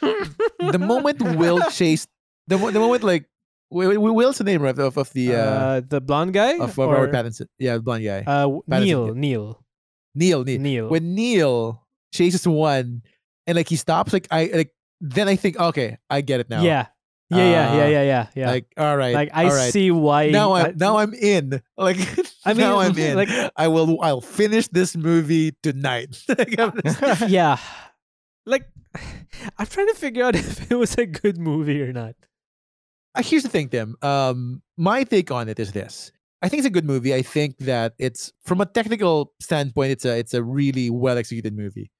[0.74, 2.08] the moment Will chased
[2.46, 3.24] the, the moment like
[3.70, 6.78] we, Will, Will's the name right of, of the uh, uh, the blonde guy of,
[6.78, 8.20] or, Robert Pattinson yeah the blonde guy.
[8.22, 9.14] Uh, Neil.
[9.14, 9.58] Neil.
[10.14, 10.60] Neil Neil.
[10.60, 10.88] Neil.
[10.88, 11.82] When Neil
[12.12, 13.02] chases one
[13.46, 14.70] and like he stops like I like
[15.00, 16.62] then I think okay I get it now.
[16.62, 16.86] Yeah
[17.38, 19.72] yeah yeah yeah Uh, yeah yeah yeah like all right like I right.
[19.72, 21.98] see why now I- I'm now I'm in like
[22.44, 27.28] I mean, now I'm in like- I will I'll finish this movie tonight Like, just-
[27.28, 27.58] yeah
[28.46, 28.64] like
[29.58, 32.14] I'm trying to figure out if it was a good movie or not
[33.14, 33.94] Uh, here's the thing, Tim.
[34.02, 36.10] Um, my take on it is this:
[36.42, 37.14] I think it's a good movie.
[37.14, 41.54] I think that it's from a technical standpoint, it's a it's a really well executed
[41.54, 41.94] movie,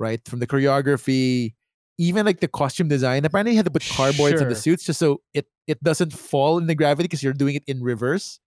[0.00, 0.24] right?
[0.24, 1.52] From the choreography,
[1.98, 3.24] even like the costume design.
[3.24, 6.58] Apparently, you had to put cardboards in the suits just so it it doesn't fall
[6.58, 8.40] in the gravity because you're doing it in reverse.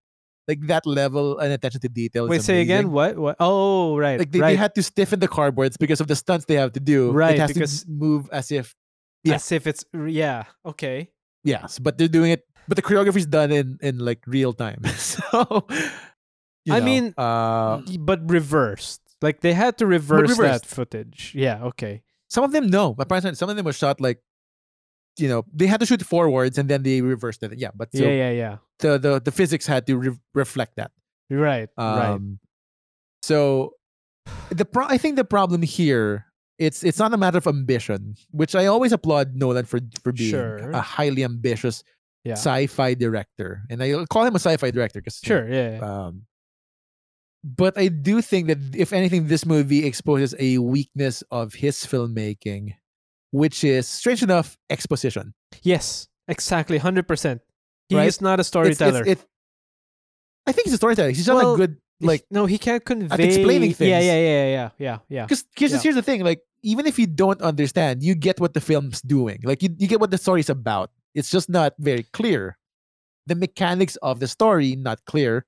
[0.48, 2.28] Like that level and attention to detail.
[2.28, 5.28] wait say again what what oh right Like they, right they had to stiffen the
[5.28, 7.12] cardboards because of the stunts they have to do.
[7.12, 8.76] Right, it has because- to move as if
[9.24, 9.36] yeah.
[9.36, 11.12] as if it's yeah okay
[11.44, 12.44] Yes, but they're doing it.
[12.68, 14.84] But the choreography is done in in like real time.
[14.98, 15.66] so,
[16.66, 21.64] you I know, mean, uh, but reversed like they had to reverse that footage yeah
[21.66, 22.96] okay some of them no.
[22.98, 24.24] Apparently, some of them were shot like,
[25.20, 27.52] you know, they had to shoot forwards and then they reversed it.
[27.60, 30.92] Yeah, but so yeah yeah yeah the the the physics had to re- reflect that.
[31.30, 32.40] right right Um,
[33.24, 33.76] So,
[34.50, 36.26] the pro- I think the problem here.
[36.62, 40.30] It's, it's not a matter of ambition, which I always applaud Nolan for for being
[40.30, 40.70] Sure.
[40.72, 41.82] a highly ambitious
[42.24, 45.82] yeah sci-fi director, and I call him a sci-fi director because sure yeah, yeah.
[45.82, 46.30] Um,
[47.44, 52.76] but I do think that if anything, this movie exposes a weakness of his filmmaking,
[53.32, 55.34] which is strange enough exposition.
[55.64, 57.40] yes exactly 100%
[57.90, 58.08] he Right?
[58.08, 59.28] is not a storyteller It's, it,
[60.48, 61.10] I think he's a storyteller.
[61.10, 63.90] He's not Well, a good like no he can't convey explaining yeah things.
[63.90, 65.84] yeah yeah yeah yeah yeah because here's, the- Yeah.
[65.84, 69.40] here's the thing like even if you don't understand, you get what the film's doing.
[69.44, 70.92] Like you, you get what the story's about.
[71.16, 72.58] It's just not very clear.
[73.28, 75.46] The mechanics of the story not clear.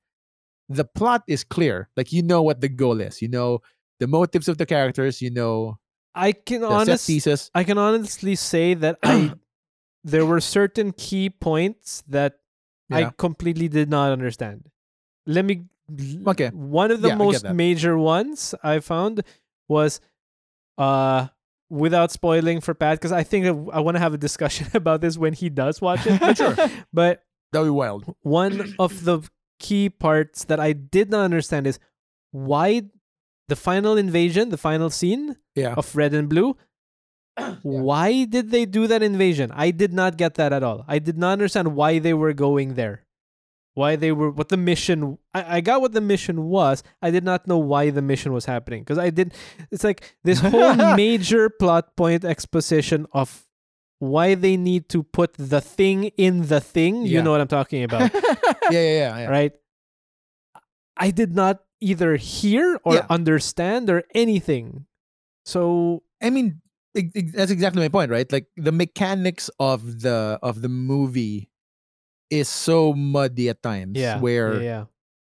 [0.70, 1.90] The plot is clear.
[1.98, 3.22] Like you know what the goal is.
[3.22, 3.60] You know
[4.00, 5.22] the motives of the characters.
[5.22, 5.80] You know
[6.16, 7.22] i can honestly.
[7.56, 9.34] I can honestly say that I
[10.04, 12.36] there were certain key points that
[12.92, 14.70] I completely did not understand.
[15.26, 15.66] Let me
[16.28, 16.50] Okay.
[16.50, 19.24] One of the Yeah, most major ones I found
[19.68, 20.00] was
[20.78, 21.28] uh
[21.70, 25.18] without spoiling for Pat because I think I want to have a discussion about this
[25.18, 26.38] when he does watch it.
[26.38, 26.56] Sure.
[26.94, 28.16] But That'll be wild.
[28.22, 29.22] one of the
[29.60, 31.80] key parts that I did not understand is
[32.32, 32.84] why
[33.48, 35.74] the final invasion, the final scene Yeah.
[35.76, 36.56] of red and blue.
[37.64, 39.52] Why did they do that invasion?
[39.56, 40.86] I did not get that at all.
[40.88, 43.06] I did not understand why they were going there.
[43.74, 46.84] Why they were, what the mission, I, I got what the mission was.
[47.02, 48.84] I did not know why the mission was happening.
[48.84, 49.34] Because I did,
[49.72, 53.43] it's like this whole major plot point exposition of
[54.04, 57.06] why they need to put the thing in the thing.
[57.08, 58.12] You know what I'm talking about
[58.70, 59.18] yeah, yeah, yeah.
[59.24, 59.30] yeah.
[59.32, 59.54] right?
[60.98, 63.06] I did not either hear or Yeah.
[63.10, 64.86] understand or anything.
[65.46, 66.62] So I mean,
[66.94, 68.30] that's exactly my point, right?
[68.32, 71.50] Like the mechanics of the of the movie
[72.30, 74.84] is so muddy at times, yeah, where yeah, yeah.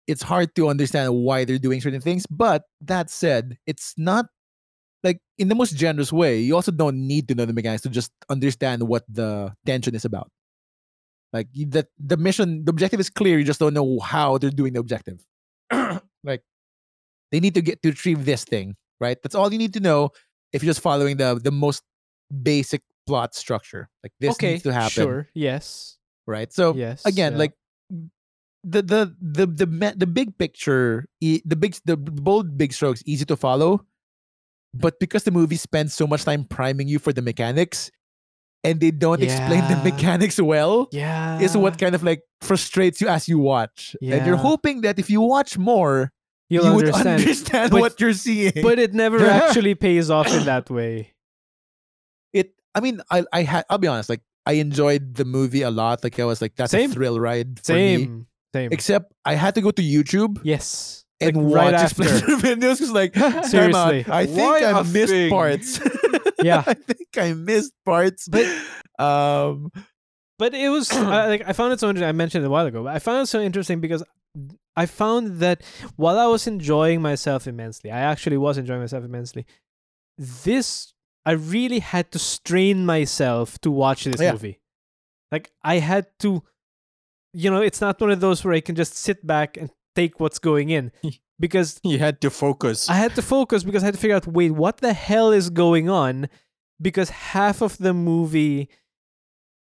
[0.07, 2.25] it's hard to understand why they're doing certain things.
[2.29, 4.27] But that said, it's not
[5.05, 6.39] like in the most generous way.
[6.39, 10.03] You also don't need to know the mechanics to just understand what the tension is
[10.03, 10.31] about.
[11.31, 13.37] Like that, the mission, the objective is clear.
[13.37, 15.23] You just don't know how they're doing the objective.
[16.23, 16.41] like
[17.31, 19.17] they need to get to retrieve this thing, right?
[19.21, 20.09] That's all you need to know
[20.51, 21.83] if you're just following the the most
[22.31, 23.89] basic plot structure.
[24.01, 26.51] Like this okay, needs to happen, sure, yes, right?
[26.51, 27.05] So yes.
[27.05, 27.45] again yeah.
[27.45, 27.53] like
[28.63, 33.25] the the the the the big picture e- the big the bold big strokes easy
[33.25, 33.85] to follow
[34.75, 37.89] but because the movie spends so much time priming you for the mechanics
[38.63, 43.07] and they don't explain the mechanics well yeah, is what kind of like frustrates you
[43.07, 43.95] as you watch.
[44.01, 46.11] And you're hoping that if you watch more
[46.49, 47.21] you'll you would understand.
[47.21, 48.53] understand But- what you're seeing.
[48.61, 51.13] but it never actually pays off in that way.
[52.33, 55.71] it i mean i i had i'll be honest like i enjoyed the movie a
[55.71, 56.03] lot.
[56.03, 56.91] Like i was like that's Same.
[56.91, 57.97] a thrill ride for me.
[57.97, 58.69] Same, same.
[58.71, 62.03] except i had to go to youtube yes, and like, watch right after.
[62.03, 63.15] explanatory videos because like
[63.45, 64.05] Seriously.
[64.09, 65.29] I think Why I a missed thing?
[65.29, 65.79] parts.
[66.43, 66.63] Yeah.
[66.67, 68.27] I think I missed parts.
[68.27, 68.45] But-
[68.99, 69.71] um
[70.37, 72.09] But it was uh, like I found it so interesting.
[72.09, 74.03] I mentioned it a while ago, but I found it so interesting because
[74.75, 75.63] I found that
[75.95, 79.45] while I was enjoying myself immensely, I actually was enjoying myself immensely.
[80.17, 80.93] This
[81.25, 84.33] I really had to strain myself to watch this Yeah.
[84.33, 84.59] movie.
[85.31, 86.43] Like I had to,
[87.33, 90.19] you know, it's not one of those where I can just sit back and take
[90.19, 90.91] what's going in
[91.39, 92.89] because you had to focus.
[92.89, 95.49] I had to focus because I had to figure out wait, what the hell is
[95.49, 96.27] going on?
[96.81, 98.69] Because half of the movie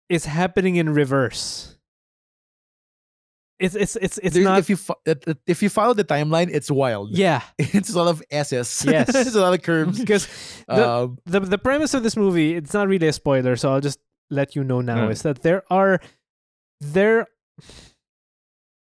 [0.08, 1.76] is happening in reverse.
[3.58, 5.00] It's it's it's it's not if you fo-
[5.46, 7.10] if you follow the timeline, it's wild.
[7.16, 8.84] yeah It's a lot of S's.
[8.88, 9.14] Yes.
[9.14, 9.98] it's a lot of curves.
[9.98, 10.28] because
[10.68, 13.80] the, um, the the premise of this movie it's not really a spoiler so I'll
[13.80, 13.98] just
[14.30, 16.00] let you know now is that there are
[16.82, 17.26] there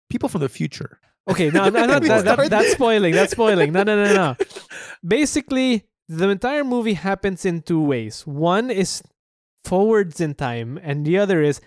[0.09, 0.98] people from the future.
[1.29, 4.35] Okay no, no, no that, that, that's spoiling that's spoiling no no no no
[5.05, 9.01] basically the entire movie happens in two ways one is
[9.63, 11.61] forwards in time and the other is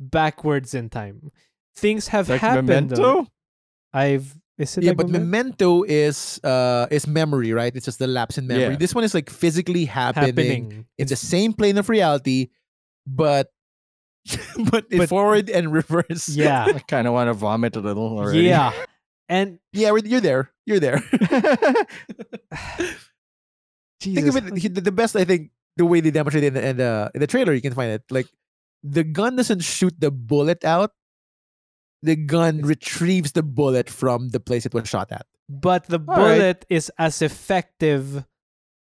[0.00, 1.30] backwards in time
[1.76, 3.26] things have like happened Memento.
[3.92, 5.26] I've is it yeah, like but Memento?
[5.26, 7.74] Memento is uh is memory, right?
[7.74, 8.74] It's just the lapse in memory.
[8.74, 8.76] Yeah.
[8.76, 12.48] This one is like physically happening, happening in the same plane of reality,
[13.06, 13.48] but
[14.70, 16.28] but, in But- forward and reverse.
[16.28, 18.42] yeah I kind of want to vomit a little already.
[18.42, 18.72] yeah
[19.28, 20.50] and yeah, you're there.
[20.66, 20.98] You're there.
[24.00, 24.74] Think of it.
[24.84, 27.26] The best, I think, the way they demonstrate it in the, in the in the
[27.26, 28.02] trailer, you can find it.
[28.10, 28.26] Like
[28.82, 30.92] the gun doesn't shoot the bullet out.
[32.02, 35.26] The gun retrieves the bullet from the place it was shot at.
[35.48, 36.38] but the All right.
[36.38, 38.24] bullet is as effective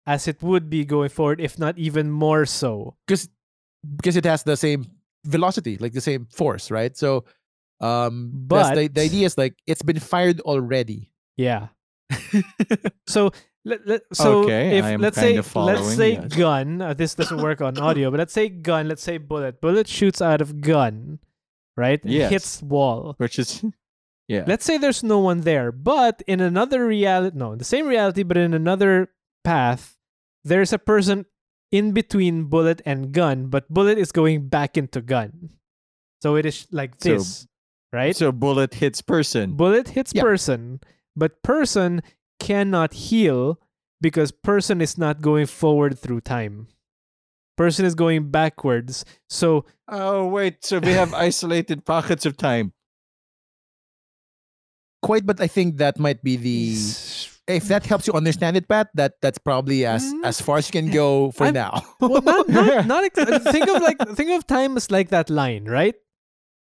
[0.07, 2.97] as it would be going forward, if not even more so.
[3.07, 3.29] because
[3.97, 4.87] because it has the same
[5.27, 6.97] velocity, like the same force, right?
[6.97, 7.25] So,
[7.83, 11.11] um, that's the, But- the idea is like it's been fired already.
[11.37, 11.69] Yeah.
[13.07, 13.31] So
[13.65, 16.35] let, let, so okay, if let's say let's say yes.
[16.35, 19.61] gun, uh, this doesn't work on audio, but let's say gun, let's say bullet.
[19.61, 21.19] Bullet shoots out of gun,
[21.77, 22.03] right?
[22.03, 22.31] And Yes.
[22.31, 23.15] Hits wall.
[23.19, 23.63] Which is,
[24.29, 24.45] yeah.
[24.47, 28.37] Let's say there's no one there, but in another reality, no, the same reality, but
[28.37, 29.11] in another
[29.45, 29.97] path,
[30.45, 31.27] there's a person
[31.71, 35.51] in between bullet and gun, but bullet is going back into gun.
[36.21, 37.47] So it is like So- this,
[37.93, 38.17] right?
[38.17, 39.53] So bullet hits person.
[39.55, 40.23] Bullet hits Yeah.
[40.23, 40.81] person,
[41.17, 42.03] but person
[42.41, 43.61] cannot heal
[44.01, 46.69] because person is not going forward through time.
[47.57, 49.05] Person is going backwards.
[49.29, 52.73] So Oh wait, so we have isolated pockets of time.
[55.03, 56.73] Quite, but I think that might be the
[57.49, 58.89] if that helps you understand it, Pat.
[58.95, 60.25] That that's probably as Mm.
[60.25, 61.83] as far as you can go for I'm- now.
[62.01, 65.65] well, not, not, not ex- think of like think of time as like that line,
[65.67, 65.95] right?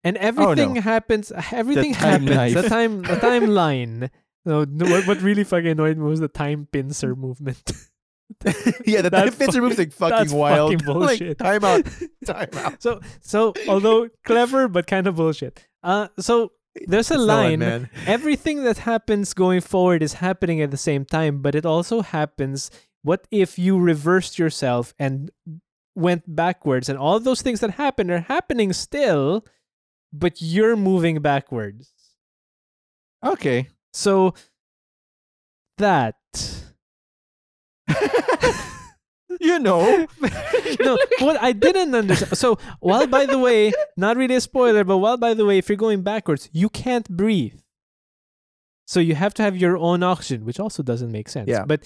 [0.05, 0.81] And everything no.
[0.83, 1.33] happens.
[1.53, 2.55] Everything time happens.
[2.55, 4.11] The time, the timeline.
[4.47, 7.63] No, no, what, what really fucking annoyed me was the time pincer movement.
[8.85, 10.71] yeah, the time pincer moves like fucking that's wild.
[10.71, 11.41] fucking bullshit.
[11.41, 11.89] like, time out.
[12.27, 12.83] Time out.
[12.83, 15.67] so, so although clever but kind of bullshit.
[15.83, 16.53] Uh, so
[16.87, 17.89] there's a It's line.
[18.07, 22.71] everything that happens going forward is happening at the same time, but it also happens.
[23.03, 25.31] What if you reversed yourself and
[25.95, 29.45] went backwards, and all those things that happen are happening still,
[30.15, 31.93] but you're moving backwards?
[33.25, 33.69] Okay.
[33.93, 34.35] So
[35.79, 36.15] that.
[39.41, 40.07] you know.
[40.81, 42.37] no, what I didn't understand.
[42.39, 45.69] So, while by the way, not really a spoiler, but while by the way, if
[45.69, 47.59] you're going backwards, you can't breathe.
[48.87, 51.49] So you have to have your own oxygen, which also doesn't make sense.
[51.49, 51.65] Yeah.
[51.67, 51.85] But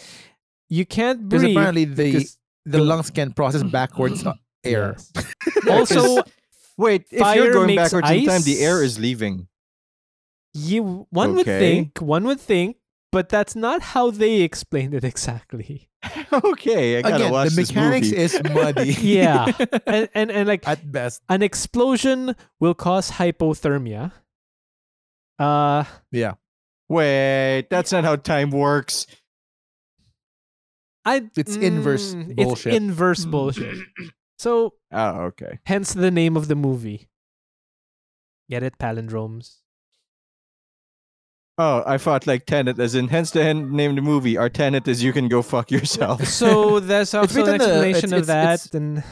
[0.68, 1.56] you can't breathe.
[1.56, 4.24] apparently the because- the lungs can process backwards
[4.64, 4.96] air.
[4.96, 5.12] Yes.
[5.70, 6.22] Also,
[6.78, 9.48] Wait, if fire you're going makes backwards in time, the air is leaving.
[10.55, 12.76] you one would think, one would think,
[13.12, 15.88] but that's not how they explained it exactly.
[16.32, 18.22] okay, I gotta Again, watch the this mechanics movie.
[18.22, 18.92] is muddy.
[19.02, 19.50] Yeah.
[19.86, 21.20] And and, and like At best.
[21.28, 24.12] an explosion will cause hypothermia.
[25.38, 26.34] Uh Yeah.
[26.88, 29.06] Wait, that's not how time works.
[31.05, 32.72] I It's inverse mm, bullshit.
[32.72, 33.78] It's inverse bullshit.
[34.39, 35.59] So Oh, okay.
[35.66, 37.09] hence the name of the movie.
[38.48, 38.78] Get it?
[38.78, 39.56] Palindromes.
[41.60, 44.36] Oh, I thought like Tenet, as in hence the hen- name of the movie.
[44.36, 46.24] Our Tenet is you can go fuck yourself.
[46.27, 49.02] So there's also an on the- explanation it's- of that, it's- and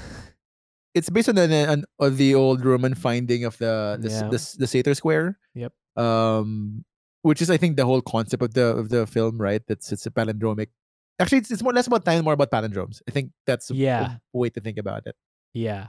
[0.94, 4.28] It's based on the on, on the old Roman finding of the the, Yeah.
[4.30, 5.38] the, the Sator Square.
[5.54, 5.72] Yep.
[5.96, 6.84] Um,
[7.22, 9.60] which is I think the whole concept of the of the film, right?
[9.68, 10.68] That's it's a palindromic.
[11.18, 13.00] Actually, it's, it's more less about time, more about palindromes.
[13.08, 14.16] I think that's Yeah.
[14.32, 15.16] way to think about it.
[15.54, 15.88] yeah,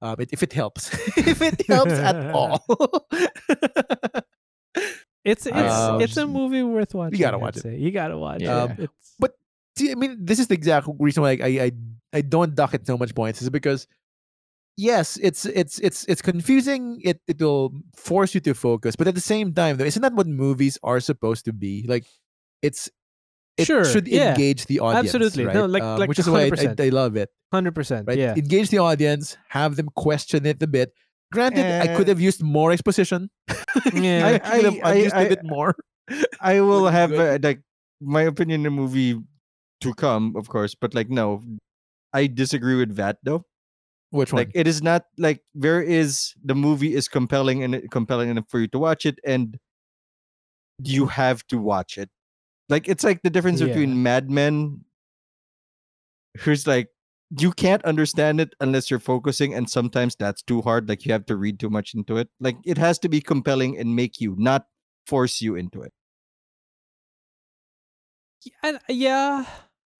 [0.00, 2.62] Um, it, if it helps, if it helps at all.
[5.24, 7.18] it's it's Um, it's a movie worth watching.
[7.18, 7.62] You gotta watch it.
[7.62, 7.76] say.
[7.76, 8.64] You gotta watch Yeah.
[8.64, 8.80] it.
[8.80, 8.88] Um,
[9.18, 9.34] but-
[9.76, 11.72] See, I mean, this is the exact reason why I I
[12.12, 13.86] I don't dock it so much points is because
[14.76, 17.00] yes, it's it's it's it's confusing.
[17.04, 20.14] It it will force you to focus, but at the same time, though, isn't that
[20.14, 21.86] what movies are supposed to be?
[21.86, 22.06] Like,
[22.60, 22.90] it's
[23.58, 24.30] it Sure, should yeah.
[24.30, 25.06] engage the audience.
[25.14, 25.44] Absolutely.
[25.46, 25.54] right?
[25.54, 26.92] No, like- Um, like which is why I, I, 100%.
[26.92, 27.28] Love it.
[27.52, 28.06] hundred percent.
[28.06, 30.92] Right, Yeah, engage the audience, have them question it a bit.
[31.32, 32.12] Granted, I could Eh.
[32.12, 33.28] have used more exposition.
[33.92, 34.26] yeah.
[34.26, 35.74] I could have I- used I- a bit more.
[36.40, 37.60] I will have uh, like
[38.00, 39.18] my opinion in the movie
[39.82, 41.42] to come, of course, but like no,
[42.14, 43.44] I disagree with that though.
[44.10, 44.40] Which one?
[44.40, 48.58] Like it is not like there is the movie is compelling and compelling enough for
[48.58, 49.58] you to watch it, and
[50.82, 52.08] you have to watch it.
[52.68, 53.68] Like it's like the difference Yeah.
[53.68, 54.84] between Mad Men,
[56.40, 56.88] who's like
[57.38, 60.88] you can't understand it unless you're focusing, and sometimes that's too hard.
[60.88, 62.28] Like you have to read too much into it.
[62.40, 64.66] Like it has to be compelling and make you, not
[65.06, 65.92] force you into it.
[68.62, 69.44] and yeah,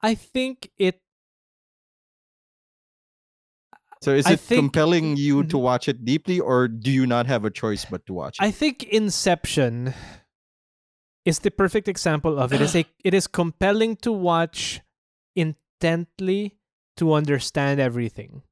[0.01, 1.01] I think it.
[4.01, 5.61] So is I it think- compelling you to Mhm.
[5.63, 8.45] watch it deeply, or do you not have a choice but to watch it?
[8.45, 9.93] I think Inception
[11.29, 12.61] is the perfect example of it.
[12.61, 14.81] Is a, it is compelling to watch
[15.37, 16.57] intently
[16.97, 18.43] to understand everything.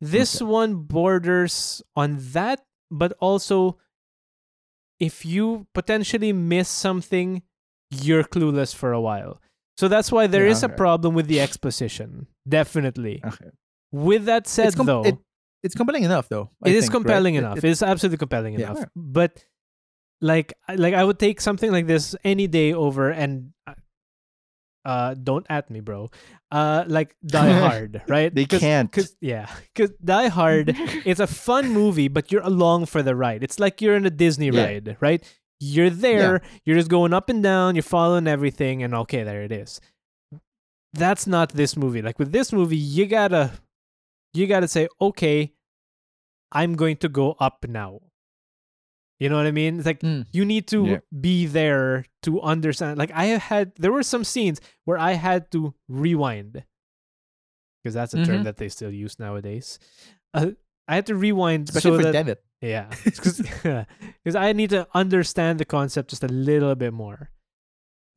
[0.00, 2.60] This one borders on that,
[2.90, 3.78] but also
[5.00, 7.42] if you potentially miss something,
[7.90, 9.40] you're clueless for a while.
[9.76, 12.26] So that's why there Yeah, is a problem with the exposition.
[12.48, 13.20] Definitely.
[13.24, 13.50] okay.
[13.92, 15.18] With that said, it's com- though, it-
[15.62, 16.50] it's compelling enough, though.
[16.62, 17.00] I it is think, right?
[17.00, 17.58] compelling It- enough.
[17.58, 18.72] it- It is absolutely compelling Yeah.
[18.72, 18.84] enough.
[18.94, 19.44] But
[20.24, 23.74] like, I- like I would take something like this any day over, and uh,
[24.84, 26.10] uh, don't at me, bro.
[26.50, 28.32] Uh, like Die Hard, right?
[28.34, 28.90] They Cause, can't.
[28.92, 30.72] Cause yeah, cause Die Hard,
[31.04, 33.42] it's a fun movie, but you're along for the ride.
[33.42, 34.64] It's like you're in a Disney Yeah.
[34.64, 35.20] ride, right?
[35.60, 39.52] You're there, you're just going up and down, you're following everything, and okay, there it
[39.52, 39.80] is.
[40.92, 42.02] That's not this movie.
[42.02, 43.52] Like with this movie, you gotta,
[44.34, 45.52] you gotta say, okay,
[46.52, 48.00] I'm going to go up now.
[49.24, 49.78] You know what I mean?
[49.80, 50.26] It's like Mm.
[50.36, 50.98] you need to Yeah.
[51.18, 52.98] be there to understand.
[53.00, 56.60] Like I had, there were some scenes where I had to rewind
[57.80, 58.44] because that's a term Mhm.
[58.44, 59.78] that they still use nowadays.
[60.36, 60.50] Uh,
[60.86, 65.64] I had to rewind especially so for that yeah, because I need to understand the
[65.64, 67.30] concept just a little bit more.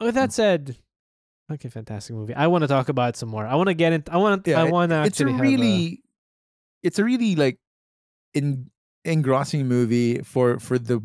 [0.03, 0.75] With that said,
[1.51, 2.35] okay, fantastic movie.
[2.35, 3.47] I want to talk about it some more.
[3.47, 4.11] I want to get into.
[4.11, 4.45] I want.
[4.47, 6.03] Yeah, I it- want to It's a actually have really,
[6.83, 7.59] it's a really like,
[8.33, 8.69] in
[9.07, 11.01] engrossing movie for for the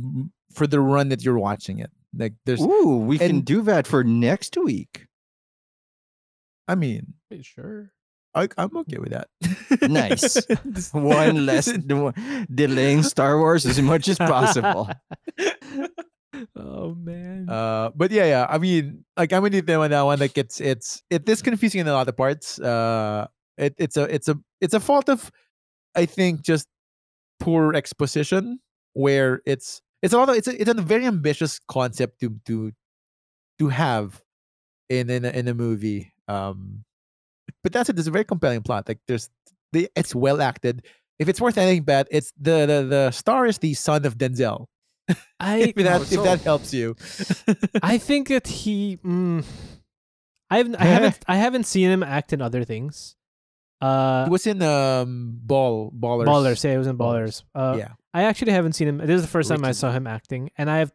[0.53, 1.91] for the run that you're watching it.
[2.17, 5.07] Like there's, Ooh, we can do that for next week.
[6.69, 7.91] I mean, A, sure.
[8.35, 9.29] I, I'm okay with that.
[9.89, 10.41] Nice.
[10.93, 14.89] One less one- delaying Star Wars as much as possible.
[16.57, 17.49] oh man.
[17.49, 18.47] Uh, but yeah, yeah.
[18.49, 20.19] I mean, like I'm with them on that one.
[20.19, 22.59] Like it's it's it is confusing in a lot of parts.
[22.59, 23.27] Uh,
[23.59, 25.31] it it's a it's a it's a fault of,
[25.95, 26.67] I think, just
[27.43, 28.61] poor exposition.
[28.95, 32.73] Where it's it's a lot of it's a, it's a very ambitious concept to to
[33.59, 34.23] to have
[34.89, 36.13] in in a, in a movie.
[36.29, 36.85] Um,
[37.63, 37.97] but that's it.
[37.97, 38.89] There's a very compelling plot.
[38.89, 39.31] Like there's
[39.73, 40.85] the it's well acted.
[41.19, 44.67] If it's worth anything bad, it's the the the star is the son of Denzel.
[45.41, 46.97] I If that Oh, if that helps you.
[47.83, 48.99] I think that he.
[49.05, 49.45] Mm,
[50.51, 50.77] I haven't.
[50.77, 51.19] I haven't.
[51.29, 53.17] I haven't seen him act in other things.
[53.83, 56.27] Uh, He was in um ball ballers.
[56.27, 56.65] Ballers.
[56.65, 57.43] Yeah, he was in Ballers.
[57.55, 57.89] Uh, yeah.
[58.15, 58.99] I actually haven't seen him.
[58.99, 60.93] This is the first time I saw him acting, and I have,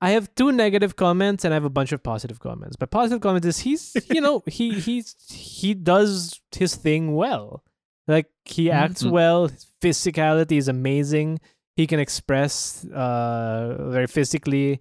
[0.00, 2.76] I have two negative comments and I have a bunch of positive comments.
[2.76, 7.62] But positive comments is he's, you know, he he's he does his thing well.
[8.06, 9.10] Like he acts Mhm.
[9.12, 9.46] well.
[9.48, 11.38] His physicality is amazing.
[11.76, 14.80] He can express uh very physically.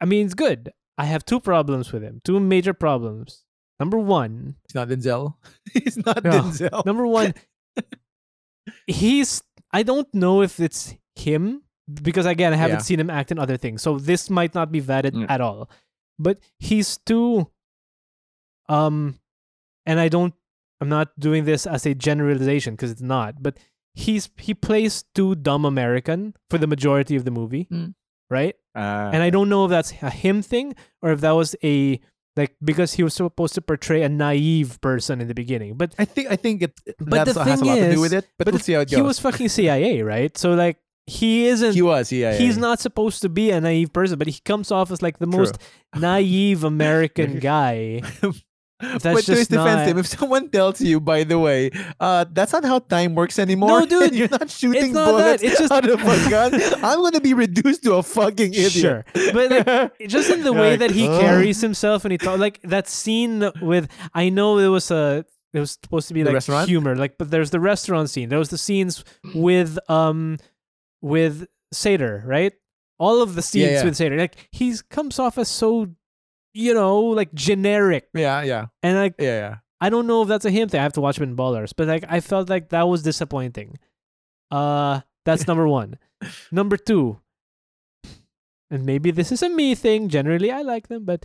[0.00, 0.72] I mean, it's good.
[0.98, 2.20] I have two problems with him.
[2.24, 3.44] Two major problems.
[3.78, 5.34] Number one, He's not Denzel.
[5.72, 6.30] He's not No.
[6.30, 6.84] Denzel.
[6.86, 7.34] Number one,
[8.86, 9.42] he's.
[9.72, 11.62] I don't know if it's him
[12.02, 12.82] because again, I haven't Yeah.
[12.82, 15.26] seen him act in other things, so this might not be valid Yeah.
[15.28, 15.68] at all.
[16.18, 17.50] But he's too.
[18.68, 19.18] Um,
[19.84, 20.34] and I don't.
[20.80, 23.42] I'm not doing this as a generalization because it's not.
[23.42, 23.58] But
[23.94, 27.94] he's he plays too dumb American for the majority of the movie, Mm.
[28.30, 28.56] right?
[28.74, 32.00] Uh, and I don't know if that's a him thing or if that was a
[32.36, 35.76] like because he was supposed to portray a naive person in the beginning.
[35.76, 38.00] But I think I think it But that's the has a thing lot to do
[38.00, 38.28] with it.
[38.38, 38.96] But, but we'll see how it goes.
[38.96, 40.36] he was fucking CIA, right?
[40.36, 41.74] So like he isn't.
[41.74, 42.32] he was, yeah.
[42.32, 45.18] yeah, he's not supposed to be a naive person, but he comes off as like
[45.18, 45.38] the True.
[45.38, 45.58] most
[45.94, 48.02] naive American guy.
[48.80, 52.26] but that's to his just defense, not- if someone tells you, by the way, uh,
[52.30, 53.80] that's not how time works anymore.
[53.80, 56.52] No, dude, you're not shooting not that, bullets it's just- out of a gun.
[56.84, 58.72] I'm gonna be reduced to a fucking idiot.
[58.72, 62.38] Sure, but like just in the way Like, that he carries himself and he talk
[62.38, 65.24] like that scene with I know it was a
[65.54, 66.68] it was supposed to be The like restaurant?
[66.68, 69.04] humor like but there's the restaurant scene there was the scenes
[69.34, 70.36] with um
[71.00, 72.52] with Sator right
[72.98, 73.84] all of the scenes yeah.
[73.84, 75.88] with Sator like he comes off as so
[76.56, 79.54] you know like generic Yeah, yeah, and like yeah, yeah.
[79.80, 81.72] I don't know if that's a him thing I have to watch him in Ballers
[81.76, 83.78] but like I felt like that was disappointing
[84.50, 85.98] uh that's number one
[86.50, 87.20] number two
[88.70, 90.08] and maybe this is a me thing.
[90.08, 91.24] Generally, I like them, but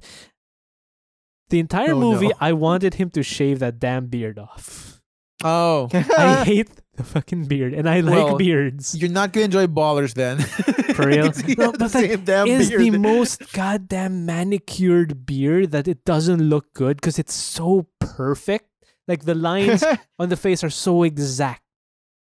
[1.49, 2.33] the entire Oh, movie, no.
[2.39, 5.00] I wanted him to shave that damn beard off.
[5.43, 8.95] Oh, I hate the fucking beard, and I like Well, beards.
[8.95, 10.39] you're not gonna enjoy ballers then.
[10.95, 11.31] For real?
[11.57, 12.81] No, but, like, same damn Is beard.
[12.81, 18.67] the most goddamn manicured beard that it doesn't look good because it's so perfect.
[19.07, 19.83] Like the lines
[20.19, 21.63] on the face are so exact.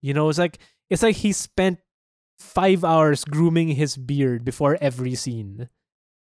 [0.01, 1.79] You know, it's like it's like he spent
[2.39, 5.69] five hours grooming his beard before every scene.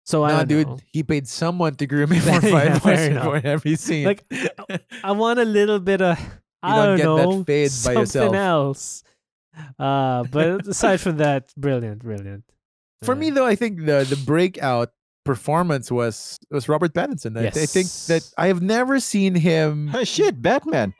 [0.05, 0.77] So I Nah, don't dude, know.
[0.91, 4.03] he paid someone to groom him for five fair hours for every scene.
[4.05, 4.25] Like,
[5.01, 6.19] I want a little bit of
[6.63, 9.03] I don't don't, get that know fade by something else.
[9.77, 12.43] Uh, but aside from that, brilliant, brilliant.
[13.03, 14.89] for me though, I think the the breakout
[15.23, 17.37] performance was was Robert Pattinson.
[17.37, 20.93] I, I think that I have never seen him, oh, shit, Batman.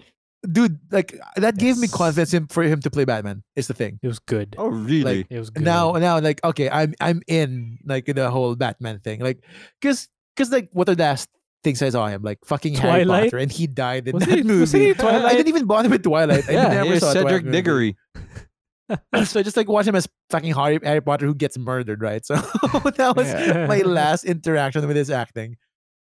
[0.52, 0.80] dude.
[0.92, 3.44] Like that gave me confidence in, for him to play Batman.
[3.56, 4.00] Is the thing.
[4.02, 4.56] it was good.
[4.58, 5.26] Oh, really?
[5.30, 5.64] It was good.
[5.64, 9.44] Now, now, like okay, I'm I'm in like the whole Batman thing, like
[9.82, 11.30] because because like what are the last
[11.64, 14.44] things I saw him like fucking Harry Potter, and he died in Was that he-
[14.44, 14.60] movie.
[14.62, 16.48] was he in I didn't even bother with Twilight.
[16.50, 17.52] I yeah, never saw Cedric Twilight.
[17.52, 17.98] Diggory.
[19.26, 22.24] so I just like watch him as fucking Harry, Harry Potter who gets murdered, right?
[22.26, 22.36] So
[22.98, 23.66] that was Yeah.
[23.68, 25.58] my last interaction with his acting.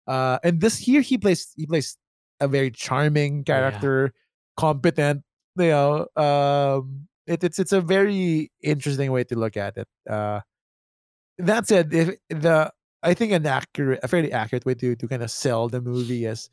[0.08, 1.98] Uh, and this here he plays he plays
[2.40, 4.14] a very charming character,
[4.58, 5.24] competent.
[5.58, 9.88] You know, um, it, it's it's a very interesting way to look at it.
[10.10, 10.40] Uh,
[11.40, 12.72] that said, if the
[13.04, 16.26] I think an accurate, a fairly accurate way to to kind of sell the movie
[16.26, 16.50] is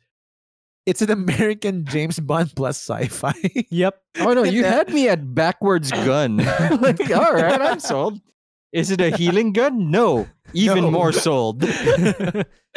[0.85, 3.33] it's an American James Bond plus sci-fi.
[3.69, 4.01] Yep.
[4.21, 6.37] Oh no, you had me at backwards gun.
[6.81, 8.21] like, all right, I'm sold.
[8.77, 9.89] Is it a healing gun?
[9.89, 10.91] No, even No.
[10.91, 11.63] more sold.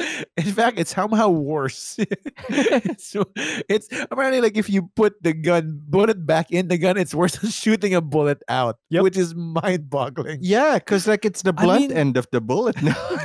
[0.40, 2.00] In fact, it's somehow worse.
[2.96, 3.28] so
[3.68, 7.36] it's apparently like if you put the gun bullet back in the gun, it's worse
[7.36, 9.02] than shooting a bullet out, Yep.
[9.04, 10.38] which is mind-boggling.
[10.40, 12.76] yeah, because like it's the I blunt mean, end of the bullet.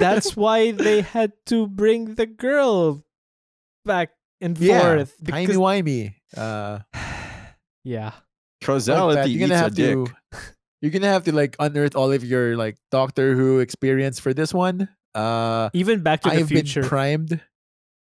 [0.03, 3.05] That's why they had to bring the girl
[3.87, 4.11] back
[4.41, 5.15] and Yeah, forth.
[5.23, 6.13] timey Because, wimey.
[6.35, 6.79] Uh,
[7.87, 8.11] yeah.
[8.11, 8.13] like
[8.67, 9.29] causality that.
[9.29, 9.95] You're eats gonna a have dick.
[9.95, 10.11] to.
[10.81, 14.53] You're gonna have to like unearth all of your like Doctor Who experience for this
[14.53, 14.89] one.
[15.15, 16.43] Uh, Even Back to the Future.
[16.43, 16.81] I've Future.
[16.81, 17.41] been primed.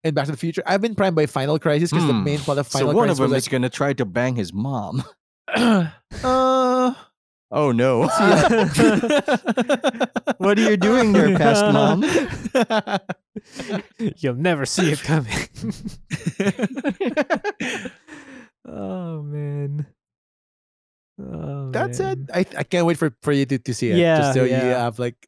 [0.04, 0.64] and Back to the Future.
[0.66, 2.24] I've been primed by Final Crisis because the Hmm.
[2.24, 4.36] main plot of Final So Final one of them was is gonna try to bang
[4.36, 5.04] his mom.
[5.56, 6.94] uh,
[7.56, 8.08] Oh no!
[10.38, 12.04] what are you doing there, past mom?
[14.18, 15.38] You'll never see it coming.
[18.66, 19.86] oh man.
[21.32, 22.20] Oh, That's it.
[22.34, 23.98] I I can't wait for, for you to, to see it.
[23.98, 25.28] Yeah, just so you have like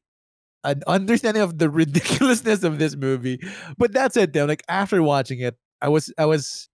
[0.63, 3.39] an understanding of the ridiculousness of this movie.
[3.77, 4.33] But that's it.
[4.33, 6.69] Then, like after watching it, I was I was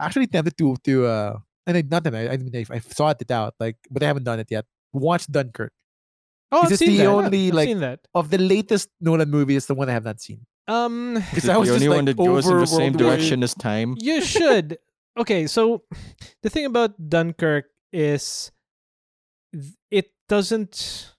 [0.00, 3.10] actually tempted to to uh and I, not that I, I mean I, I saw
[3.10, 4.64] it out like but I haven't done it yet.
[4.92, 5.72] Watch Dunkirk.
[6.52, 7.06] Oh, I've this seen the that.
[7.06, 8.00] only, I've like, seen that.
[8.14, 10.46] Of the latest Nolan movie, it's the one I have not seen.
[10.68, 12.66] Um, Is Because I was the just only like one that goes in over the
[12.66, 13.96] same World War- direction as time.
[13.98, 14.78] you should.
[15.18, 15.82] okay, so
[16.44, 18.53] the thing about Dunkirk is th-
[19.90, 21.14] it doesn't.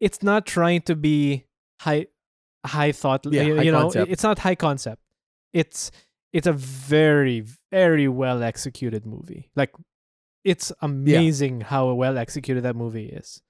[0.00, 1.44] It's not trying to be
[1.80, 2.06] high,
[2.64, 3.26] high thought.
[3.26, 4.10] Yeah, you, high you know, concept.
[4.10, 5.02] it's not high concept.
[5.52, 5.90] It's
[6.32, 9.50] it's a very very well executed movie.
[9.56, 9.72] Like,
[10.44, 13.42] it's amazing how well executed that movie is.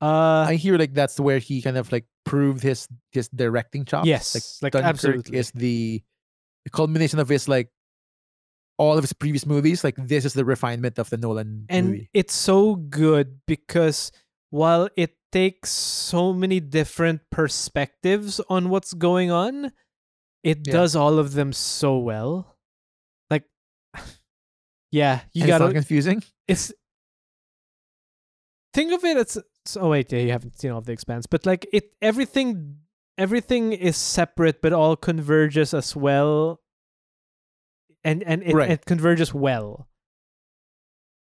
[0.00, 4.06] Uh, I hear like that's where he kind of like proved his his directing chops.
[4.06, 5.38] yes, like like, Dunkirk absolutely.
[5.38, 6.02] is the
[6.72, 7.70] culmination of his like
[8.78, 9.82] all of his previous movies.
[9.84, 12.10] Like this is the refinement of the Nolan and movie.
[12.14, 14.12] it's so good because
[14.50, 19.72] while it takes so many different perspectives on what's going on
[20.44, 20.72] it Yeah.
[20.72, 22.56] does all of them so well
[23.28, 23.42] like
[24.92, 26.22] yeah you not gotta confusing.
[26.46, 26.72] it's
[28.72, 29.38] think of it as
[29.80, 32.76] oh wait yeah you haven't seen all of the expanse but like it everything
[33.18, 36.60] everything is separate but all converges as well
[38.06, 38.70] and and it, Right.
[38.70, 39.88] it converges well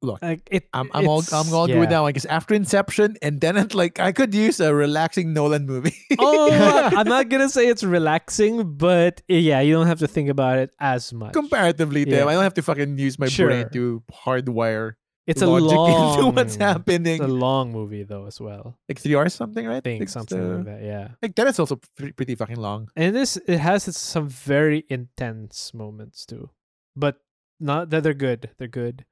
[0.03, 1.79] Look, like it I'm I'm all I'm all good yeah.
[1.79, 5.31] with that one because after Inception and then it, like I could use a relaxing
[5.31, 5.95] Nolan movie.
[6.19, 6.51] oh,
[6.91, 10.71] I'm not gonna say it's relaxing, but yeah, you don't have to think about it
[10.77, 11.31] as much.
[11.31, 12.19] comparatively, Yeah.
[12.19, 13.47] Tim, I don't have to fucking use my Sure.
[13.47, 17.23] brain to hardwire it's a logic long, into what's happening.
[17.23, 18.75] It's a long movie though, as well.
[18.91, 19.77] like three hours something, right?
[19.77, 20.83] I think Like, something uh, like that.
[20.83, 22.89] Yeah, Like that is also pretty, pretty fucking long.
[22.99, 26.49] and this it has some very intense moments too,
[26.95, 27.17] but
[27.59, 28.49] not that they're good.
[28.57, 29.05] They're good.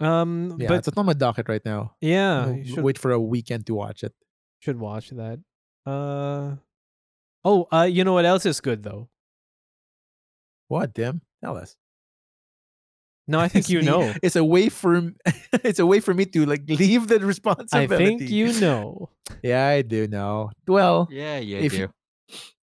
[0.00, 1.94] Um, Yeah, but it's on my docket right now.
[2.00, 4.14] yeah, you should wait for a weekend to watch it.
[4.60, 5.40] should watch that.
[5.86, 6.56] Uh,
[7.44, 9.08] oh, uh, you know what else is good though?
[10.68, 11.20] What, Tim?
[11.44, 11.76] Tell us.
[13.28, 14.14] No, I think It's you me- know.
[14.22, 15.12] It's a way for
[15.64, 17.94] it's a way for me to like leave the responsibility.
[17.94, 19.10] I think you know.
[19.42, 20.50] Yeah, I do know.
[20.66, 21.78] Well, Yeah, you If do.
[21.78, 21.92] you-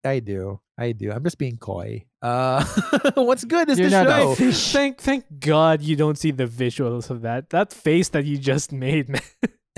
[0.03, 0.59] I do.
[0.77, 1.11] I do.
[1.11, 2.05] I'm just being coy.
[2.21, 2.63] Uh,
[3.15, 4.35] what's good is You're the show.
[4.35, 7.49] Thank thank God you don't see the visuals of that.
[7.49, 9.21] That face that you just made, man.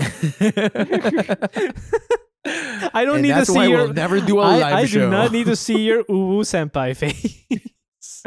[2.94, 5.00] I don't And need to see your we'll never do a I, live I show.
[5.00, 8.24] do not need to see your uwu senpai face.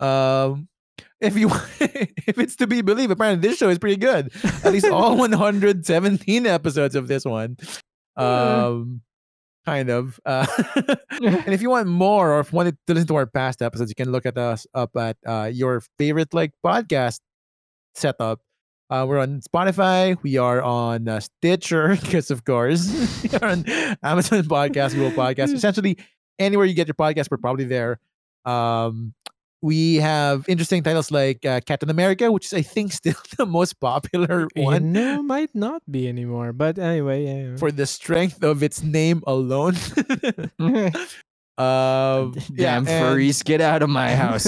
[0.00, 0.68] um,
[1.20, 1.48] if you
[2.26, 4.30] if it's to be believed, apparently this show is pretty good.
[4.64, 7.56] At least all 117 episodes of this one.
[8.16, 9.02] Um,
[9.66, 10.20] kind of.
[10.24, 10.46] Uh,
[11.10, 13.90] and if you want more, or if you want to listen to our past episodes,
[13.90, 17.20] you can look at us up at uh, your favorite like podcast
[17.94, 18.40] setup.
[18.88, 20.16] Uh, we're on Spotify.
[20.22, 22.86] We are on uh, Stitcher, because of course,
[23.22, 23.64] we are on
[24.02, 25.52] Amazon Podcast, Google Podcast.
[25.52, 25.98] Essentially,
[26.38, 27.98] anywhere you get your podcast, we're probably there.
[28.44, 29.12] Um,
[29.66, 33.80] we have interesting titles like uh, Captain America, which is I think still the most
[33.82, 36.52] popular one know, might not be anymore.
[36.54, 37.56] But anyway, yeah.
[37.56, 39.74] for the strength of its name alone.
[41.58, 44.46] um, yeah, Damn and- furries, get out of my house.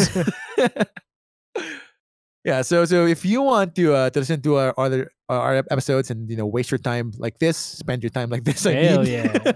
[2.46, 6.14] yeah, so so if you want to uh, to listen to our other our episodes
[6.14, 9.02] and you know waste your time like this, spend your time like this, I Hell
[9.02, 9.52] mean, yeah.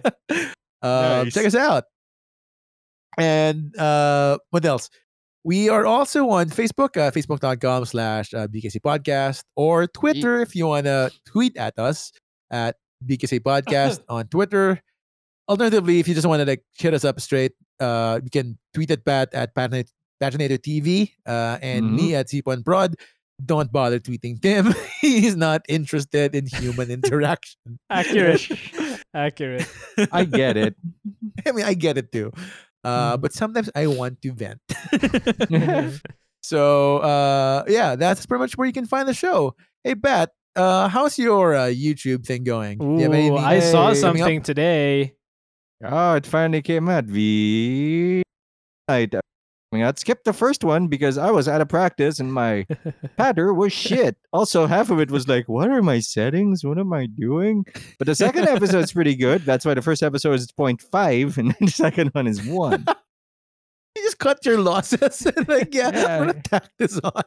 [0.82, 1.34] uh, Nice.
[1.34, 1.84] check us out.
[3.16, 4.90] And uh, what else?
[5.44, 10.69] We are also on Facebook, uh, facebook.com slash uh, BKC Podcast, or Twitter if you
[10.69, 12.12] want to tweet at us
[12.51, 14.81] at BKC Podcast on Twitter.
[15.48, 18.90] Alternatively, if you just want to like hit us up straight, uh, you can tweet
[18.93, 19.89] at Pat at Patinator
[20.23, 22.94] TV uh, and me at Zipon Prod.
[23.44, 24.73] Don't bother tweeting Tim.
[25.01, 27.81] He's not interested in human interaction.
[27.90, 28.47] Accurate.
[29.12, 29.66] Accurate.
[30.12, 30.77] I get it.
[31.44, 32.31] I mean, I get it too.
[32.85, 34.61] Uh, but sometimes I want to vent.
[36.43, 39.55] so uh, yeah, that's pretty much where you can find the show.
[39.85, 42.79] Hey, Bat, uh, how's your uh, YouTube thing going?
[42.79, 44.01] Do you have Ooh, anything I saw Hey.
[44.01, 45.15] coming something today.
[45.85, 47.05] Oh, it finally came out.
[47.05, 48.23] V
[48.89, 49.15] night
[49.73, 49.99] coming out.
[49.99, 52.66] Skip the first one because I was out of practice and my
[53.16, 54.16] patter was shit.
[54.32, 56.62] Also, half of it was like, what are my settings?
[56.65, 57.65] What am I doing?
[57.99, 59.43] But the second episode's pretty good.
[59.44, 62.85] That's why the first episode is 0.5 and the second one is 1.
[63.97, 65.27] You just cut your losses.
[65.49, 66.16] like, yeah, Yeah.
[66.19, 67.23] I'm gonna tack this on.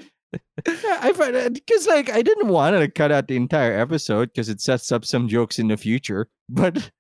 [0.67, 4.29] Yeah, I find it because like I didn't want to cut out the entire episode
[4.29, 6.27] because it sets up some jokes in the future.
[6.49, 6.91] But.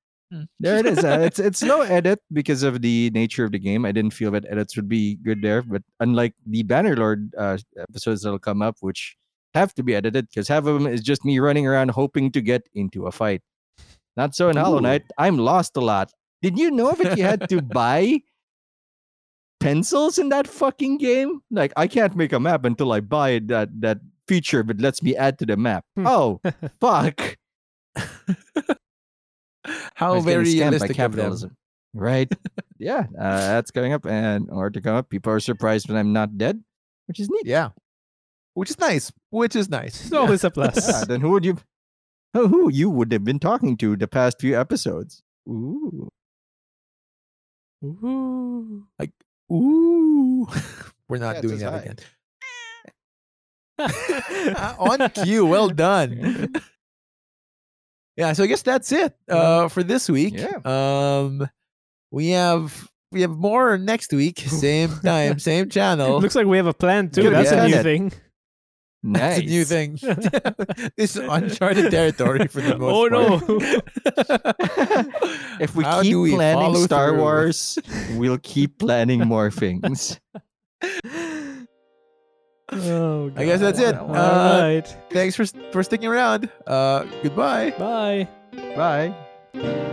[0.59, 1.03] There it is.
[1.03, 3.85] Uh, it's it's no edit because of the nature of the game.
[3.85, 5.61] I didn't feel that edits would be good there.
[5.61, 9.15] But unlike the Bannerlord uh, episodes that'll come up, which
[9.53, 12.41] have to be edited because half of them is just me running around hoping to
[12.41, 13.41] get into a fight.
[14.17, 15.03] Not so in Hollow Knight.
[15.17, 16.11] I'm lost a lot.
[16.41, 18.19] Did you know that you had to buy
[19.59, 21.41] pencils in that fucking game?
[21.51, 25.15] Like I can't make a map until I buy that that feature that lets me
[25.15, 25.85] add to the map.
[25.95, 26.07] Hmm.
[26.07, 26.41] oh,
[26.79, 27.37] fuck.
[29.95, 31.57] How I was getting very scammed by realistic capitalism.
[31.93, 32.31] Right.
[32.77, 35.09] yeah, uh, that's coming up and or to come up.
[35.09, 36.61] People are surprised when I'm not dead,
[37.07, 37.45] which is neat.
[37.45, 37.69] Yeah.
[38.53, 39.11] Which is nice.
[39.31, 40.01] Which is nice.
[40.05, 40.87] It's always a plus.
[40.87, 41.57] Yeah, then who would you
[42.33, 45.21] who who you would have been talking to the past few episodes?
[45.49, 46.09] Ooh.
[47.83, 48.87] Ooh.
[48.99, 49.11] Like
[49.51, 50.47] ooh.
[51.09, 51.79] We're not Yeah, doing that hi.
[51.79, 51.97] again.
[54.79, 55.45] On cue.
[55.45, 56.53] Well done.
[58.17, 60.35] Yeah, so I guess that's it uh, for this week.
[60.37, 60.59] Yeah.
[60.65, 61.47] Um,
[62.11, 66.19] we have we have more next week, same time, same channel.
[66.19, 67.23] Looks like we have a plan too.
[67.23, 68.11] Good, That's a new thing.
[69.07, 69.37] Nice.
[69.39, 69.99] A new thing.
[70.97, 73.49] this is uncharted territory for the most Oh part.
[74.41, 75.59] no.
[75.59, 77.19] if we How keep we planning Star through?
[77.19, 77.77] Wars,
[78.15, 80.19] we'll keep planning more things.
[82.71, 83.95] Oh, I guess that's it.
[83.95, 84.97] All Uh, right.
[85.11, 86.49] Thanks for for sticking around.
[86.65, 87.71] Uh, goodbye.
[87.77, 88.27] Bye.
[88.75, 89.91] Bye.